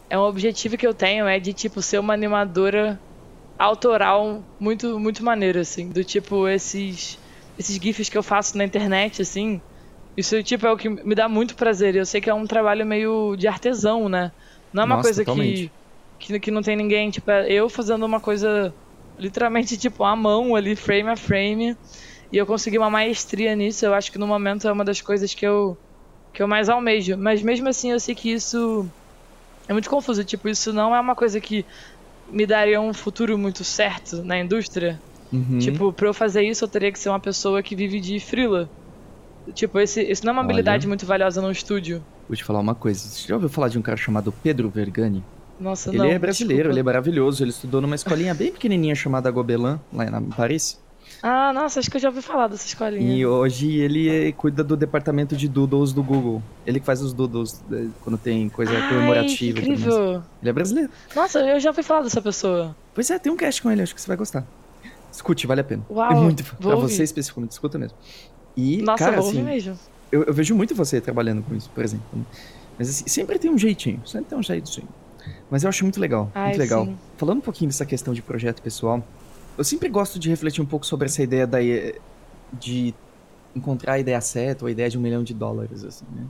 É 0.10 0.18
um 0.18 0.22
objetivo 0.22 0.76
que 0.78 0.86
eu 0.86 0.94
tenho, 0.94 1.28
é 1.28 1.40
de, 1.40 1.54
tipo, 1.54 1.82
ser 1.82 2.00
uma 2.00 2.14
animadora 2.14 3.00
autoral 3.58 4.44
muito, 4.60 5.00
muito 5.00 5.24
maneiro, 5.24 5.60
assim. 5.60 5.90
Do 5.90 6.04
tipo, 6.04 6.48
esses. 6.48 7.18
Esses 7.58 7.76
GIFs 7.76 8.08
que 8.08 8.18
eu 8.18 8.24
faço 8.24 8.58
na 8.58 8.64
internet, 8.64 9.22
assim. 9.22 9.62
Isso, 10.20 10.44
tipo, 10.44 10.68
é 10.68 10.72
o 10.72 10.78
que 10.78 10.90
me 10.90 11.16
dá 11.16 11.30
muito 11.30 11.56
prazer. 11.56 11.96
Eu 11.96 12.06
sei 12.06 12.20
que 12.20 12.30
é 12.30 12.34
um 12.34 12.46
trabalho 12.46 12.86
meio 12.86 13.36
de 13.36 13.48
artesão, 13.48 14.10
né? 14.10 14.32
Não 14.74 14.84
é 14.84 14.86
uma 14.86 14.96
Nossa, 14.98 15.08
coisa 15.08 15.24
totalmente. 15.24 15.68
que 15.68 15.80
que, 16.20 16.40
que 16.40 16.52
não 16.52 16.62
tem 16.62 16.76
ninguém, 16.76 17.10
tipo, 17.10 17.32
é 17.32 17.52
eu 17.52 17.70
fazendo 17.70 18.06
uma 18.06 18.20
coisa 18.20 18.74
literalmente, 19.18 19.78
tipo, 19.80 20.04
à 20.04 20.16
mão 20.16 20.56
ali, 20.56 20.76
frame 20.76 21.10
a 21.10 21.16
frame. 21.16 21.76
E 22.32 22.38
eu 22.38 22.46
consegui 22.46 22.78
uma 22.78 22.90
maestria 22.90 23.56
nisso. 23.56 23.86
Eu 23.86 23.94
acho 23.94 24.12
que 24.12 24.20
no 24.20 24.28
momento 24.28 24.68
é 24.68 24.72
uma 24.72 24.86
das 24.86 25.02
coisas 25.02 25.34
que 25.34 25.48
eu, 25.48 25.78
que 26.34 26.44
eu 26.44 26.48
mais 26.48 26.70
almejo. 26.70 27.18
Mas 27.18 27.42
mesmo 27.42 27.68
assim, 27.70 27.92
eu 27.92 28.00
sei 28.00 28.14
que 28.14 28.32
isso 28.32 28.86
é 29.68 29.74
muito 29.74 29.90
confuso. 29.90 30.24
Tipo, 30.24 30.50
isso 30.50 30.72
não 30.72 30.94
é 30.94 31.00
uma 31.00 31.16
coisa 31.16 31.40
que 31.40 31.66
me 32.30 32.46
daria 32.46 32.80
um 32.80 32.94
futuro 32.94 33.38
muito 33.38 33.64
certo 33.64 34.24
na 34.24 34.38
indústria. 34.38 35.00
Uhum. 35.32 35.58
Tipo, 35.60 35.92
pra 35.92 36.08
eu 36.08 36.14
fazer 36.14 36.44
isso, 36.44 36.64
eu 36.64 36.68
teria 36.68 36.92
que 36.92 37.00
ser 37.00 37.10
uma 37.10 37.20
pessoa 37.20 37.64
que 37.64 37.76
vive 37.76 38.00
de 38.00 38.20
frila. 38.20 38.70
Tipo, 39.54 39.80
esse, 39.80 40.02
isso 40.02 40.26
não 40.26 40.32
é 40.32 40.34
uma 40.34 40.42
Olha, 40.42 40.48
habilidade 40.48 40.88
muito 40.88 41.06
valiosa 41.06 41.42
no 41.42 41.52
estúdio. 41.52 42.04
Vou 42.28 42.36
te 42.36 42.44
falar 42.44 42.60
uma 42.60 42.76
coisa. 42.76 43.00
Você 43.00 43.28
já 43.28 43.36
ouviu 43.36 43.50
falar 43.50 43.70
de 43.70 43.78
um 43.78 43.82
cara 43.82 43.98
chamado 43.98 44.32
Pedro 44.32 44.70
Vergani? 44.70 45.24
Nossa, 45.60 45.90
ele 45.90 45.98
não, 45.98 46.06
é 46.06 46.18
brasileiro, 46.18 46.64
desculpa. 46.64 46.74
ele 46.74 46.80
é 46.80 46.84
maravilhoso. 46.84 47.44
Ele 47.44 47.50
estudou 47.50 47.82
numa 47.82 47.96
escolinha 47.96 48.34
bem 48.34 48.52
pequenininha 48.52 48.96
chamada 48.96 49.30
Gobelin, 49.30 49.80
lá 49.92 50.06
em 50.06 50.30
Paris. 50.30 50.80
Ah, 51.22 51.52
nossa, 51.52 51.80
acho 51.80 51.92
que 51.92 51.98
eu 51.98 52.02
já 52.02 52.08
ouvi 52.10 52.22
falar 52.22 52.48
dessa 52.48 52.66
escolinha. 52.66 53.14
E 53.14 53.26
hoje 53.26 53.76
ele 53.78 54.32
cuida 54.34 54.64
do 54.64 54.78
departamento 54.78 55.36
de 55.36 55.50
doodles 55.50 55.92
do 55.92 56.02
Google. 56.02 56.42
Ele 56.66 56.80
que 56.80 56.86
faz 56.86 57.02
os 57.02 57.12
doodles 57.12 57.62
né, 57.70 57.90
quando 58.04 58.18
tem 58.18 58.48
coisa 58.48 58.72
Ai, 58.72 58.90
comemorativa. 58.90 59.60
incrível. 59.60 60.24
Ele 60.42 60.50
é 60.50 60.54
brasileiro. 60.54 60.90
Nossa, 61.14 61.40
eu 61.40 61.60
já 61.60 61.72
ouvi 61.72 61.84
falar 61.84 62.04
dessa 62.04 62.22
pessoa. 62.22 62.74
Pois 62.94 63.10
é, 63.10 63.20
tem 63.20 63.32
um 63.32 63.36
cast 63.36 63.62
com 63.62 63.70
ele, 63.70 63.82
acho 63.82 63.94
que 63.94 64.00
você 64.00 64.08
vai 64.08 64.16
gostar. 64.16 64.46
Escute, 65.12 65.46
vale 65.46 65.62
a 65.62 65.64
pena. 65.64 65.84
Uau, 65.90 66.12
é 66.12 66.16
muito 66.16 66.44
pra 66.56 66.76
ouvir. 66.76 66.94
você 66.94 67.04
especificamente, 67.04 67.52
escuta 67.52 67.78
mesmo. 67.78 67.98
E, 68.60 68.82
Nossa, 68.82 69.06
cara, 69.06 69.20
assim, 69.20 69.42
mesmo. 69.42 69.78
Eu, 70.12 70.24
eu, 70.24 70.34
vejo 70.34 70.54
muito 70.54 70.76
você 70.76 71.00
trabalhando 71.00 71.42
com 71.42 71.56
isso, 71.56 71.70
por 71.70 71.84
exemplo. 71.84 72.06
Mas 72.78 72.90
assim, 72.90 73.08
sempre 73.08 73.40
tem 73.40 73.50
um 73.50 73.58
jeitinho, 73.58 74.02
sempre 74.06 74.30
tem 74.30 74.38
um 74.38 74.44
jeitinho. 74.44 74.88
Mas 75.50 75.64
eu 75.64 75.70
acho 75.70 75.84
muito 75.84 76.00
legal, 76.00 76.30
Ai, 76.34 76.50
muito 76.50 76.60
legal. 76.60 76.86
Sim. 76.86 76.98
Falando 77.18 77.38
um 77.38 77.42
pouquinho 77.42 77.70
dessa 77.70 77.86
questão 77.86 78.14
de 78.14 78.22
projeto 78.22 78.62
pessoal, 78.62 79.04
eu 79.58 79.64
sempre 79.64 79.88
gosto 79.88 80.20
de 80.20 80.30
refletir 80.30 80.62
um 80.62 80.66
pouco 80.66 80.86
sobre 80.86 81.06
essa 81.06 81.24
ideia 81.24 81.48
da, 81.48 81.60
de 82.52 82.94
encontrar 83.56 83.94
a 83.94 84.00
ideia 84.00 84.20
certa 84.20 84.66
ou 84.66 84.68
a 84.68 84.72
ideia 84.72 84.90
de 84.90 84.98
um 84.98 85.02
milhão 85.02 85.24
de 85.24 85.34
dólares, 85.34 85.84
assim, 85.84 86.06
né? 86.14 86.26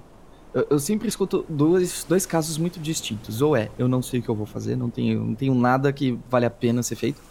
Eu, 0.54 0.66
eu, 0.72 0.80
sempre 0.80 1.08
escuto 1.08 1.46
dois, 1.48 2.04
dois 2.08 2.26
casos 2.26 2.58
muito 2.58 2.80
distintos. 2.80 3.42
Ou 3.42 3.56
é, 3.56 3.70
eu 3.78 3.88
não 3.88 4.02
sei 4.02 4.20
o 4.20 4.24
que 4.24 4.30
eu 4.30 4.36
vou 4.36 4.48
fazer, 4.48 4.76
não 4.76 4.90
tenho, 4.90 5.24
não 5.24 5.36
tenho 5.36 5.54
nada 5.54 5.94
que 5.94 6.18
vale 6.28 6.46
a 6.46 6.50
pena 6.50 6.82
ser 6.82 6.96
feito 6.96 7.22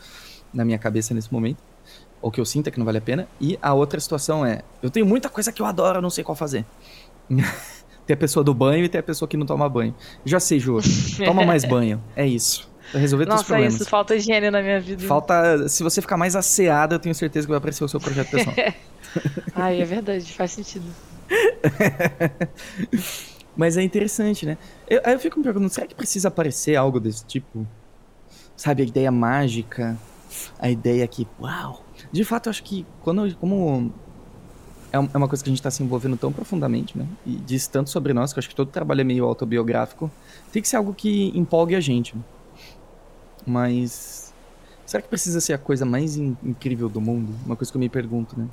na 0.53 0.65
minha 0.65 0.79
cabeça 0.79 1.13
nesse 1.13 1.33
momento. 1.33 1.63
Ou 2.21 2.31
que 2.31 2.41
eu 2.41 2.45
sinta 2.45 2.71
que 2.71 2.79
não 2.79 2.85
vale 2.85 2.99
a 2.99 3.01
pena. 3.01 3.29
E 3.41 3.59
a 3.63 3.73
outra 3.75 4.01
situação 4.01 4.45
é, 4.45 4.63
eu 4.83 4.91
tenho 4.91 5.07
muita 5.07 5.29
coisa 5.29 5.53
que 5.53 5.63
eu 5.63 5.67
adoro, 5.67 5.99
eu 5.99 6.03
não 6.03 6.11
sei 6.11 6.25
qual 6.25 6.35
fazer. 6.35 6.65
Tem 8.09 8.15
a 8.15 8.17
pessoa 8.17 8.43
do 8.43 8.55
banho 8.55 8.87
e 8.87 8.89
tem 8.89 9.01
a 9.01 9.03
pessoa 9.03 9.29
que 9.29 9.37
não 9.37 9.45
toma 9.45 9.69
banho. 9.69 9.95
Já 10.25 10.41
sei, 10.41 10.59
Ju. 10.59 10.79
Toma 11.27 11.45
mais 11.45 11.63
banho. 11.69 12.03
É 12.17 12.27
isso. 12.27 12.67
Pra 12.91 12.99
resolver 12.99 13.27
Nossa, 13.27 13.45
teus 13.45 13.49
problemas. 13.49 13.75
isso. 13.75 13.85
Falta 13.85 14.17
higiene 14.17 14.51
na 14.51 14.63
minha 14.63 14.81
vida. 14.81 15.05
Falta... 15.05 15.69
Se 15.69 15.83
você 15.83 16.01
ficar 16.01 16.17
mais 16.17 16.35
asseada, 16.35 16.95
eu 16.95 16.99
tenho 16.99 17.15
certeza 17.15 17.47
que 17.47 17.51
vai 17.51 17.59
aparecer 17.59 17.85
o 17.85 17.89
seu 17.89 18.01
projeto 18.01 18.31
pessoal. 18.31 18.57
Ai, 19.55 19.83
é 19.83 19.85
verdade. 19.85 20.33
Faz 20.33 20.53
sentido. 20.53 20.87
Mas 23.55 23.77
é 23.77 23.83
interessante, 23.83 24.47
né? 24.47 24.57
Eu, 24.89 25.03
aí 25.05 25.13
eu 25.13 25.21
fico 25.21 25.39
me 25.39 25.45
perguntando, 25.45 25.71
será 25.71 25.87
que 25.87 25.95
precisa 25.95 26.29
aparecer 26.29 26.77
algo 26.77 26.99
desse 26.99 27.27
tipo? 27.27 27.67
Sabe, 28.57 28.85
a 28.85 28.87
ideia 28.87 29.11
mágica, 29.13 29.99
a 30.59 30.71
ideia 30.71 31.07
que, 31.07 31.29
uau! 31.39 31.85
De 32.11 32.25
fato, 32.25 32.49
acho 32.49 32.63
que 32.63 32.87
quando, 33.03 33.35
como 33.37 33.93
é, 34.93 34.97
é 34.97 35.17
uma 35.17 35.29
coisa 35.29 35.43
que 35.45 35.51
a 35.51 35.53
gente 35.53 35.59
está 35.59 35.71
se 35.71 35.83
envolvendo 35.83 36.17
tão 36.17 36.33
profundamente, 36.33 36.97
né? 36.97 37.07
E 37.27 37.37
diz 37.37 37.67
tanto 37.67 37.91
sobre 37.91 38.13
nós, 38.13 38.33
que 38.33 38.39
eu 38.39 38.41
acho 38.41 38.49
que 38.49 38.55
todo 38.55 38.69
trabalho 38.69 39.03
é 39.03 39.05
meio 39.05 39.25
autobiográfico. 39.25 40.11
Tem 40.53 40.63
que 40.63 40.69
ser 40.69 40.77
algo 40.77 40.95
que 40.95 41.37
empolgue 41.37 41.75
a 41.75 41.81
gente. 41.81 42.15
Mas. 43.47 44.35
Será 44.87 45.03
que 45.03 45.09
precisa 45.09 45.41
ser 45.41 45.53
a 45.53 45.59
coisa 45.59 45.85
mais 45.85 46.17
in 46.17 46.35
incrível 46.43 46.89
do 46.89 47.01
mundo? 47.01 47.35
Uma 47.45 47.57
coisa 47.57 47.71
que 47.71 47.77
eu 47.77 47.81
me 47.81 47.91
pergunto, 47.91 48.39
né? 48.39 48.47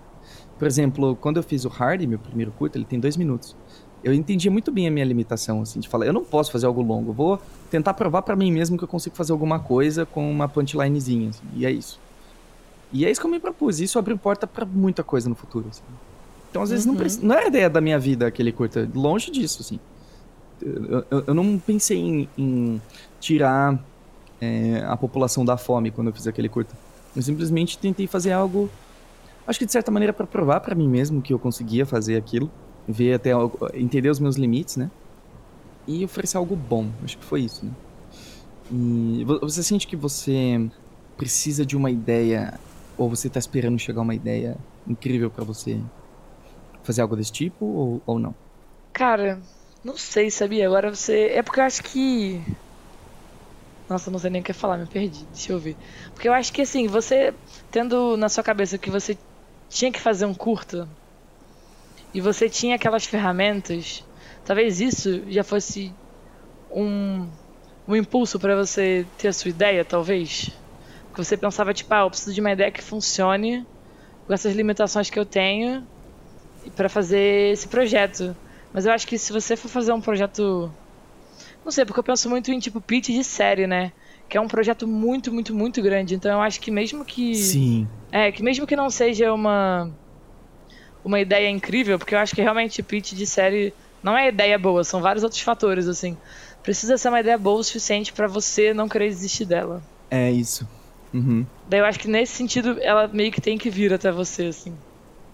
Por 0.59 0.67
exemplo, 0.67 1.15
quando 1.15 1.37
eu 1.37 1.43
fiz 1.43 1.63
o 1.63 1.69
Hardy, 1.69 2.05
meu 2.07 2.19
primeiro 2.19 2.51
curto, 2.51 2.77
ele 2.77 2.85
tem 2.85 2.99
dois 2.99 3.15
minutos. 3.15 3.55
Eu 4.03 4.13
entendia 4.13 4.51
muito 4.51 4.71
bem 4.71 4.87
a 4.87 4.91
minha 4.91 5.05
limitação, 5.05 5.61
assim, 5.61 5.79
de 5.79 5.87
falar, 5.87 6.05
eu 6.05 6.13
não 6.13 6.23
posso 6.23 6.51
fazer 6.51 6.65
algo 6.65 6.81
longo, 6.81 7.11
vou 7.11 7.41
tentar 7.71 7.93
provar 7.95 8.21
para 8.21 8.35
mim 8.35 8.51
mesmo 8.51 8.77
que 8.77 8.83
eu 8.83 8.87
consigo 8.87 9.15
fazer 9.15 9.31
alguma 9.31 9.59
coisa 9.59 10.05
com 10.05 10.29
uma 10.29 10.47
punchlinezinha, 10.47 11.29
assim, 11.29 11.43
e 11.55 11.65
é 11.65 11.71
isso. 11.71 11.99
E 12.95 13.03
é 13.05 13.11
isso 13.11 13.19
que 13.19 13.27
eu 13.27 13.31
me 13.31 13.41
propus, 13.41 13.81
isso 13.81 13.99
abriu 13.99 14.17
porta 14.17 14.47
para 14.47 14.65
muita 14.65 15.03
coisa 15.03 15.27
no 15.27 15.35
futuro, 15.35 15.67
assim. 15.69 15.83
Então, 16.49 16.61
às 16.61 16.69
vezes, 16.69 16.85
uhum. 16.85 16.93
não, 16.93 17.27
não 17.27 17.35
era 17.35 17.47
ideia 17.47 17.69
da 17.69 17.81
minha 17.81 17.99
vida 17.99 18.25
aquele 18.25 18.53
curta. 18.53 18.89
Longe 18.95 19.29
disso, 19.29 19.61
assim. 19.61 19.77
Eu, 20.61 21.05
eu, 21.11 21.23
eu 21.27 21.33
não 21.33 21.59
pensei 21.59 21.97
em, 21.97 22.29
em 22.37 22.81
tirar 23.19 23.77
é, 24.39 24.81
a 24.87 24.95
população 24.95 25.43
da 25.43 25.57
fome 25.57 25.91
quando 25.91 26.07
eu 26.07 26.13
fiz 26.13 26.25
aquele 26.25 26.47
curta. 26.47 26.73
Eu 27.13 27.21
simplesmente 27.21 27.77
tentei 27.77 28.07
fazer 28.07 28.31
algo, 28.31 28.69
acho 29.45 29.59
que 29.59 29.65
de 29.65 29.73
certa 29.73 29.91
maneira 29.91 30.13
para 30.13 30.25
provar 30.25 30.61
para 30.61 30.73
mim 30.73 30.87
mesmo 30.87 31.21
que 31.21 31.33
eu 31.33 31.39
conseguia 31.39 31.85
fazer 31.85 32.15
aquilo, 32.15 32.49
ver 32.87 33.15
até 33.15 33.31
entender 33.73 34.09
os 34.09 34.21
meus 34.21 34.37
limites, 34.37 34.77
né? 34.77 34.89
E 35.85 36.05
oferecer 36.05 36.37
algo 36.37 36.55
bom. 36.55 36.87
Acho 37.03 37.17
que 37.17 37.25
foi 37.25 37.41
isso, 37.41 37.65
né? 37.65 37.71
E 38.71 39.25
você 39.41 39.61
sente 39.61 39.85
que 39.85 39.97
você 39.97 40.65
precisa 41.17 41.65
de 41.65 41.75
uma 41.75 41.91
ideia 41.91 42.57
ou 42.97 43.09
você 43.09 43.27
está 43.27 43.39
esperando 43.39 43.79
chegar 43.79 44.01
uma 44.01 44.15
ideia 44.15 44.57
incrível 44.87 45.29
para 45.29 45.43
você 45.43 45.79
fazer 46.83 47.01
algo 47.01 47.15
desse 47.15 47.31
tipo 47.31 47.65
ou, 47.65 48.01
ou 48.05 48.19
não? 48.19 48.35
Cara, 48.93 49.41
não 49.83 49.97
sei, 49.97 50.31
sabia? 50.31 50.65
Agora 50.65 50.93
você. 50.93 51.27
É 51.33 51.43
porque 51.43 51.59
eu 51.59 51.63
acho 51.63 51.83
que. 51.83 52.41
Nossa, 53.89 54.09
não 54.09 54.17
sei 54.17 54.31
nem 54.31 54.41
o 54.41 54.43
que 54.43 54.53
falar, 54.53 54.77
me 54.77 54.87
perdi. 54.87 55.25
Deixa 55.25 55.51
eu 55.51 55.59
ver. 55.59 55.75
Porque 56.13 56.27
eu 56.27 56.33
acho 56.33 56.51
que 56.51 56.61
assim, 56.61 56.87
você 56.87 57.33
tendo 57.71 58.17
na 58.17 58.29
sua 58.29 58.43
cabeça 58.43 58.77
que 58.77 58.89
você 58.89 59.17
tinha 59.69 59.91
que 59.91 59.99
fazer 59.99 60.25
um 60.25 60.33
curta 60.33 60.87
e 62.13 62.21
você 62.21 62.49
tinha 62.49 62.75
aquelas 62.75 63.05
ferramentas, 63.05 64.03
talvez 64.43 64.79
isso 64.79 65.29
já 65.29 65.43
fosse 65.43 65.93
um, 66.71 67.29
um 67.87 67.95
impulso 67.95 68.39
para 68.39 68.55
você 68.55 69.05
ter 69.17 69.27
a 69.27 69.33
sua 69.33 69.49
ideia, 69.49 69.85
talvez. 69.85 70.49
Que 71.15 71.23
você 71.23 71.37
pensava, 71.37 71.73
tipo, 71.73 71.93
ah, 71.93 72.01
eu 72.01 72.09
preciso 72.09 72.33
de 72.33 72.41
uma 72.41 72.51
ideia 72.51 72.69
que 72.69 72.81
funcione 72.81 73.65
com 74.27 74.33
essas 74.33 74.53
limitações 74.53 75.09
que 75.09 75.17
eu 75.17 75.25
tenho 75.25 75.85
para 76.75 76.89
fazer 76.89 77.53
esse 77.53 77.67
projeto. 77.67 78.35
Mas 78.73 78.85
eu 78.85 78.91
acho 78.91 79.07
que 79.07 79.17
se 79.17 79.31
você 79.31 79.55
for 79.55 79.69
fazer 79.69 79.93
um 79.93 80.01
projeto. 80.01 80.71
Não 81.63 81.71
sei, 81.71 81.85
porque 81.85 81.99
eu 81.99 82.03
penso 82.03 82.29
muito 82.29 82.51
em 82.51 82.59
tipo 82.59 82.81
pitch 82.81 83.07
de 83.07 83.23
série, 83.23 83.65
né? 83.65 83.91
Que 84.27 84.37
é 84.37 84.41
um 84.41 84.47
projeto 84.47 84.87
muito, 84.87 85.31
muito, 85.31 85.55
muito 85.55 85.81
grande. 85.81 86.15
Então 86.15 86.31
eu 86.31 86.41
acho 86.41 86.59
que 86.59 86.69
mesmo 86.69 87.05
que. 87.05 87.35
Sim. 87.35 87.87
É, 88.11 88.31
que 88.31 88.43
mesmo 88.43 88.67
que 88.67 88.75
não 88.75 88.89
seja 88.89 89.33
uma. 89.33 89.89
Uma 91.03 91.19
ideia 91.19 91.49
incrível, 91.49 91.99
porque 91.99 92.15
eu 92.15 92.19
acho 92.19 92.35
que 92.35 92.41
realmente 92.41 92.81
pitch 92.81 93.13
de 93.13 93.27
série 93.27 93.71
não 94.01 94.17
é 94.17 94.27
ideia 94.27 94.57
boa, 94.57 94.83
são 94.83 95.01
vários 95.01 95.23
outros 95.23 95.41
fatores, 95.41 95.87
assim. 95.87 96.17
Precisa 96.61 96.97
ser 96.97 97.09
uma 97.09 97.19
ideia 97.19 97.37
boa 97.37 97.59
o 97.59 97.63
suficiente 97.63 98.11
para 98.11 98.27
você 98.27 98.73
não 98.73 98.89
querer 98.89 99.07
desistir 99.09 99.45
dela. 99.45 99.83
É 100.09 100.31
isso. 100.31 100.67
Uhum. 101.15 101.45
Daí 101.69 101.79
eu 101.79 101.85
acho 101.85 101.97
que 101.97 102.09
nesse 102.09 102.33
sentido 102.33 102.77
ela 102.81 103.07
meio 103.07 103.31
que 103.31 103.39
tem 103.39 103.57
que 103.57 103.69
vir 103.69 103.93
até 103.93 104.11
você, 104.11 104.47
assim. 104.47 104.73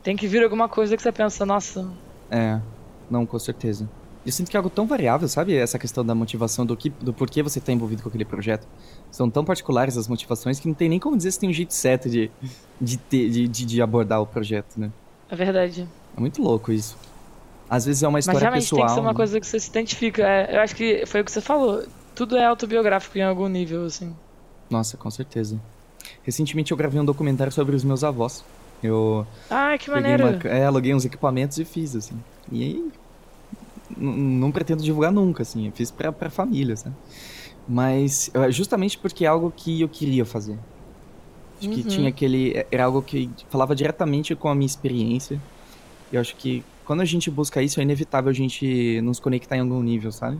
Tem 0.03 0.15
que 0.15 0.27
vir 0.27 0.43
alguma 0.43 0.69
coisa 0.69 0.95
que 0.95 1.01
você 1.01 1.11
pensa, 1.11 1.43
nossa. 1.43 1.87
É, 2.29 2.59
não, 3.09 3.25
com 3.25 3.39
certeza. 3.39 3.89
Eu 4.23 4.31
sinto 4.31 4.51
que 4.51 4.55
é 4.55 4.59
algo 4.59 4.69
tão 4.69 4.85
variável, 4.85 5.27
sabe? 5.27 5.55
Essa 5.55 5.79
questão 5.79 6.05
da 6.05 6.13
motivação, 6.13 6.63
do, 6.63 6.77
que, 6.77 6.91
do 6.91 7.11
porquê 7.11 7.41
você 7.41 7.57
está 7.57 7.71
envolvido 7.71 8.03
com 8.03 8.09
aquele 8.09 8.23
projeto. 8.23 8.67
São 9.09 9.27
tão 9.27 9.43
particulares 9.43 9.97
as 9.97 10.07
motivações 10.07 10.59
que 10.59 10.67
não 10.67 10.75
tem 10.75 10.87
nem 10.87 10.99
como 10.99 11.17
dizer 11.17 11.31
se 11.31 11.39
tem 11.39 11.49
um 11.49 11.53
jeito 11.53 11.73
certo 11.73 12.07
de, 12.07 12.29
de, 12.79 12.97
ter, 12.97 13.29
de, 13.31 13.47
de, 13.47 13.65
de 13.65 13.81
abordar 13.81 14.21
o 14.21 14.27
projeto, 14.27 14.79
né? 14.79 14.91
É 15.29 15.35
verdade. 15.35 15.87
É 16.15 16.19
muito 16.19 16.39
louco 16.43 16.71
isso. 16.71 16.95
Às 17.67 17.85
vezes 17.85 18.03
é 18.03 18.07
uma 18.07 18.19
história 18.19 18.35
Mas 18.35 18.43
realmente 18.43 18.63
pessoal. 18.63 18.81
tem 18.81 18.87
que 18.87 18.93
ser 18.93 18.99
uma 18.99 19.11
né? 19.11 19.15
coisa 19.15 19.39
que 19.39 19.47
você 19.47 19.59
se 19.59 19.69
identifica. 19.69 20.21
É, 20.27 20.55
eu 20.55 20.61
acho 20.61 20.75
que 20.75 21.03
foi 21.07 21.21
o 21.21 21.25
que 21.25 21.31
você 21.31 21.41
falou. 21.41 21.83
Tudo 22.13 22.37
é 22.37 22.45
autobiográfico 22.45 23.17
em 23.17 23.23
algum 23.23 23.47
nível, 23.47 23.85
assim. 23.85 24.13
Nossa, 24.71 24.97
com 24.97 25.11
certeza. 25.11 25.59
Recentemente 26.23 26.71
eu 26.71 26.77
gravei 26.77 26.99
um 26.99 27.05
documentário 27.05 27.51
sobre 27.51 27.75
os 27.75 27.83
meus 27.83 28.03
avós. 28.03 28.43
Eu. 28.81 29.27
Ah, 29.49 29.77
que 29.77 29.91
maneiro! 29.91 30.27
Uma, 30.27 30.47
é, 30.47 30.65
aluguei 30.65 30.95
uns 30.95 31.05
equipamentos 31.05 31.59
e 31.59 31.65
fiz, 31.65 31.95
assim. 31.95 32.19
E 32.51 32.63
aí. 32.63 32.91
Não 33.97 34.51
pretendo 34.51 34.81
divulgar 34.81 35.11
nunca, 35.11 35.43
assim. 35.43 35.67
Eu 35.67 35.73
fiz 35.73 35.91
pra, 35.91 36.11
pra 36.11 36.29
família, 36.29 36.75
sabe? 36.75 36.95
Mas 37.67 38.31
justamente 38.49 38.97
porque 38.97 39.25
é 39.25 39.27
algo 39.27 39.53
que 39.55 39.81
eu 39.81 39.89
queria 39.89 40.25
fazer. 40.25 40.57
Acho 41.59 41.69
uhum. 41.69 41.75
que 41.75 41.83
tinha 41.83 42.09
aquele. 42.09 42.65
Era 42.71 42.85
algo 42.85 43.01
que 43.01 43.29
falava 43.49 43.75
diretamente 43.75 44.33
com 44.35 44.47
a 44.49 44.55
minha 44.55 44.65
experiência. 44.65 45.39
Eu 46.11 46.19
acho 46.19 46.35
que 46.35 46.63
quando 46.85 47.01
a 47.01 47.05
gente 47.05 47.29
busca 47.29 47.61
isso, 47.61 47.79
é 47.79 47.83
inevitável 47.83 48.29
a 48.29 48.33
gente 48.33 48.99
nos 49.01 49.19
conectar 49.19 49.57
em 49.57 49.59
algum 49.59 49.81
nível, 49.81 50.11
sabe? 50.11 50.39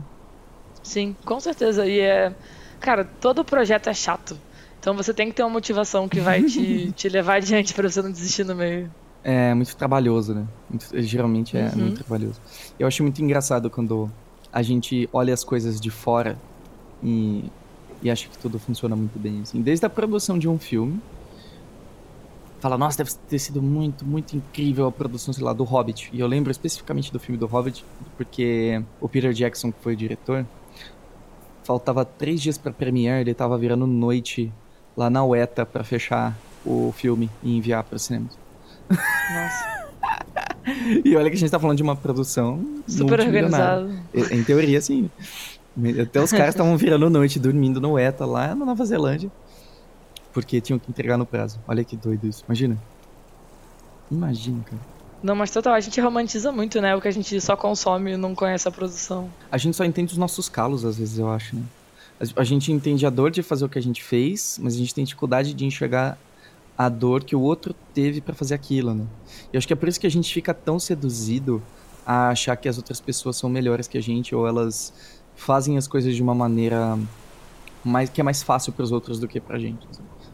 Sim, 0.82 1.14
com 1.24 1.38
certeza. 1.38 1.86
E 1.86 2.00
é. 2.00 2.34
Cara, 2.82 3.04
todo 3.04 3.44
projeto 3.44 3.88
é 3.88 3.94
chato. 3.94 4.36
Então 4.78 4.94
você 4.94 5.14
tem 5.14 5.28
que 5.28 5.34
ter 5.34 5.44
uma 5.44 5.50
motivação 5.50 6.08
que 6.08 6.20
vai 6.20 6.42
te, 6.42 6.90
te 6.96 7.08
levar 7.08 7.36
adiante 7.36 7.72
para 7.72 7.88
você 7.88 8.02
não 8.02 8.10
desistir 8.10 8.44
no 8.44 8.56
meio. 8.56 8.90
É 9.22 9.54
muito 9.54 9.76
trabalhoso, 9.76 10.34
né? 10.34 10.44
Muito, 10.68 11.00
geralmente 11.00 11.56
é 11.56 11.66
uhum. 11.68 11.76
muito 11.76 12.04
trabalhoso. 12.04 12.40
Eu 12.76 12.88
acho 12.88 13.00
muito 13.04 13.22
engraçado 13.22 13.70
quando 13.70 14.10
a 14.52 14.60
gente 14.62 15.08
olha 15.12 15.32
as 15.32 15.44
coisas 15.44 15.80
de 15.80 15.90
fora 15.90 16.36
e, 17.00 17.44
e 18.02 18.10
acha 18.10 18.28
que 18.28 18.36
tudo 18.36 18.58
funciona 18.58 18.96
muito 18.96 19.16
bem. 19.16 19.42
Assim. 19.42 19.62
Desde 19.62 19.86
a 19.86 19.88
produção 19.88 20.36
de 20.36 20.48
um 20.48 20.58
filme, 20.58 21.00
fala, 22.58 22.76
nossa, 22.76 22.98
deve 22.98 23.12
ter 23.28 23.38
sido 23.38 23.62
muito, 23.62 24.04
muito 24.04 24.36
incrível 24.36 24.88
a 24.88 24.92
produção, 24.92 25.32
sei 25.32 25.44
lá, 25.44 25.52
do 25.52 25.62
Hobbit. 25.62 26.10
E 26.12 26.18
eu 26.18 26.26
lembro 26.26 26.50
especificamente 26.50 27.12
do 27.12 27.20
filme 27.20 27.38
do 27.38 27.46
Hobbit, 27.46 27.84
porque 28.16 28.82
o 29.00 29.08
Peter 29.08 29.32
Jackson, 29.32 29.70
que 29.70 29.80
foi 29.80 29.92
o 29.92 29.96
diretor, 29.96 30.44
faltava 31.64 32.04
três 32.04 32.40
dias 32.40 32.58
para 32.58 32.72
premiere, 32.72 33.20
ele 33.20 33.34
tava 33.34 33.56
virando 33.56 33.86
noite 33.86 34.52
lá 34.96 35.08
na 35.08 35.24
UETA 35.24 35.64
para 35.64 35.84
fechar 35.84 36.36
o 36.64 36.92
filme 36.96 37.30
e 37.42 37.56
enviar 37.56 37.82
para 37.84 37.98
cinemas. 37.98 38.36
Nossa. 38.90 39.72
e 41.04 41.16
olha 41.16 41.30
que 41.30 41.36
a 41.36 41.38
gente 41.38 41.50
tá 41.50 41.58
falando 41.58 41.76
de 41.76 41.82
uma 41.82 41.96
produção 41.96 42.64
super 42.86 43.20
organizada. 43.20 43.90
Em 44.30 44.42
teoria, 44.44 44.80
sim. 44.80 45.10
Até 46.00 46.20
os 46.20 46.30
caras 46.30 46.50
estavam 46.50 46.76
virando 46.76 47.08
noite 47.08 47.38
dormindo 47.38 47.80
no 47.80 47.98
ETA 47.98 48.26
lá 48.26 48.54
na 48.54 48.64
Nova 48.64 48.84
Zelândia. 48.84 49.30
Porque 50.32 50.60
tinham 50.60 50.78
que 50.78 50.90
entregar 50.90 51.16
no 51.16 51.26
prazo. 51.26 51.58
Olha 51.66 51.84
que 51.84 51.96
doido 51.96 52.26
isso. 52.26 52.44
Imagina. 52.46 52.78
Imagina, 54.10 54.62
cara. 54.64 54.91
Não, 55.22 55.36
mas 55.36 55.50
total, 55.50 55.74
a 55.74 55.80
gente 55.80 56.00
romantiza 56.00 56.50
muito, 56.50 56.80
né? 56.80 56.96
O 56.96 57.00
que 57.00 57.08
a 57.08 57.12
gente 57.12 57.40
só 57.40 57.56
consome 57.56 58.12
e 58.12 58.16
não 58.16 58.34
conhece 58.34 58.66
a 58.66 58.70
produção. 58.70 59.30
A 59.50 59.56
gente 59.56 59.76
só 59.76 59.84
entende 59.84 60.12
os 60.12 60.18
nossos 60.18 60.48
calos, 60.48 60.84
às 60.84 60.98
vezes, 60.98 61.18
eu 61.18 61.30
acho, 61.30 61.54
né? 61.54 61.62
A 62.36 62.44
gente 62.44 62.72
entende 62.72 63.06
a 63.06 63.10
dor 63.10 63.30
de 63.30 63.42
fazer 63.42 63.64
o 63.64 63.68
que 63.68 63.78
a 63.78 63.82
gente 63.82 64.02
fez, 64.02 64.58
mas 64.62 64.74
a 64.74 64.78
gente 64.78 64.94
tem 64.94 65.04
dificuldade 65.04 65.54
de 65.54 65.64
enxergar 65.64 66.18
a 66.76 66.88
dor 66.88 67.24
que 67.24 67.36
o 67.36 67.40
outro 67.40 67.74
teve 67.94 68.20
para 68.20 68.34
fazer 68.34 68.54
aquilo, 68.54 68.94
né? 68.94 69.04
E 69.52 69.56
acho 69.56 69.66
que 69.66 69.72
é 69.72 69.76
por 69.76 69.88
isso 69.88 70.00
que 70.00 70.06
a 70.06 70.10
gente 70.10 70.32
fica 70.32 70.54
tão 70.54 70.78
seduzido 70.78 71.62
a 72.06 72.28
achar 72.28 72.56
que 72.56 72.68
as 72.68 72.76
outras 72.76 73.00
pessoas 73.00 73.36
são 73.36 73.48
melhores 73.48 73.86
que 73.86 73.98
a 73.98 74.00
gente 74.00 74.34
ou 74.34 74.46
elas 74.46 74.92
fazem 75.36 75.76
as 75.76 75.86
coisas 75.86 76.14
de 76.14 76.22
uma 76.22 76.34
maneira 76.34 76.98
mais 77.84 78.08
que 78.10 78.20
é 78.20 78.24
mais 78.24 78.42
fácil 78.42 78.72
para 78.72 78.84
os 78.84 78.92
outros 78.92 79.18
do 79.18 79.28
que 79.28 79.40
para 79.40 79.56
a 79.56 79.58
gente. 79.58 79.86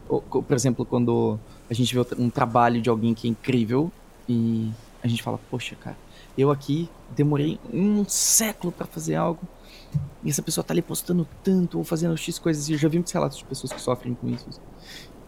Ou, 0.07 0.21
por 0.21 0.55
exemplo, 0.55 0.85
quando 0.85 1.39
a 1.69 1.73
gente 1.73 1.93
vê 1.93 2.05
um 2.17 2.29
trabalho 2.29 2.81
de 2.81 2.89
alguém 2.89 3.13
que 3.13 3.27
é 3.27 3.31
incrível 3.31 3.91
e 4.29 4.71
a 5.03 5.07
gente 5.07 5.23
fala, 5.23 5.39
poxa, 5.49 5.75
cara, 5.75 5.97
eu 6.37 6.51
aqui 6.51 6.87
demorei 7.15 7.59
um 7.73 8.05
século 8.05 8.71
para 8.71 8.85
fazer 8.85 9.15
algo 9.15 9.41
e 10.23 10.29
essa 10.29 10.41
pessoa 10.41 10.63
tá 10.63 10.73
ali 10.73 10.81
postando 10.81 11.27
tanto 11.43 11.77
ou 11.77 11.83
fazendo 11.83 12.15
X 12.15 12.37
coisas. 12.37 12.69
E 12.69 12.73
eu 12.73 12.77
já 12.77 12.87
vi 12.87 12.97
muitos 12.97 13.11
relatos 13.11 13.37
de 13.37 13.43
pessoas 13.45 13.73
que 13.73 13.81
sofrem 13.81 14.13
com 14.13 14.29
isso. 14.29 14.47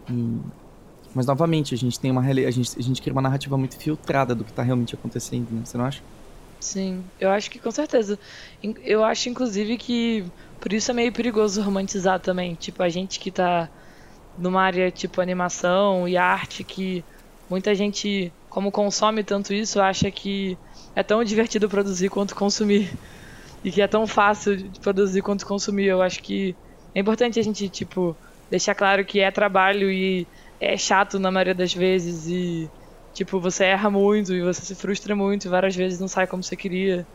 E... 0.08 0.38
Mas 1.14 1.26
novamente, 1.26 1.74
a 1.74 1.78
gente 1.78 1.98
tem 2.00 2.10
uma 2.10 2.22
a 2.22 2.50
gente, 2.50 2.78
a 2.78 2.82
gente 2.82 3.02
cria 3.02 3.12
uma 3.12 3.20
narrativa 3.20 3.56
muito 3.58 3.76
filtrada 3.76 4.34
do 4.34 4.44
que 4.44 4.52
tá 4.52 4.62
realmente 4.62 4.94
acontecendo, 4.94 5.50
né? 5.50 5.62
Você 5.64 5.76
não 5.76 5.84
acha? 5.84 6.02
Sim, 6.58 7.04
eu 7.20 7.28
acho 7.30 7.50
que 7.50 7.58
com 7.58 7.70
certeza. 7.70 8.18
Eu 8.82 9.04
acho, 9.04 9.28
inclusive, 9.28 9.76
que 9.76 10.24
por 10.60 10.72
isso 10.72 10.90
é 10.90 10.94
meio 10.94 11.12
perigoso 11.12 11.60
romantizar 11.60 12.20
também. 12.20 12.54
Tipo, 12.54 12.82
a 12.82 12.88
gente 12.88 13.18
que 13.18 13.30
tá 13.30 13.68
numa 14.38 14.62
área 14.62 14.90
tipo 14.90 15.20
animação 15.20 16.08
e 16.08 16.16
arte, 16.16 16.64
que 16.64 17.04
muita 17.52 17.74
gente, 17.74 18.32
como 18.48 18.72
consome 18.72 19.22
tanto 19.22 19.52
isso, 19.52 19.78
acha 19.78 20.10
que 20.10 20.56
é 20.96 21.02
tão 21.02 21.22
divertido 21.22 21.68
produzir 21.68 22.08
quanto 22.08 22.34
consumir. 22.34 22.90
e 23.62 23.70
que 23.70 23.82
é 23.82 23.86
tão 23.86 24.06
fácil 24.06 24.56
de 24.56 24.80
produzir 24.80 25.20
quanto 25.22 25.46
consumir. 25.46 25.86
Eu 25.86 26.00
acho 26.02 26.22
que 26.22 26.56
é 26.94 27.00
importante 27.00 27.38
a 27.38 27.42
gente, 27.42 27.68
tipo, 27.68 28.16
deixar 28.50 28.74
claro 28.74 29.04
que 29.04 29.20
é 29.20 29.30
trabalho 29.30 29.90
e 29.90 30.26
é 30.58 30.76
chato 30.78 31.18
na 31.18 31.30
maioria 31.30 31.54
das 31.54 31.74
vezes 31.74 32.26
e, 32.26 32.70
tipo, 33.12 33.38
você 33.38 33.64
erra 33.66 33.90
muito 33.90 34.32
e 34.34 34.42
você 34.42 34.62
se 34.62 34.74
frustra 34.74 35.14
muito 35.14 35.44
e 35.46 35.50
várias 35.50 35.76
vezes 35.76 36.00
não 36.00 36.08
sai 36.08 36.26
como 36.26 36.42
você 36.42 36.56
queria. 36.56 37.06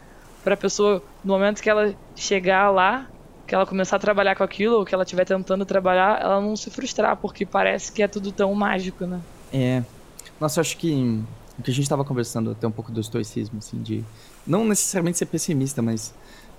Pra 0.44 0.56
pessoa, 0.56 1.04
no 1.24 1.34
momento 1.34 1.62
que 1.62 1.70
ela 1.70 1.94
chegar 2.16 2.70
lá, 2.70 3.10
que 3.48 3.56
ela 3.56 3.66
começar 3.66 3.96
a 3.98 4.00
trabalhar 4.00 4.36
com 4.36 4.44
aquilo, 4.44 4.78
ou 4.78 4.86
que 4.86 4.94
ela 4.94 5.04
estiver 5.04 5.26
tentando 5.26 5.66
trabalhar, 5.66 6.22
ela 6.22 6.40
não 6.40 6.56
se 6.56 6.70
frustrar, 6.70 7.18
porque 7.18 7.46
parece 7.46 7.92
que 7.92 8.04
é 8.04 8.08
tudo 8.08 8.32
tão 8.32 8.54
mágico, 8.54 9.06
né? 9.06 9.20
É. 9.52 9.97
Nossa, 10.40 10.60
eu 10.60 10.62
acho 10.62 10.78
que 10.78 11.22
o 11.58 11.64
que 11.64 11.72
a 11.72 11.74
gente 11.74 11.84
estava 11.84 12.04
conversando 12.04 12.52
até 12.52 12.68
um 12.68 12.72
pouco 12.72 12.92
do 12.92 13.00
estoicismo, 13.00 13.58
assim, 13.58 13.82
de 13.82 14.04
não 14.46 14.66
necessariamente 14.66 15.18
ser 15.18 15.26
pessimista, 15.26 15.82
mas 15.82 16.14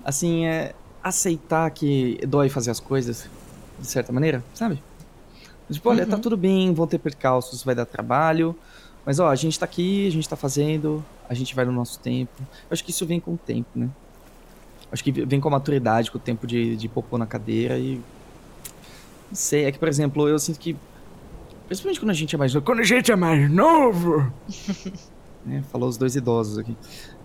assim, 0.05 0.47
é 0.47 0.75
aceitar 1.03 1.71
que 1.71 2.19
dói 2.27 2.49
fazer 2.49 2.71
as 2.71 2.81
coisas 2.81 3.29
de 3.79 3.87
certa 3.87 4.13
maneira, 4.13 4.45
sabe? 4.55 4.83
Tipo, 5.71 5.91
olha, 5.91 6.01
tá 6.01 6.13
uhum. 6.13 6.17
tá 6.17 6.23
tudo 6.23 6.37
bem, 6.37 6.73
vão 6.73 6.87
ter 6.87 6.99
percalços, 6.99 7.63
vai 7.63 7.75
dar 7.75 7.85
trabalho, 7.85 8.57
mas 9.05 9.19
ó, 9.19 9.29
a 9.29 9.37
gente 9.37 9.59
tá 9.59 9.65
aqui, 9.65 10.07
a 10.07 10.11
gente 10.11 10.29
tá 10.29 10.37
fazendo, 10.37 11.05
a 11.29 11.35
gente 11.35 11.55
vai 11.55 11.65
no 11.65 11.73
nosso 11.73 11.99
tempo. 11.99 12.33
Eu 12.41 12.73
acho 12.73 12.85
que 12.85 12.91
isso 12.91 13.07
vem 13.07 13.21
com 13.21 13.35
o 13.35 13.39
tempo, 13.39 13.69
né? 13.75 13.89
Acho 14.91 15.05
que 15.05 15.13
vem 15.13 15.39
com 15.41 15.49
a 15.49 15.51
maturidade, 15.51 16.11
com 16.11 16.19
o 16.19 16.21
tempo 16.21 16.47
de, 16.47 16.77
de 16.77 16.89
popô 16.89 17.19
na 17.19 17.27
cadeira 17.27 17.79
e. 17.79 18.01
Não 19.29 19.35
sei, 19.35 19.67
é 19.67 19.73
que, 19.73 19.79
por 19.79 19.89
exemplo, 19.89 20.27
eu 20.29 20.39
sinto 20.39 20.59
que. 20.59 20.75
Principalmente 21.69 22.01
quando 22.01 22.11
a 22.11 22.15
gente 22.15 22.35
é 22.35 22.39
mais 22.39 22.55
novo. 22.55 22.67
Quando 22.67 22.81
a 22.81 22.85
gente 22.85 23.13
é 23.13 23.17
mais 23.17 23.51
novo! 23.51 24.33
né, 25.45 25.63
falou 25.71 25.89
os 25.89 25.99
dois 25.99 26.17
idosos 26.17 26.59
aqui. 26.59 26.75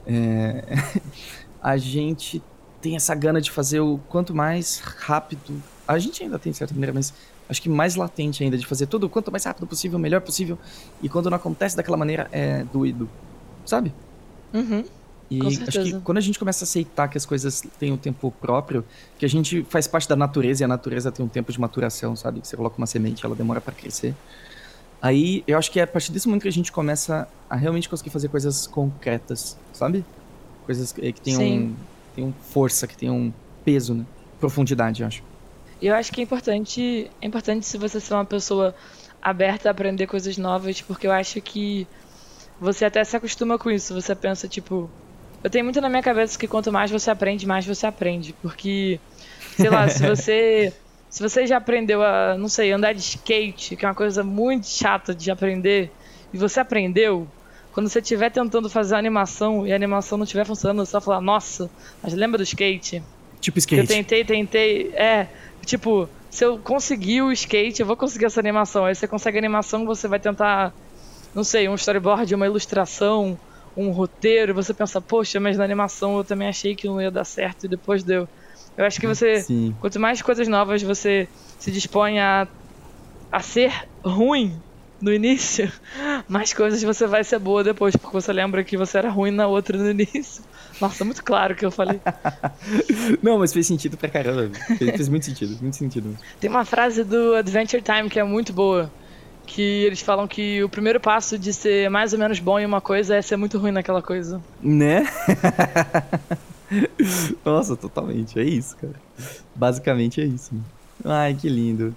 É, 0.05 0.75
a 1.63 1.77
gente 1.77 2.43
tem 2.81 2.97
essa 2.97 3.15
gana 3.15 3.39
de 3.39 3.49
fazer 3.49 3.79
o 3.79 3.97
quanto 4.09 4.35
mais 4.35 4.79
rápido. 4.79 5.63
A 5.87 5.97
gente 5.97 6.21
ainda 6.21 6.37
tem 6.37 6.51
de 6.51 6.57
certa 6.57 6.73
maneira, 6.73 6.91
mas 6.93 7.13
acho 7.47 7.61
que 7.61 7.69
mais 7.69 7.95
latente 7.95 8.43
ainda 8.43 8.57
de 8.57 8.65
fazer 8.67 8.85
tudo 8.87 9.05
o 9.05 9.09
quanto 9.09 9.31
mais 9.31 9.45
rápido 9.45 9.65
possível, 9.65 9.97
melhor 9.97 10.19
possível. 10.19 10.59
E 11.01 11.07
quando 11.07 11.29
não 11.29 11.37
acontece 11.37 11.77
daquela 11.77 11.95
maneira, 11.95 12.27
é 12.29 12.65
doído. 12.65 13.09
Sabe? 13.65 13.93
Uhum. 14.53 14.83
E 15.29 15.39
acho 15.45 15.83
que 15.83 15.99
quando 16.01 16.17
a 16.17 16.21
gente 16.21 16.37
começa 16.37 16.63
a 16.63 16.65
aceitar 16.65 17.07
que 17.07 17.17
as 17.17 17.25
coisas 17.25 17.63
têm 17.79 17.91
um 17.91 17.97
tempo 17.97 18.31
próprio, 18.39 18.85
que 19.17 19.25
a 19.25 19.29
gente 19.29 19.65
faz 19.69 19.87
parte 19.87 20.07
da 20.07 20.15
natureza 20.15 20.63
e 20.63 20.65
a 20.65 20.67
natureza 20.67 21.11
tem 21.11 21.25
um 21.25 21.29
tempo 21.29 21.51
de 21.51 21.59
maturação, 21.59 22.15
sabe? 22.15 22.41
Que 22.41 22.47
você 22.47 22.55
coloca 22.55 22.77
uma 22.77 22.85
semente, 22.85 23.25
ela 23.25 23.35
demora 23.35 23.59
para 23.59 23.73
crescer. 23.73 24.13
Aí 25.01 25.43
eu 25.47 25.57
acho 25.57 25.71
que 25.71 25.79
é 25.79 25.83
a 25.83 25.87
partir 25.87 26.11
desse 26.11 26.27
momento 26.27 26.43
que 26.43 26.47
a 26.47 26.51
gente 26.51 26.71
começa 26.71 27.27
a 27.49 27.55
realmente 27.55 27.89
conseguir 27.89 28.09
fazer 28.09 28.27
coisas 28.27 28.67
concretas, 28.67 29.57
sabe? 29.73 30.05
Coisas 30.65 30.91
que 30.91 31.13
tenham, 31.13 31.75
tenham 32.15 32.33
força, 32.51 32.87
que 32.87 32.95
tenham 32.95 33.33
peso, 33.65 33.93
né? 33.93 34.05
Profundidade, 34.39 35.01
eu 35.01 35.07
acho. 35.07 35.23
Eu 35.81 35.95
acho 35.95 36.11
que 36.11 36.21
é 36.21 36.23
importante, 36.23 37.11
é 37.21 37.25
importante 37.27 37.65
se 37.65 37.77
você 37.77 37.99
ser 37.99 38.13
uma 38.13 38.23
pessoa 38.23 38.73
aberta 39.21 39.69
a 39.69 39.71
aprender 39.71 40.07
coisas 40.07 40.37
novas, 40.37 40.81
porque 40.81 41.07
eu 41.07 41.11
acho 41.11 41.41
que 41.41 41.87
você 42.59 42.85
até 42.85 43.03
se 43.03 43.17
acostuma 43.17 43.57
com 43.57 43.69
isso. 43.69 43.93
Você 43.93 44.15
pensa, 44.15 44.47
tipo, 44.47 44.89
eu 45.43 45.49
tenho 45.49 45.63
muito 45.65 45.81
na 45.81 45.89
minha 45.89 46.01
cabeça 46.01 46.39
que 46.39 46.47
quanto 46.47 46.71
mais 46.71 46.89
você 46.89 47.11
aprende, 47.11 47.45
mais 47.45 47.65
você 47.65 47.85
aprende. 47.85 48.33
Porque, 48.41 48.99
sei 49.57 49.69
lá, 49.69 49.87
se 49.87 50.05
você. 50.05 50.73
Se 51.13 51.21
você 51.21 51.45
já 51.45 51.57
aprendeu 51.57 52.01
a, 52.01 52.35
não 52.39 52.49
sei, 52.49 52.71
andar 52.71 52.91
de 52.91 52.99
skate, 52.99 53.75
que 53.75 53.85
é 53.85 53.87
uma 53.87 53.93
coisa 53.93 54.23
muito 54.23 54.65
chata 54.65 55.13
de 55.13 55.29
aprender, 55.29 55.91
e 56.33 56.37
você 56.39 56.59
aprendeu, 56.59 57.27
quando 57.71 57.87
você 57.87 57.99
estiver 57.99 58.31
tentando 58.31 58.67
fazer 58.67 58.95
a 58.95 58.97
animação 58.97 59.67
e 59.67 59.71
a 59.71 59.75
animação 59.75 60.17
não 60.17 60.23
estiver 60.23 60.43
funcionando, 60.43 60.83
você 60.83 60.93
vai 60.93 61.01
falar, 61.01 61.21
nossa, 61.21 61.69
mas 62.01 62.15
lembra 62.15 62.39
do 62.39 62.43
skate? 62.43 63.03
Tipo 63.39 63.59
skate. 63.59 63.81
Eu 63.81 63.87
tentei, 63.87 64.25
tentei. 64.25 64.91
É, 64.95 65.27
tipo, 65.63 66.09
se 66.31 66.45
eu 66.45 66.57
conseguir 66.57 67.21
o 67.21 67.31
skate, 67.31 67.79
eu 67.79 67.85
vou 67.85 67.95
conseguir 67.95 68.25
essa 68.25 68.39
animação. 68.39 68.85
Aí 68.85 68.95
você 68.95 69.07
consegue 69.07 69.37
a 69.37 69.39
animação, 69.39 69.85
você 69.85 70.07
vai 70.07 70.19
tentar, 70.19 70.73
não 71.35 71.43
sei, 71.43 71.69
um 71.69 71.75
storyboard, 71.75 72.33
uma 72.33 72.47
ilustração, 72.47 73.37
um 73.75 73.91
roteiro, 73.91 74.53
você 74.53 74.73
pensa, 74.73 75.01
poxa, 75.01 75.39
mas 75.39 75.57
na 75.57 75.63
animação 75.63 76.17
eu 76.17 76.23
também 76.23 76.47
achei 76.47 76.75
que 76.75 76.87
não 76.87 77.01
ia 77.01 77.11
dar 77.11 77.25
certo 77.25 77.65
e 77.65 77.69
depois 77.69 78.03
deu. 78.03 78.27
Eu 78.77 78.85
acho 78.85 78.99
que 78.99 79.07
você, 79.07 79.41
Sim. 79.41 79.75
quanto 79.79 79.99
mais 79.99 80.21
coisas 80.21 80.47
novas 80.47 80.81
você 80.81 81.27
se 81.59 81.71
dispõe 81.71 82.19
a, 82.19 82.47
a 83.31 83.39
ser 83.39 83.71
ruim 84.03 84.55
no 85.01 85.13
início, 85.13 85.71
mais 86.29 86.53
coisas 86.53 86.81
você 86.81 87.05
vai 87.05 87.23
ser 87.23 87.39
boa 87.39 87.63
depois, 87.63 87.95
porque 87.95 88.13
você 88.13 88.31
lembra 88.31 88.63
que 88.63 88.77
você 88.77 88.97
era 88.97 89.09
ruim 89.09 89.31
na 89.31 89.47
outra 89.47 89.77
no 89.77 89.89
início. 89.91 90.43
Nossa, 90.79 91.03
muito 91.03 91.23
claro 91.23 91.55
que 91.55 91.65
eu 91.65 91.71
falei. 91.71 91.99
Não, 93.21 93.37
mas 93.37 93.53
fez 93.53 93.67
sentido 93.67 93.97
pra 93.97 94.09
caramba. 94.09 94.57
Fez, 94.77 94.95
fez 94.95 95.09
muito 95.09 95.25
sentido, 95.25 95.57
muito 95.61 95.75
sentido. 95.75 96.17
Tem 96.39 96.49
uma 96.49 96.65
frase 96.65 97.03
do 97.03 97.35
Adventure 97.35 97.81
Time 97.81 98.09
que 98.09 98.19
é 98.19 98.23
muito 98.23 98.53
boa 98.53 98.91
que 99.45 99.61
eles 99.61 100.01
falam 100.01 100.27
que 100.27 100.63
o 100.63 100.69
primeiro 100.69 100.99
passo 100.99 101.37
de 101.37 101.53
ser 101.53 101.89
mais 101.89 102.13
ou 102.13 102.19
menos 102.19 102.39
bom 102.39 102.59
em 102.59 102.65
uma 102.65 102.81
coisa 102.81 103.15
é 103.15 103.21
ser 103.21 103.37
muito 103.37 103.57
ruim 103.57 103.71
naquela 103.71 104.01
coisa. 104.01 104.41
Né? 104.61 105.05
Nossa, 107.43 107.75
totalmente. 107.75 108.39
É 108.39 108.43
isso, 108.43 108.75
cara. 108.77 108.95
Basicamente 109.55 110.21
é 110.21 110.25
isso. 110.25 110.51
Ai, 111.03 111.33
que 111.33 111.49
lindo. 111.49 111.95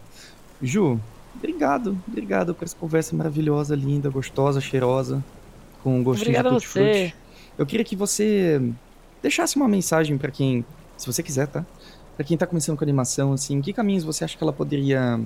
Ju, 0.61 1.01
obrigado. 1.35 1.97
Obrigado 2.09 2.55
por 2.55 2.65
essa 2.65 2.77
conversa 2.77 3.15
maravilhosa, 3.15 3.75
linda, 3.75 4.11
gostosa, 4.11 4.61
cheirosa, 4.61 5.23
com 5.83 5.99
um 5.99 6.03
gostinho 6.03 6.31
Obrigada 6.31 6.51
de 6.51 6.55
tutti-frutti. 6.57 7.15
Eu 7.57 7.65
queria 7.65 7.85
que 7.85 7.97
você 7.97 8.61
deixasse 9.23 9.57
uma 9.57 9.69
mensagem 9.69 10.19
para 10.19 10.31
quem, 10.31 10.65
se 10.97 11.07
você 11.07 11.23
quiser, 11.23 11.47
tá? 11.47 11.65
Para 12.17 12.25
quem 12.25 12.37
tá 12.37 12.47
começando 12.47 12.77
com 12.77 12.85
animação, 12.85 13.33
assim, 13.33 13.61
que 13.61 13.73
caminhos 13.73 14.05
você 14.05 14.25
acha 14.25 14.37
que 14.37 14.43
ela 14.43 14.53
poderia 14.53 15.21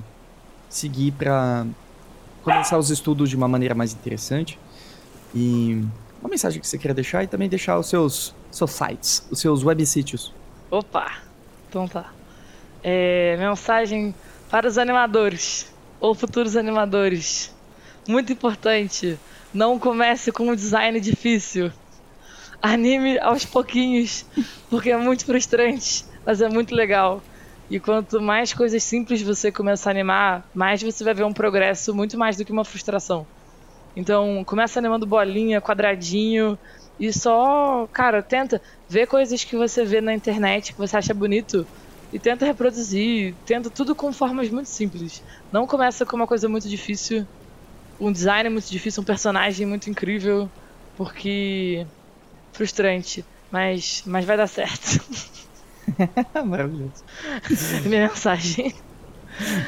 seguir 0.69 1.13
para 1.13 1.67
começar 2.43 2.79
os 2.79 2.91
estudos 2.91 3.29
de 3.29 3.37
uma 3.37 3.49
maneira 3.49 3.75
mais 3.75 3.93
interessante. 3.93 4.59
E 5.35 5.83
uma 6.21 6.29
mensagem 6.29 6.61
que 6.61 6.67
você 6.67 6.79
queria 6.79 6.95
deixar 6.95 7.25
e 7.25 7.27
também 7.27 7.49
deixar 7.49 7.79
os 7.79 7.89
seus, 7.89 8.35
seus 8.51 8.71
sites, 8.71 9.27
os 9.31 9.41
seus 9.41 9.65
websítios. 9.65 10.33
Opa! 10.71 11.19
Então 11.69 11.87
tá. 11.87 12.13
É, 12.83 13.37
mensagem 13.39 14.15
para 14.51 14.67
os 14.67 14.79
animadores 14.79 15.73
ou 16.01 16.15
futuros 16.15 16.57
animadores. 16.57 17.55
Muito 18.09 18.33
importante. 18.33 19.19
Não 19.53 19.79
comece 19.79 20.33
com 20.33 20.49
um 20.49 20.55
design 20.55 20.99
difícil. 21.01 21.73
Anime 22.63 23.19
aos 23.19 23.45
pouquinhos, 23.45 24.25
porque 24.69 24.91
é 24.91 24.97
muito 24.97 25.25
frustrante, 25.25 26.05
mas 26.25 26.41
é 26.41 26.49
muito 26.49 26.75
legal. 26.75 27.23
E 27.71 27.81
quanto 27.81 28.21
mais 28.21 28.53
coisas 28.55 28.85
simples 28.85 29.23
você 29.23 29.53
começar 29.53 29.91
a 29.91 29.93
animar, 29.93 30.51
mais 30.55 30.83
você 30.83 31.05
vai 31.05 31.15
ver 31.15 31.25
um 31.25 31.33
progresso 31.35 31.95
muito 31.95 32.19
mais 32.19 32.37
do 32.37 32.45
que 32.45 32.53
uma 32.53 32.65
frustração. 32.65 33.29
Então, 33.97 34.45
começa 34.47 34.79
animando 34.79 35.07
bolinha, 35.07 35.61
quadradinho, 35.63 36.59
e 36.99 37.13
só, 37.13 37.89
cara, 37.89 38.23
tenta 38.23 38.63
ver 38.89 39.07
coisas 39.07 39.45
que 39.45 39.57
você 39.57 39.85
vê 39.85 40.01
na 40.01 40.15
internet 40.15 40.73
que 40.73 40.79
você 40.79 40.97
acha 40.97 41.15
bonito 41.15 41.69
e 42.13 42.21
tenta 42.21 42.47
reproduzir, 42.47 43.39
tenta 43.45 43.71
tudo 43.71 43.97
com 43.97 44.13
formas 44.13 44.51
muito 44.51 44.69
simples. 44.71 45.23
Não 45.53 45.67
começa 45.67 46.07
com 46.07 46.17
uma 46.17 46.27
coisa 46.27 46.49
muito 46.49 46.69
difícil, 46.69 47.27
um 48.01 48.13
design 48.13 48.51
muito 48.51 48.69
difícil, 48.69 49.03
um 49.03 49.07
personagem 49.07 49.67
muito 49.67 49.91
incrível, 49.91 50.53
porque 50.95 51.87
frustrante, 52.55 53.29
mas 53.51 54.03
mas 54.07 54.25
vai 54.27 54.37
dar 54.39 54.49
certo. 54.49 54.87
Maravilhoso. 56.45 57.05
Minha 57.87 58.09
mensagem. 58.09 58.75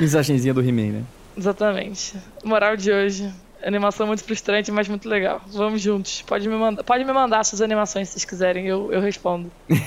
Mensagenzinha 0.01 0.55
do 0.55 0.61
He-Man, 0.61 0.93
né? 0.93 1.05
Exatamente. 1.37 2.14
Moral 2.45 2.77
de 2.77 2.93
hoje. 2.93 3.33
Animação 3.64 4.07
muito 4.07 4.25
frustrante, 4.25 4.73
mas 4.73 4.89
muito 4.89 5.09
legal. 5.09 5.41
Vamos 5.53 5.81
juntos. 5.81 6.23
Pode 6.23 6.49
me, 6.49 6.57
manda 6.57 6.83
pode 6.83 7.05
me 7.05 7.12
mandar 7.12 7.45
suas 7.45 7.61
animações 7.62 8.09
se 8.09 8.14
vocês 8.14 8.25
quiserem, 8.25 8.66
eu, 8.66 8.93
eu 8.93 9.01
respondo. 9.01 9.51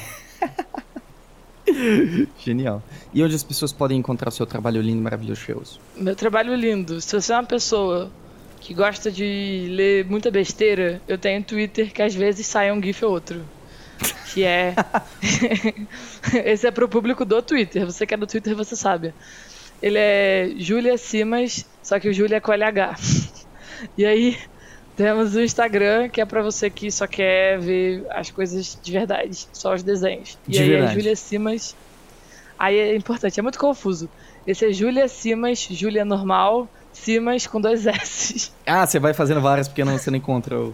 Genial. 2.40 2.82
E 3.14 3.22
onde 3.22 3.36
as 3.36 3.44
pessoas 3.44 3.74
podem 3.74 3.98
encontrar 3.98 4.30
o 4.30 4.32
seu 4.32 4.46
trabalho 4.46 4.82
lindo, 4.82 5.02
maravilhoso? 5.02 5.80
Meu 5.96 6.16
trabalho 6.16 6.56
lindo. 6.56 7.02
Se 7.02 7.20
você 7.20 7.34
é 7.34 7.36
uma 7.36 7.44
pessoa 7.44 8.10
que 8.62 8.74
gosta 8.74 9.12
de 9.12 9.68
ler 9.72 10.06
muita 10.06 10.32
besteira, 10.32 11.02
eu 11.08 11.18
tenho 11.18 11.44
Twitter 11.44 11.92
que 11.92 12.02
às 12.02 12.16
vezes 12.16 12.48
sai 12.48 12.72
um 12.72 12.82
GIF 12.82 13.04
ou 13.04 13.12
outro 13.12 13.44
que 14.34 14.44
é. 14.44 14.76
Esse 16.46 16.68
é 16.68 16.72
pro 16.72 16.90
público 16.90 17.24
do 17.24 17.42
Twitter. 17.42 17.86
Você 17.86 18.06
que 18.06 18.14
é 18.14 18.18
do 18.18 18.28
Twitter, 18.28 18.56
você 18.56 18.76
sabe. 18.76 19.14
Ele 19.82 19.98
é 19.98 20.52
Julia 20.58 20.98
Simas, 20.98 21.66
só 21.84 22.00
que 22.00 22.10
o 22.10 22.14
Julia 22.14 22.38
é 22.38 22.40
com 22.40 22.52
LH. 22.52 22.96
E 23.98 24.06
aí 24.06 24.38
temos 24.96 25.36
o 25.36 25.42
Instagram, 25.42 26.10
que 26.10 26.22
é 26.22 26.26
para 26.26 26.42
você 26.42 26.70
que 26.70 26.90
só 26.90 27.06
quer 27.06 27.60
ver 27.60 28.06
as 28.10 28.32
coisas 28.32 28.78
de 28.82 28.92
verdade, 28.92 29.48
só 29.52 29.74
os 29.74 29.84
desenhos. 29.84 30.38
De 30.48 30.58
e 30.58 30.62
aí 30.62 30.70
verdade. 30.70 30.92
é 30.92 30.96
Julia 30.96 31.16
Simas. 31.16 31.76
Aí 32.58 32.78
é 32.78 32.96
importante, 32.96 33.40
é 33.40 33.44
muito 33.44 33.60
confuso. 33.60 34.10
Esse 34.48 34.66
é 34.66 34.72
Julia 34.72 35.08
Simas, 35.08 35.60
Julia 35.60 36.06
normal, 36.06 36.70
Simas 36.94 37.46
com 37.46 37.60
dois 37.60 37.86
S. 37.86 38.52
Ah, 38.66 38.88
você 38.88 39.00
vai 39.00 39.14
fazendo 39.14 39.42
várias 39.42 39.68
porque 39.68 39.84
não, 39.84 39.98
você 39.98 40.10
não 40.10 40.18
encontra 40.18 40.58
o 40.58 40.74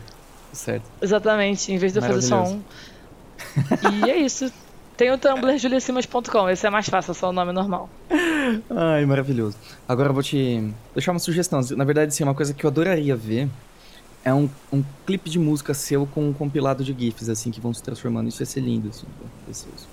certo. 0.54 0.84
Exatamente, 1.02 1.72
em 1.72 1.78
vez 1.78 1.92
de 1.94 2.00
eu 2.00 2.04
fazer 2.04 2.22
só 2.22 2.44
um. 2.44 2.62
E 4.06 4.10
é 4.10 4.18
isso. 4.18 4.52
Tem 4.98 5.12
o 5.12 5.18
Tumblr 5.18 5.58
juliasimas.com, 5.58 6.50
esse 6.50 6.68
é 6.68 6.70
mais 6.70 6.88
fácil, 6.88 7.12
é 7.12 7.14
só 7.16 7.30
o 7.30 7.34
nome 7.34 7.52
normal. 7.52 7.90
Ai, 8.70 9.06
maravilhoso. 9.06 9.58
Agora 9.88 10.10
eu 10.10 10.14
vou 10.14 10.22
te 10.22 10.72
deixar 10.94 11.12
uma 11.12 11.20
sugestão. 11.20 11.60
Na 11.76 11.84
verdade, 11.84 12.14
sim, 12.14 12.24
uma 12.24 12.36
coisa 12.36 12.54
que 12.54 12.64
eu 12.64 12.70
adoraria 12.70 13.16
ver 13.16 13.50
é 14.24 14.34
um, 14.34 14.48
um 14.72 14.84
clipe 15.06 15.30
de 15.30 15.40
música 15.40 15.74
seu 15.74 16.06
com 16.06 16.30
um 16.30 16.34
compilado 16.34 16.84
de 16.84 16.94
GIFs, 16.94 17.30
assim, 17.30 17.50
que 17.50 17.60
vão 17.60 17.74
se 17.74 17.82
transformando. 17.82 18.30
Isso 18.30 18.42
ia 18.42 18.46
ser 18.46 18.60
lindo, 18.60 18.90
assim, 18.90 19.08
precioso. 19.46 19.88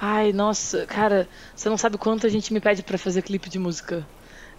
Ai, 0.00 0.32
nossa, 0.32 0.86
cara, 0.86 1.28
você 1.54 1.68
não 1.68 1.76
sabe 1.76 1.98
quanto 1.98 2.26
a 2.26 2.30
gente 2.30 2.52
me 2.52 2.60
pede 2.60 2.82
para 2.82 2.96
fazer 2.96 3.22
clipe 3.22 3.50
de 3.50 3.58
música. 3.58 4.06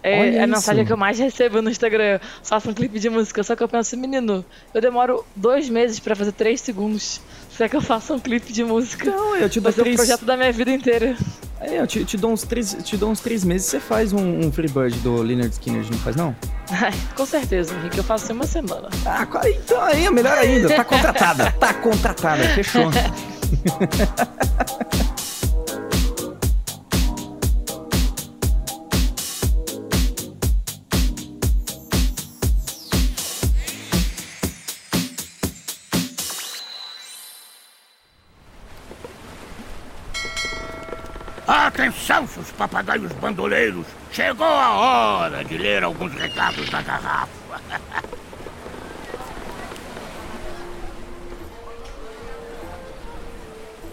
É, 0.02 0.36
é 0.36 0.42
a 0.42 0.46
mensagem 0.46 0.84
que 0.84 0.92
eu 0.92 0.96
mais 0.96 1.18
recebo 1.18 1.60
no 1.60 1.68
Instagram. 1.68 2.20
Faça 2.42 2.70
um 2.70 2.74
clipe 2.74 2.98
de 3.00 3.10
música. 3.10 3.42
Só 3.42 3.56
que 3.56 3.62
eu 3.62 3.68
penso, 3.68 3.96
menino, 3.96 4.44
eu 4.72 4.80
demoro 4.80 5.24
dois 5.34 5.68
meses 5.68 5.98
para 5.98 6.14
fazer 6.14 6.32
três 6.32 6.60
segundos. 6.60 7.20
Será 7.56 7.70
que 7.70 7.76
eu 7.76 7.80
faço 7.80 8.12
um 8.12 8.18
clipe 8.18 8.52
de 8.52 8.62
música? 8.62 9.10
Não, 9.10 9.34
eu 9.34 9.48
te 9.48 9.60
dou 9.60 9.72
Vai 9.72 9.82
três... 9.82 9.94
o 9.94 9.96
projeto 9.96 10.26
da 10.26 10.36
minha 10.36 10.52
vida 10.52 10.70
inteira. 10.70 11.16
É, 11.58 11.80
eu 11.80 11.86
te, 11.86 12.04
te, 12.04 12.18
dou 12.18 12.30
uns 12.30 12.42
três, 12.42 12.76
te 12.84 12.98
dou 12.98 13.10
uns 13.10 13.20
três 13.20 13.44
meses 13.44 13.66
você 13.66 13.80
faz 13.80 14.12
um, 14.12 14.40
um 14.40 14.52
Freebird 14.52 14.98
do 14.98 15.22
Leonard 15.22 15.54
Skinner, 15.54 15.82
não 15.90 15.98
faz 15.98 16.14
não? 16.14 16.36
Ai, 16.70 16.92
com 17.16 17.24
certeza, 17.24 17.74
Henrique, 17.74 17.96
eu 17.96 18.04
faço 18.04 18.30
em 18.30 18.34
uma 18.34 18.46
semana. 18.46 18.90
Ah, 19.06 19.26
então 19.48 19.80
aí, 19.80 20.10
melhor 20.10 20.36
ainda, 20.36 20.68
tá 20.68 20.84
contratada, 20.84 21.50
tá 21.52 21.72
contratada, 21.72 22.46
fechou. 22.50 22.90
Atenção, 41.76 42.26
seus 42.26 42.50
papagaios 42.52 43.12
bandoleiros! 43.20 43.84
Chegou 44.10 44.46
a 44.46 44.70
hora 44.70 45.44
de 45.44 45.58
ler 45.58 45.84
alguns 45.84 46.10
recados 46.14 46.70
da 46.70 46.80
garrafa. 46.80 47.60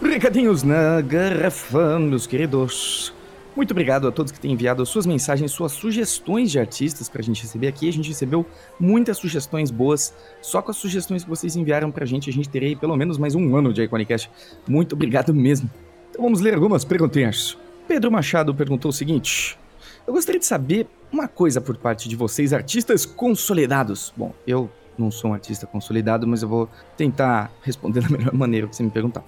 Recadinhos 0.00 0.62
na 0.62 1.02
garrafa, 1.02 1.98
meus 1.98 2.26
queridos. 2.26 3.12
Muito 3.54 3.72
obrigado 3.72 4.08
a 4.08 4.12
todos 4.12 4.32
que 4.32 4.40
têm 4.40 4.52
enviado 4.52 4.86
suas 4.86 5.04
mensagens, 5.04 5.52
suas 5.52 5.72
sugestões 5.72 6.50
de 6.50 6.58
artistas 6.58 7.10
pra 7.10 7.20
gente 7.20 7.42
receber 7.42 7.68
aqui. 7.68 7.86
A 7.86 7.92
gente 7.92 8.08
recebeu 8.08 8.46
muitas 8.80 9.18
sugestões 9.18 9.70
boas. 9.70 10.14
Só 10.40 10.62
com 10.62 10.70
as 10.70 10.78
sugestões 10.78 11.22
que 11.22 11.28
vocês 11.28 11.54
enviaram 11.54 11.90
pra 11.90 12.06
gente, 12.06 12.30
a 12.30 12.32
gente 12.32 12.48
teria 12.48 12.74
pelo 12.74 12.96
menos 12.96 13.18
mais 13.18 13.34
um 13.34 13.54
ano 13.54 13.74
de 13.74 13.82
Iconicast. 13.82 14.30
Muito 14.66 14.94
obrigado 14.94 15.34
mesmo. 15.34 15.70
Então 16.10 16.24
vamos 16.24 16.40
ler 16.40 16.54
algumas 16.54 16.82
perguntinhas. 16.82 17.58
Pedro 17.86 18.10
Machado 18.10 18.54
perguntou 18.54 18.88
o 18.88 18.92
seguinte: 18.92 19.58
Eu 20.06 20.12
gostaria 20.12 20.38
de 20.38 20.46
saber 20.46 20.86
uma 21.12 21.28
coisa 21.28 21.60
por 21.60 21.76
parte 21.76 22.08
de 22.08 22.16
vocês, 22.16 22.52
artistas 22.52 23.04
consolidados. 23.06 24.12
Bom, 24.16 24.34
eu 24.46 24.70
não 24.98 25.10
sou 25.10 25.30
um 25.30 25.34
artista 25.34 25.66
consolidado, 25.66 26.26
mas 26.26 26.42
eu 26.42 26.48
vou 26.48 26.68
tentar 26.96 27.50
responder 27.62 28.00
da 28.08 28.08
melhor 28.08 28.34
maneira 28.34 28.66
que 28.66 28.74
você 28.74 28.82
me 28.82 28.90
perguntar. 28.90 29.24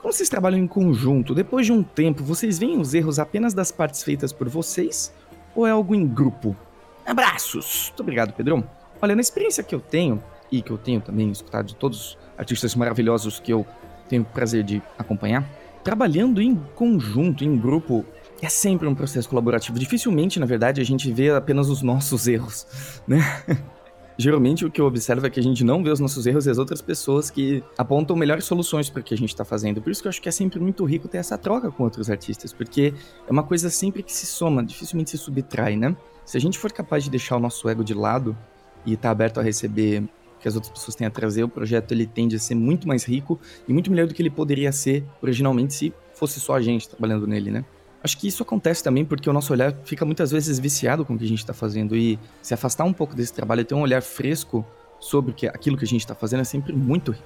Como 0.00 0.12
vocês 0.12 0.28
trabalham 0.28 0.58
em 0.58 0.66
conjunto, 0.66 1.34
depois 1.34 1.66
de 1.66 1.72
um 1.72 1.82
tempo, 1.82 2.22
vocês 2.22 2.58
veem 2.58 2.78
os 2.78 2.94
erros 2.94 3.18
apenas 3.18 3.54
das 3.54 3.72
partes 3.72 4.02
feitas 4.02 4.32
por 4.32 4.48
vocês 4.48 5.12
ou 5.54 5.66
é 5.66 5.70
algo 5.70 5.94
em 5.94 6.06
grupo? 6.06 6.56
Abraços! 7.04 7.86
Muito 7.88 8.00
obrigado, 8.00 8.32
Pedrão. 8.32 8.62
Olha, 9.00 9.14
na 9.14 9.20
experiência 9.20 9.64
que 9.64 9.74
eu 9.74 9.80
tenho, 9.80 10.22
e 10.50 10.62
que 10.62 10.70
eu 10.70 10.78
tenho 10.78 11.00
também 11.00 11.30
escutado 11.30 11.66
de 11.66 11.74
todos 11.74 11.98
os 11.98 12.18
artistas 12.38 12.74
maravilhosos 12.74 13.40
que 13.40 13.52
eu 13.52 13.66
tenho 14.08 14.22
o 14.22 14.24
prazer 14.24 14.62
de 14.62 14.82
acompanhar, 14.98 15.44
trabalhando 15.86 16.42
em 16.42 16.56
conjunto, 16.74 17.44
em 17.44 17.56
grupo, 17.56 18.04
é 18.42 18.48
sempre 18.48 18.88
um 18.88 18.94
processo 18.94 19.28
colaborativo. 19.28 19.78
Dificilmente, 19.78 20.40
na 20.40 20.44
verdade, 20.44 20.80
a 20.80 20.84
gente 20.84 21.12
vê 21.12 21.30
apenas 21.30 21.68
os 21.68 21.80
nossos 21.80 22.26
erros, 22.26 22.66
né? 23.06 23.20
Geralmente 24.18 24.66
o 24.66 24.70
que 24.70 24.80
eu 24.80 24.86
observo 24.86 25.28
é 25.28 25.30
que 25.30 25.38
a 25.38 25.42
gente 25.42 25.62
não 25.62 25.84
vê 25.84 25.90
os 25.90 26.00
nossos 26.00 26.26
erros 26.26 26.46
e 26.46 26.50
as 26.50 26.58
outras 26.58 26.82
pessoas 26.82 27.30
que 27.30 27.62
apontam 27.78 28.16
melhores 28.16 28.46
soluções 28.46 28.90
para 28.90 28.98
o 28.98 29.04
que 29.04 29.14
a 29.14 29.16
gente 29.16 29.28
está 29.28 29.44
fazendo. 29.44 29.80
Por 29.80 29.92
isso 29.92 30.02
que 30.02 30.08
eu 30.08 30.10
acho 30.10 30.20
que 30.20 30.28
é 30.28 30.32
sempre 30.32 30.58
muito 30.58 30.84
rico 30.84 31.06
ter 31.06 31.18
essa 31.18 31.38
troca 31.38 31.70
com 31.70 31.84
outros 31.84 32.10
artistas, 32.10 32.52
porque 32.52 32.92
é 33.24 33.30
uma 33.30 33.44
coisa 33.44 33.70
sempre 33.70 34.02
que 34.02 34.12
se 34.12 34.26
soma, 34.26 34.64
dificilmente 34.64 35.10
se 35.10 35.18
subtrai, 35.18 35.76
né? 35.76 35.96
Se 36.24 36.36
a 36.36 36.40
gente 36.40 36.58
for 36.58 36.72
capaz 36.72 37.04
de 37.04 37.10
deixar 37.10 37.36
o 37.36 37.40
nosso 37.40 37.68
ego 37.68 37.84
de 37.84 37.94
lado 37.94 38.36
e 38.84 38.94
estar 38.94 39.02
tá 39.02 39.12
aberto 39.12 39.38
a 39.38 39.42
receber 39.42 40.02
que 40.46 40.48
as 40.48 40.54
outras 40.54 40.72
pessoas 40.72 40.94
têm 40.94 41.08
a 41.08 41.10
trazer, 41.10 41.42
o 41.42 41.48
projeto 41.48 41.90
ele 41.90 42.06
tende 42.06 42.36
a 42.36 42.38
ser 42.38 42.54
muito 42.54 42.86
mais 42.86 43.02
rico 43.02 43.40
e 43.66 43.72
muito 43.72 43.90
melhor 43.90 44.06
do 44.06 44.14
que 44.14 44.22
ele 44.22 44.30
poderia 44.30 44.70
ser 44.70 45.04
originalmente 45.20 45.74
se 45.74 45.92
fosse 46.14 46.38
só 46.38 46.54
a 46.54 46.62
gente 46.62 46.88
trabalhando 46.88 47.26
nele, 47.26 47.50
né? 47.50 47.64
Acho 48.00 48.16
que 48.16 48.28
isso 48.28 48.44
acontece 48.44 48.84
também 48.84 49.04
porque 49.04 49.28
o 49.28 49.32
nosso 49.32 49.52
olhar 49.52 49.74
fica 49.84 50.04
muitas 50.04 50.30
vezes 50.30 50.60
viciado 50.60 51.04
com 51.04 51.14
o 51.14 51.18
que 51.18 51.24
a 51.24 51.28
gente 51.28 51.40
está 51.40 51.52
fazendo 51.52 51.96
e 51.96 52.16
se 52.40 52.54
afastar 52.54 52.84
um 52.84 52.92
pouco 52.92 53.16
desse 53.16 53.32
trabalho 53.32 53.62
e 53.62 53.64
ter 53.64 53.74
um 53.74 53.80
olhar 53.80 54.00
fresco 54.00 54.64
sobre 55.00 55.34
aquilo 55.48 55.76
que 55.76 55.84
a 55.84 55.88
gente 55.88 56.02
está 56.02 56.14
fazendo 56.14 56.42
é 56.42 56.44
sempre 56.44 56.72
muito 56.72 57.10
rico. 57.10 57.24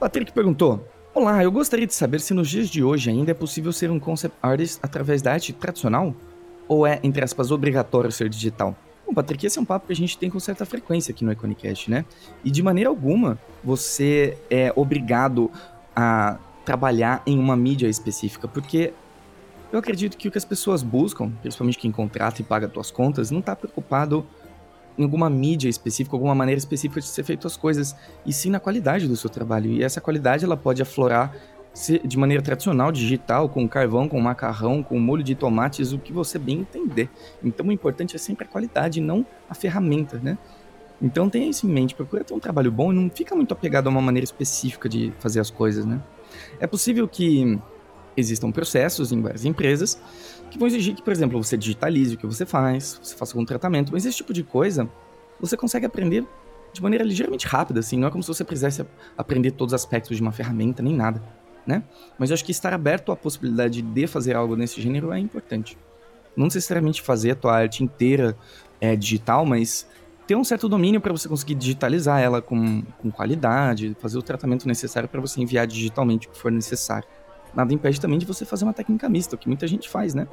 Patrick 0.00 0.32
perguntou: 0.32 0.88
Olá, 1.14 1.44
eu 1.44 1.52
gostaria 1.52 1.86
de 1.86 1.94
saber 1.94 2.20
se 2.20 2.32
nos 2.32 2.48
dias 2.48 2.70
de 2.70 2.82
hoje 2.82 3.10
ainda 3.10 3.32
é 3.32 3.34
possível 3.34 3.70
ser 3.70 3.90
um 3.90 4.00
concept 4.00 4.34
artist 4.40 4.78
através 4.82 5.20
da 5.20 5.34
arte 5.34 5.52
tradicional? 5.52 6.14
Ou 6.66 6.86
é, 6.86 7.00
entre 7.02 7.22
aspas, 7.22 7.50
obrigatório 7.50 8.10
ser 8.10 8.30
digital? 8.30 8.74
Bom, 9.06 9.14
Patrick, 9.14 9.46
esse 9.46 9.56
é 9.56 9.62
um 9.62 9.64
papo 9.64 9.86
que 9.86 9.92
a 9.92 9.96
gente 9.96 10.18
tem 10.18 10.28
com 10.28 10.40
certa 10.40 10.66
frequência 10.66 11.12
aqui 11.12 11.24
no 11.24 11.30
Iconicast, 11.30 11.88
né? 11.88 12.04
E 12.44 12.50
de 12.50 12.60
maneira 12.60 12.90
alguma 12.90 13.38
você 13.62 14.36
é 14.50 14.72
obrigado 14.74 15.48
a 15.94 16.38
trabalhar 16.64 17.22
em 17.24 17.38
uma 17.38 17.56
mídia 17.56 17.86
específica, 17.86 18.48
porque 18.48 18.92
eu 19.72 19.78
acredito 19.78 20.16
que 20.16 20.26
o 20.26 20.30
que 20.32 20.38
as 20.38 20.44
pessoas 20.44 20.82
buscam, 20.82 21.30
principalmente 21.40 21.78
quem 21.78 21.92
contrata 21.92 22.40
e 22.40 22.44
paga 22.44 22.68
suas 22.68 22.90
contas, 22.90 23.30
não 23.30 23.38
está 23.38 23.54
preocupado 23.54 24.26
em 24.98 25.04
alguma 25.04 25.30
mídia 25.30 25.68
específica, 25.68 26.16
alguma 26.16 26.34
maneira 26.34 26.58
específica 26.58 27.00
de 27.00 27.06
ser 27.06 27.22
feito 27.22 27.46
as 27.46 27.56
coisas, 27.56 27.94
e 28.24 28.32
sim 28.32 28.50
na 28.50 28.58
qualidade 28.58 29.06
do 29.06 29.16
seu 29.16 29.30
trabalho. 29.30 29.70
E 29.70 29.84
essa 29.84 30.00
qualidade 30.00 30.44
ela 30.44 30.56
pode 30.56 30.82
aflorar 30.82 31.32
de 32.04 32.16
maneira 32.16 32.42
tradicional, 32.42 32.90
digital, 32.90 33.50
com 33.50 33.68
carvão, 33.68 34.08
com 34.08 34.18
macarrão, 34.18 34.82
com 34.82 34.98
molho 34.98 35.22
de 35.22 35.34
tomates, 35.34 35.92
o 35.92 35.98
que 35.98 36.10
você 36.10 36.38
bem 36.38 36.60
entender. 36.60 37.10
Então 37.44 37.66
o 37.66 37.72
importante 37.72 38.16
é 38.16 38.18
sempre 38.18 38.46
a 38.46 38.48
qualidade, 38.48 39.00
não 39.00 39.26
a 39.48 39.54
ferramenta, 39.54 40.18
né? 40.18 40.38
Então 41.02 41.28
tenha 41.28 41.50
isso 41.50 41.66
em 41.66 41.70
mente, 41.70 41.94
procura 41.94 42.24
ter 42.24 42.32
um 42.32 42.40
trabalho 42.40 42.72
bom 42.72 42.90
e 42.90 42.96
não 42.96 43.10
fica 43.10 43.36
muito 43.36 43.52
apegado 43.52 43.88
a 43.88 43.90
uma 43.90 44.00
maneira 44.00 44.24
específica 44.24 44.88
de 44.88 45.12
fazer 45.18 45.38
as 45.38 45.50
coisas, 45.50 45.84
né? 45.84 46.00
É 46.58 46.66
possível 46.66 47.06
que 47.06 47.58
existam 48.16 48.50
processos 48.50 49.12
em 49.12 49.20
várias 49.20 49.44
empresas 49.44 50.00
que 50.50 50.58
vão 50.58 50.66
exigir 50.66 50.94
que, 50.94 51.02
por 51.02 51.12
exemplo, 51.12 51.42
você 51.42 51.58
digitalize 51.58 52.14
o 52.14 52.18
que 52.18 52.26
você 52.26 52.46
faz, 52.46 52.98
você 53.02 53.14
faça 53.14 53.34
algum 53.34 53.44
tratamento, 53.44 53.92
mas 53.92 54.06
esse 54.06 54.16
tipo 54.16 54.32
de 54.32 54.42
coisa 54.42 54.88
você 55.38 55.54
consegue 55.58 55.84
aprender 55.84 56.24
de 56.72 56.82
maneira 56.82 57.04
ligeiramente 57.04 57.46
rápida, 57.46 57.80
assim, 57.80 57.98
não 57.98 58.08
é 58.08 58.10
como 58.10 58.22
se 58.22 58.28
você 58.28 58.44
precisasse 58.44 58.86
aprender 59.18 59.50
todos 59.50 59.74
os 59.74 59.82
aspectos 59.82 60.16
de 60.16 60.22
uma 60.22 60.32
ferramenta, 60.32 60.82
nem 60.82 60.94
nada 60.94 61.22
né? 61.66 61.82
Mas 62.18 62.30
eu 62.30 62.34
acho 62.34 62.44
que 62.44 62.52
estar 62.52 62.72
aberto 62.72 63.10
à 63.10 63.16
possibilidade 63.16 63.82
de 63.82 64.06
fazer 64.06 64.36
algo 64.36 64.56
nesse 64.56 64.80
gênero 64.80 65.12
é 65.12 65.18
importante. 65.18 65.76
Não 66.36 66.44
necessariamente 66.44 67.02
fazer 67.02 67.32
a 67.32 67.34
tua 67.34 67.56
arte 67.56 67.82
inteira 67.82 68.36
é, 68.80 68.94
digital, 68.94 69.44
mas 69.44 69.86
ter 70.26 70.36
um 70.36 70.44
certo 70.44 70.68
domínio 70.68 71.00
para 71.00 71.12
você 71.12 71.28
conseguir 71.28 71.54
digitalizar 71.54 72.20
ela 72.20 72.42
com, 72.42 72.82
com 72.98 73.10
qualidade, 73.10 73.96
fazer 74.00 74.18
o 74.18 74.22
tratamento 74.22 74.66
necessário 74.66 75.08
para 75.08 75.20
você 75.20 75.40
enviar 75.40 75.66
digitalmente 75.66 76.26
o 76.26 76.30
que 76.30 76.38
for 76.38 76.50
necessário. 76.50 77.08
Nada 77.54 77.72
impede 77.72 78.00
também 78.00 78.18
de 78.18 78.26
você 78.26 78.44
fazer 78.44 78.64
uma 78.64 78.74
técnica 78.74 79.08
mista, 79.08 79.34
o 79.34 79.38
que 79.38 79.48
muita 79.48 79.66
gente 79.66 79.88
faz, 79.88 80.14
né? 80.14 80.28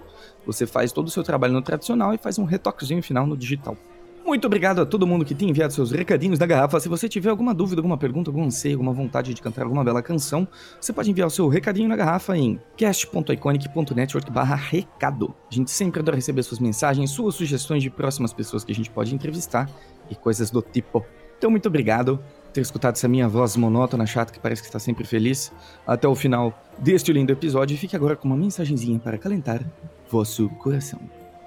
Você 0.46 0.68
faz 0.68 0.92
todo 0.92 1.08
o 1.08 1.12
seu 1.12 1.24
trabalho 1.24 1.54
no 1.54 1.62
tradicional 1.62 2.14
e 2.14 2.18
faz 2.18 2.38
um 2.38 2.44
retoquezinho 2.44 3.02
final 3.02 3.26
no 3.26 3.38
digital. 3.38 3.78
Muito 4.26 4.48
obrigado 4.48 4.80
a 4.80 4.86
todo 4.86 5.06
mundo 5.06 5.26
que 5.26 5.36
tem 5.36 5.50
enviado 5.50 5.74
seus 5.74 5.92
recadinhos 5.92 6.40
da 6.40 6.46
garrafa. 6.46 6.80
Se 6.80 6.88
você 6.88 7.10
tiver 7.10 7.30
alguma 7.30 7.54
dúvida, 7.54 7.82
alguma 7.82 7.98
pergunta, 7.98 8.30
algum 8.30 8.46
anseio, 8.46 8.76
alguma 8.76 8.94
vontade 8.94 9.34
de 9.34 9.42
cantar 9.42 9.64
alguma 9.64 9.84
bela 9.84 10.02
canção, 10.02 10.48
você 10.80 10.94
pode 10.94 11.12
enviar 11.12 11.28
o 11.28 11.32
seu 11.32 11.50
recadinho 11.50 11.90
na 11.90 11.96
garrafa 11.96 12.38
em 12.38 12.58
cast.iconic.network 12.78 14.32
recado. 14.56 15.36
A 15.52 15.54
gente 15.54 15.70
sempre 15.70 16.00
adora 16.00 16.16
receber 16.16 16.42
suas 16.42 16.60
mensagens, 16.60 17.12
suas 17.12 17.36
sugestões 17.36 17.84
de 17.84 17.90
próximas 17.90 18.32
pessoas 18.32 18.64
que 18.64 18.72
a 18.72 18.76
gente 18.76 18.90
pode 18.90 19.14
entrevistar 19.14 19.70
e 20.10 20.16
coisas 20.16 20.50
do 20.50 20.62
tipo. 20.62 21.06
Então, 21.38 21.52
muito 21.52 21.68
obrigado 21.68 22.18
por 22.18 22.52
ter 22.54 22.62
escutado 22.62 22.96
essa 22.96 23.10
minha 23.10 23.28
voz 23.28 23.58
monótona, 23.58 24.06
chata, 24.06 24.32
que 24.32 24.40
parece 24.40 24.62
que 24.62 24.68
está 24.70 24.80
sempre 24.80 25.04
feliz, 25.04 25.52
até 25.86 26.08
o 26.08 26.16
final 26.16 26.58
deste 26.78 27.12
lindo 27.12 27.34
episódio. 27.34 27.78
Fique 27.78 27.96
agora 27.96 28.16
com 28.16 28.30
uma 28.30 28.38
mensagenzinha 28.38 28.98
para 29.00 29.18
calentar 29.18 29.62
vosso 30.10 30.48
coração. 30.50 31.00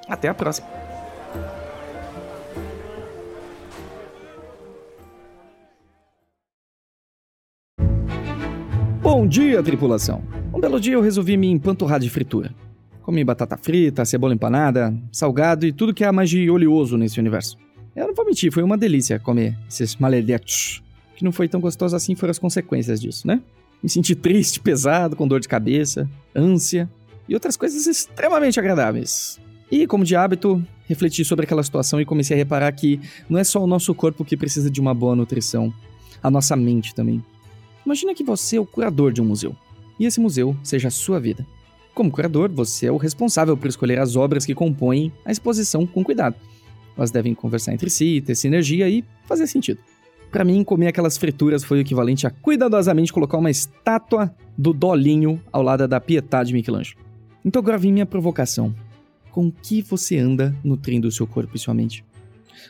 Até 0.07 0.29
a 0.29 0.35
próxima! 0.35 0.86
Bom 9.27 9.31
dia, 9.31 9.61
tripulação! 9.61 10.23
Um 10.55 10.61
belo 10.61 10.79
dia 10.79 10.95
eu 10.95 11.01
resolvi 11.01 11.37
me 11.37 11.49
empanturrar 11.49 11.99
de 11.99 12.09
fritura. 12.09 12.55
Comi 13.03 13.25
batata 13.25 13.57
frita, 13.57 14.05
cebola 14.05 14.33
empanada, 14.33 14.97
salgado 15.11 15.67
e 15.67 15.73
tudo 15.73 15.93
que 15.93 16.05
há 16.05 16.13
mais 16.13 16.31
de 16.31 16.49
oleoso 16.49 16.97
nesse 16.97 17.19
universo. 17.19 17.59
Eu 17.97 18.07
não 18.07 18.15
vou 18.15 18.25
mentir, 18.25 18.53
foi 18.53 18.63
uma 18.63 18.79
delícia 18.79 19.19
comer 19.19 19.59
esses 19.69 19.97
maledetos. 19.97 20.81
Que 21.17 21.25
não 21.25 21.33
foi 21.33 21.49
tão 21.49 21.61
gostoso 21.61 21.97
assim 21.97 22.15
foram 22.15 22.31
as 22.31 22.39
consequências 22.39 23.01
disso, 23.01 23.27
né? 23.27 23.43
me 23.83 23.89
senti 23.91 24.15
triste, 24.15 24.61
pesado, 24.61 25.17
com 25.17 25.27
dor 25.27 25.41
de 25.41 25.49
cabeça, 25.49 26.09
ânsia 26.33 26.89
e 27.29 27.35
outras 27.35 27.57
coisas 27.57 27.85
extremamente 27.85 28.61
agradáveis. 28.61 29.41
E, 29.69 29.89
como 29.89 30.05
de 30.05 30.15
hábito, 30.15 30.65
refleti 30.87 31.25
sobre 31.25 31.47
aquela 31.47 31.65
situação 31.65 32.01
e 32.01 32.05
comecei 32.05 32.37
a 32.37 32.39
reparar 32.39 32.71
que 32.71 33.01
não 33.29 33.41
é 33.41 33.43
só 33.43 33.61
o 33.61 33.67
nosso 33.67 33.93
corpo 33.93 34.25
que 34.25 34.37
precisa 34.37 34.71
de 34.71 34.81
uma 34.81 34.95
boa 34.95 35.17
nutrição, 35.17 35.75
a 36.23 36.31
nossa 36.31 36.55
mente 36.55 36.95
também. 36.95 37.21
Imagina 37.87 38.15
que 38.15 38.25
você 38.25 38.57
é 38.57 38.61
o 38.61 38.67
curador 38.67 39.13
de 39.13 39.23
um 39.23 39.25
museu 39.25 39.55
e 39.99 40.05
esse 40.05 40.21
museu 40.21 40.57
seja 40.63 40.89
a 40.89 40.91
sua 40.91 41.21
vida. 41.21 41.47
Como 41.95 42.11
curador, 42.11 42.51
você 42.51 42.87
é 42.87 42.93
o 42.93 42.97
responsável 42.97 43.57
por 43.57 43.69
escolher 43.69 44.01
as 44.01 44.17
obras 44.17 44.45
que 44.45 44.57
compõem 44.57 45.13
a 45.25 45.31
exposição 45.31 45.87
com 45.87 46.03
cuidado. 46.05 46.35
Elas 46.97 47.13
devem 47.13 47.33
conversar 47.33 47.73
entre 47.73 47.89
si, 47.89 48.21
ter 48.21 48.35
sinergia 48.35 48.89
e 48.89 49.05
fazer 49.25 49.47
sentido. 49.47 49.79
Para 50.33 50.45
mim, 50.45 50.65
comer 50.65 50.89
aquelas 50.89 51.17
frituras 51.17 51.63
foi 51.63 51.79
o 51.79 51.81
equivalente 51.81 52.27
a 52.27 52.31
cuidadosamente 52.31 53.13
colocar 53.13 53.39
uma 53.39 53.51
estátua 53.51 54.35
do 54.59 54.73
Dolinho 54.73 55.41
ao 55.53 55.63
lado 55.63 55.87
da 55.87 56.01
Pietà 56.01 56.43
de 56.43 56.53
Michelangelo. 56.53 56.99
Então 57.45 57.61
agora 57.61 57.79
vem 57.79 57.93
minha 57.93 58.05
provocação. 58.05 58.75
Com 59.31 59.51
que 59.51 59.81
você 59.81 60.19
anda 60.19 60.55
nutrindo 60.65 61.07
o 61.07 61.13
seu 61.13 61.27
corpo 61.27 61.55
e 61.55 61.59
sua 61.59 61.73
mente? 61.73 62.05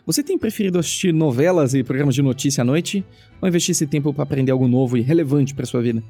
Você 0.05 0.23
tem 0.23 0.39
preferido 0.39 0.79
assistir 0.79 1.13
novelas 1.13 1.75
e 1.75 1.83
programas 1.83 2.15
de 2.15 2.23
notícia 2.23 2.63
à 2.63 2.65
noite 2.65 3.05
ou 3.41 3.49
investir 3.49 3.73
esse 3.73 3.87
tempo 3.87 4.13
para 4.13 4.23
aprender 4.23 4.53
algo 4.53 4.69
novo 4.69 4.97
e 4.97 5.01
relevante 5.01 5.55
para 5.55 5.67
sua 5.67 5.83
vida? 5.83 6.03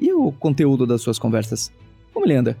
E 0.00 0.12
o 0.12 0.30
conteúdo 0.32 0.86
das 0.86 1.02
suas 1.02 1.18
conversas? 1.18 1.72
Como 2.12 2.26
ele 2.26 2.34
anda? 2.34 2.56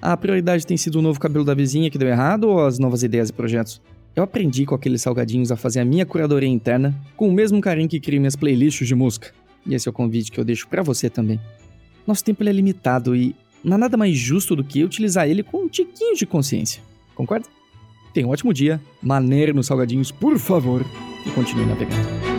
A 0.00 0.16
prioridade 0.16 0.66
tem 0.66 0.76
sido 0.76 0.96
o 0.96 1.02
novo 1.02 1.18
cabelo 1.18 1.44
da 1.44 1.54
vizinha 1.54 1.90
que 1.90 1.98
deu 1.98 2.08
errado 2.08 2.44
ou 2.44 2.64
as 2.64 2.78
novas 2.78 3.02
ideias 3.02 3.30
e 3.30 3.32
projetos? 3.32 3.80
Eu 4.14 4.22
aprendi 4.22 4.64
com 4.64 4.74
aqueles 4.74 5.02
salgadinhos 5.02 5.52
a 5.52 5.56
fazer 5.56 5.80
a 5.80 5.84
minha 5.84 6.06
curadoria 6.06 6.48
interna 6.48 6.98
com 7.16 7.28
o 7.28 7.32
mesmo 7.32 7.60
carinho 7.60 7.88
que 7.88 8.00
crio 8.00 8.20
minhas 8.20 8.36
playlists 8.36 8.86
de 8.86 8.94
música. 8.94 9.32
E 9.66 9.74
esse 9.74 9.88
é 9.88 9.90
o 9.90 9.92
convite 9.92 10.32
que 10.32 10.40
eu 10.40 10.44
deixo 10.44 10.66
para 10.68 10.82
você 10.82 11.10
também. 11.10 11.40
Nosso 12.06 12.24
tempo 12.24 12.42
é 12.42 12.52
limitado 12.52 13.14
e 13.14 13.34
não 13.62 13.74
há 13.74 13.78
nada 13.78 13.96
mais 13.96 14.16
justo 14.16 14.56
do 14.56 14.64
que 14.64 14.82
utilizar 14.82 15.28
ele 15.28 15.42
com 15.42 15.64
um 15.64 15.68
tiquinho 15.68 16.16
de 16.16 16.24
consciência. 16.24 16.82
Concorda? 17.14 17.46
Tenha 18.12 18.26
um 18.26 18.30
ótimo 18.30 18.52
dia, 18.52 18.80
maneiro 19.02 19.54
nos 19.54 19.66
salgadinhos, 19.66 20.10
por 20.10 20.38
favor, 20.38 20.84
e 21.26 21.30
continue 21.30 21.66
navegando. 21.66 22.37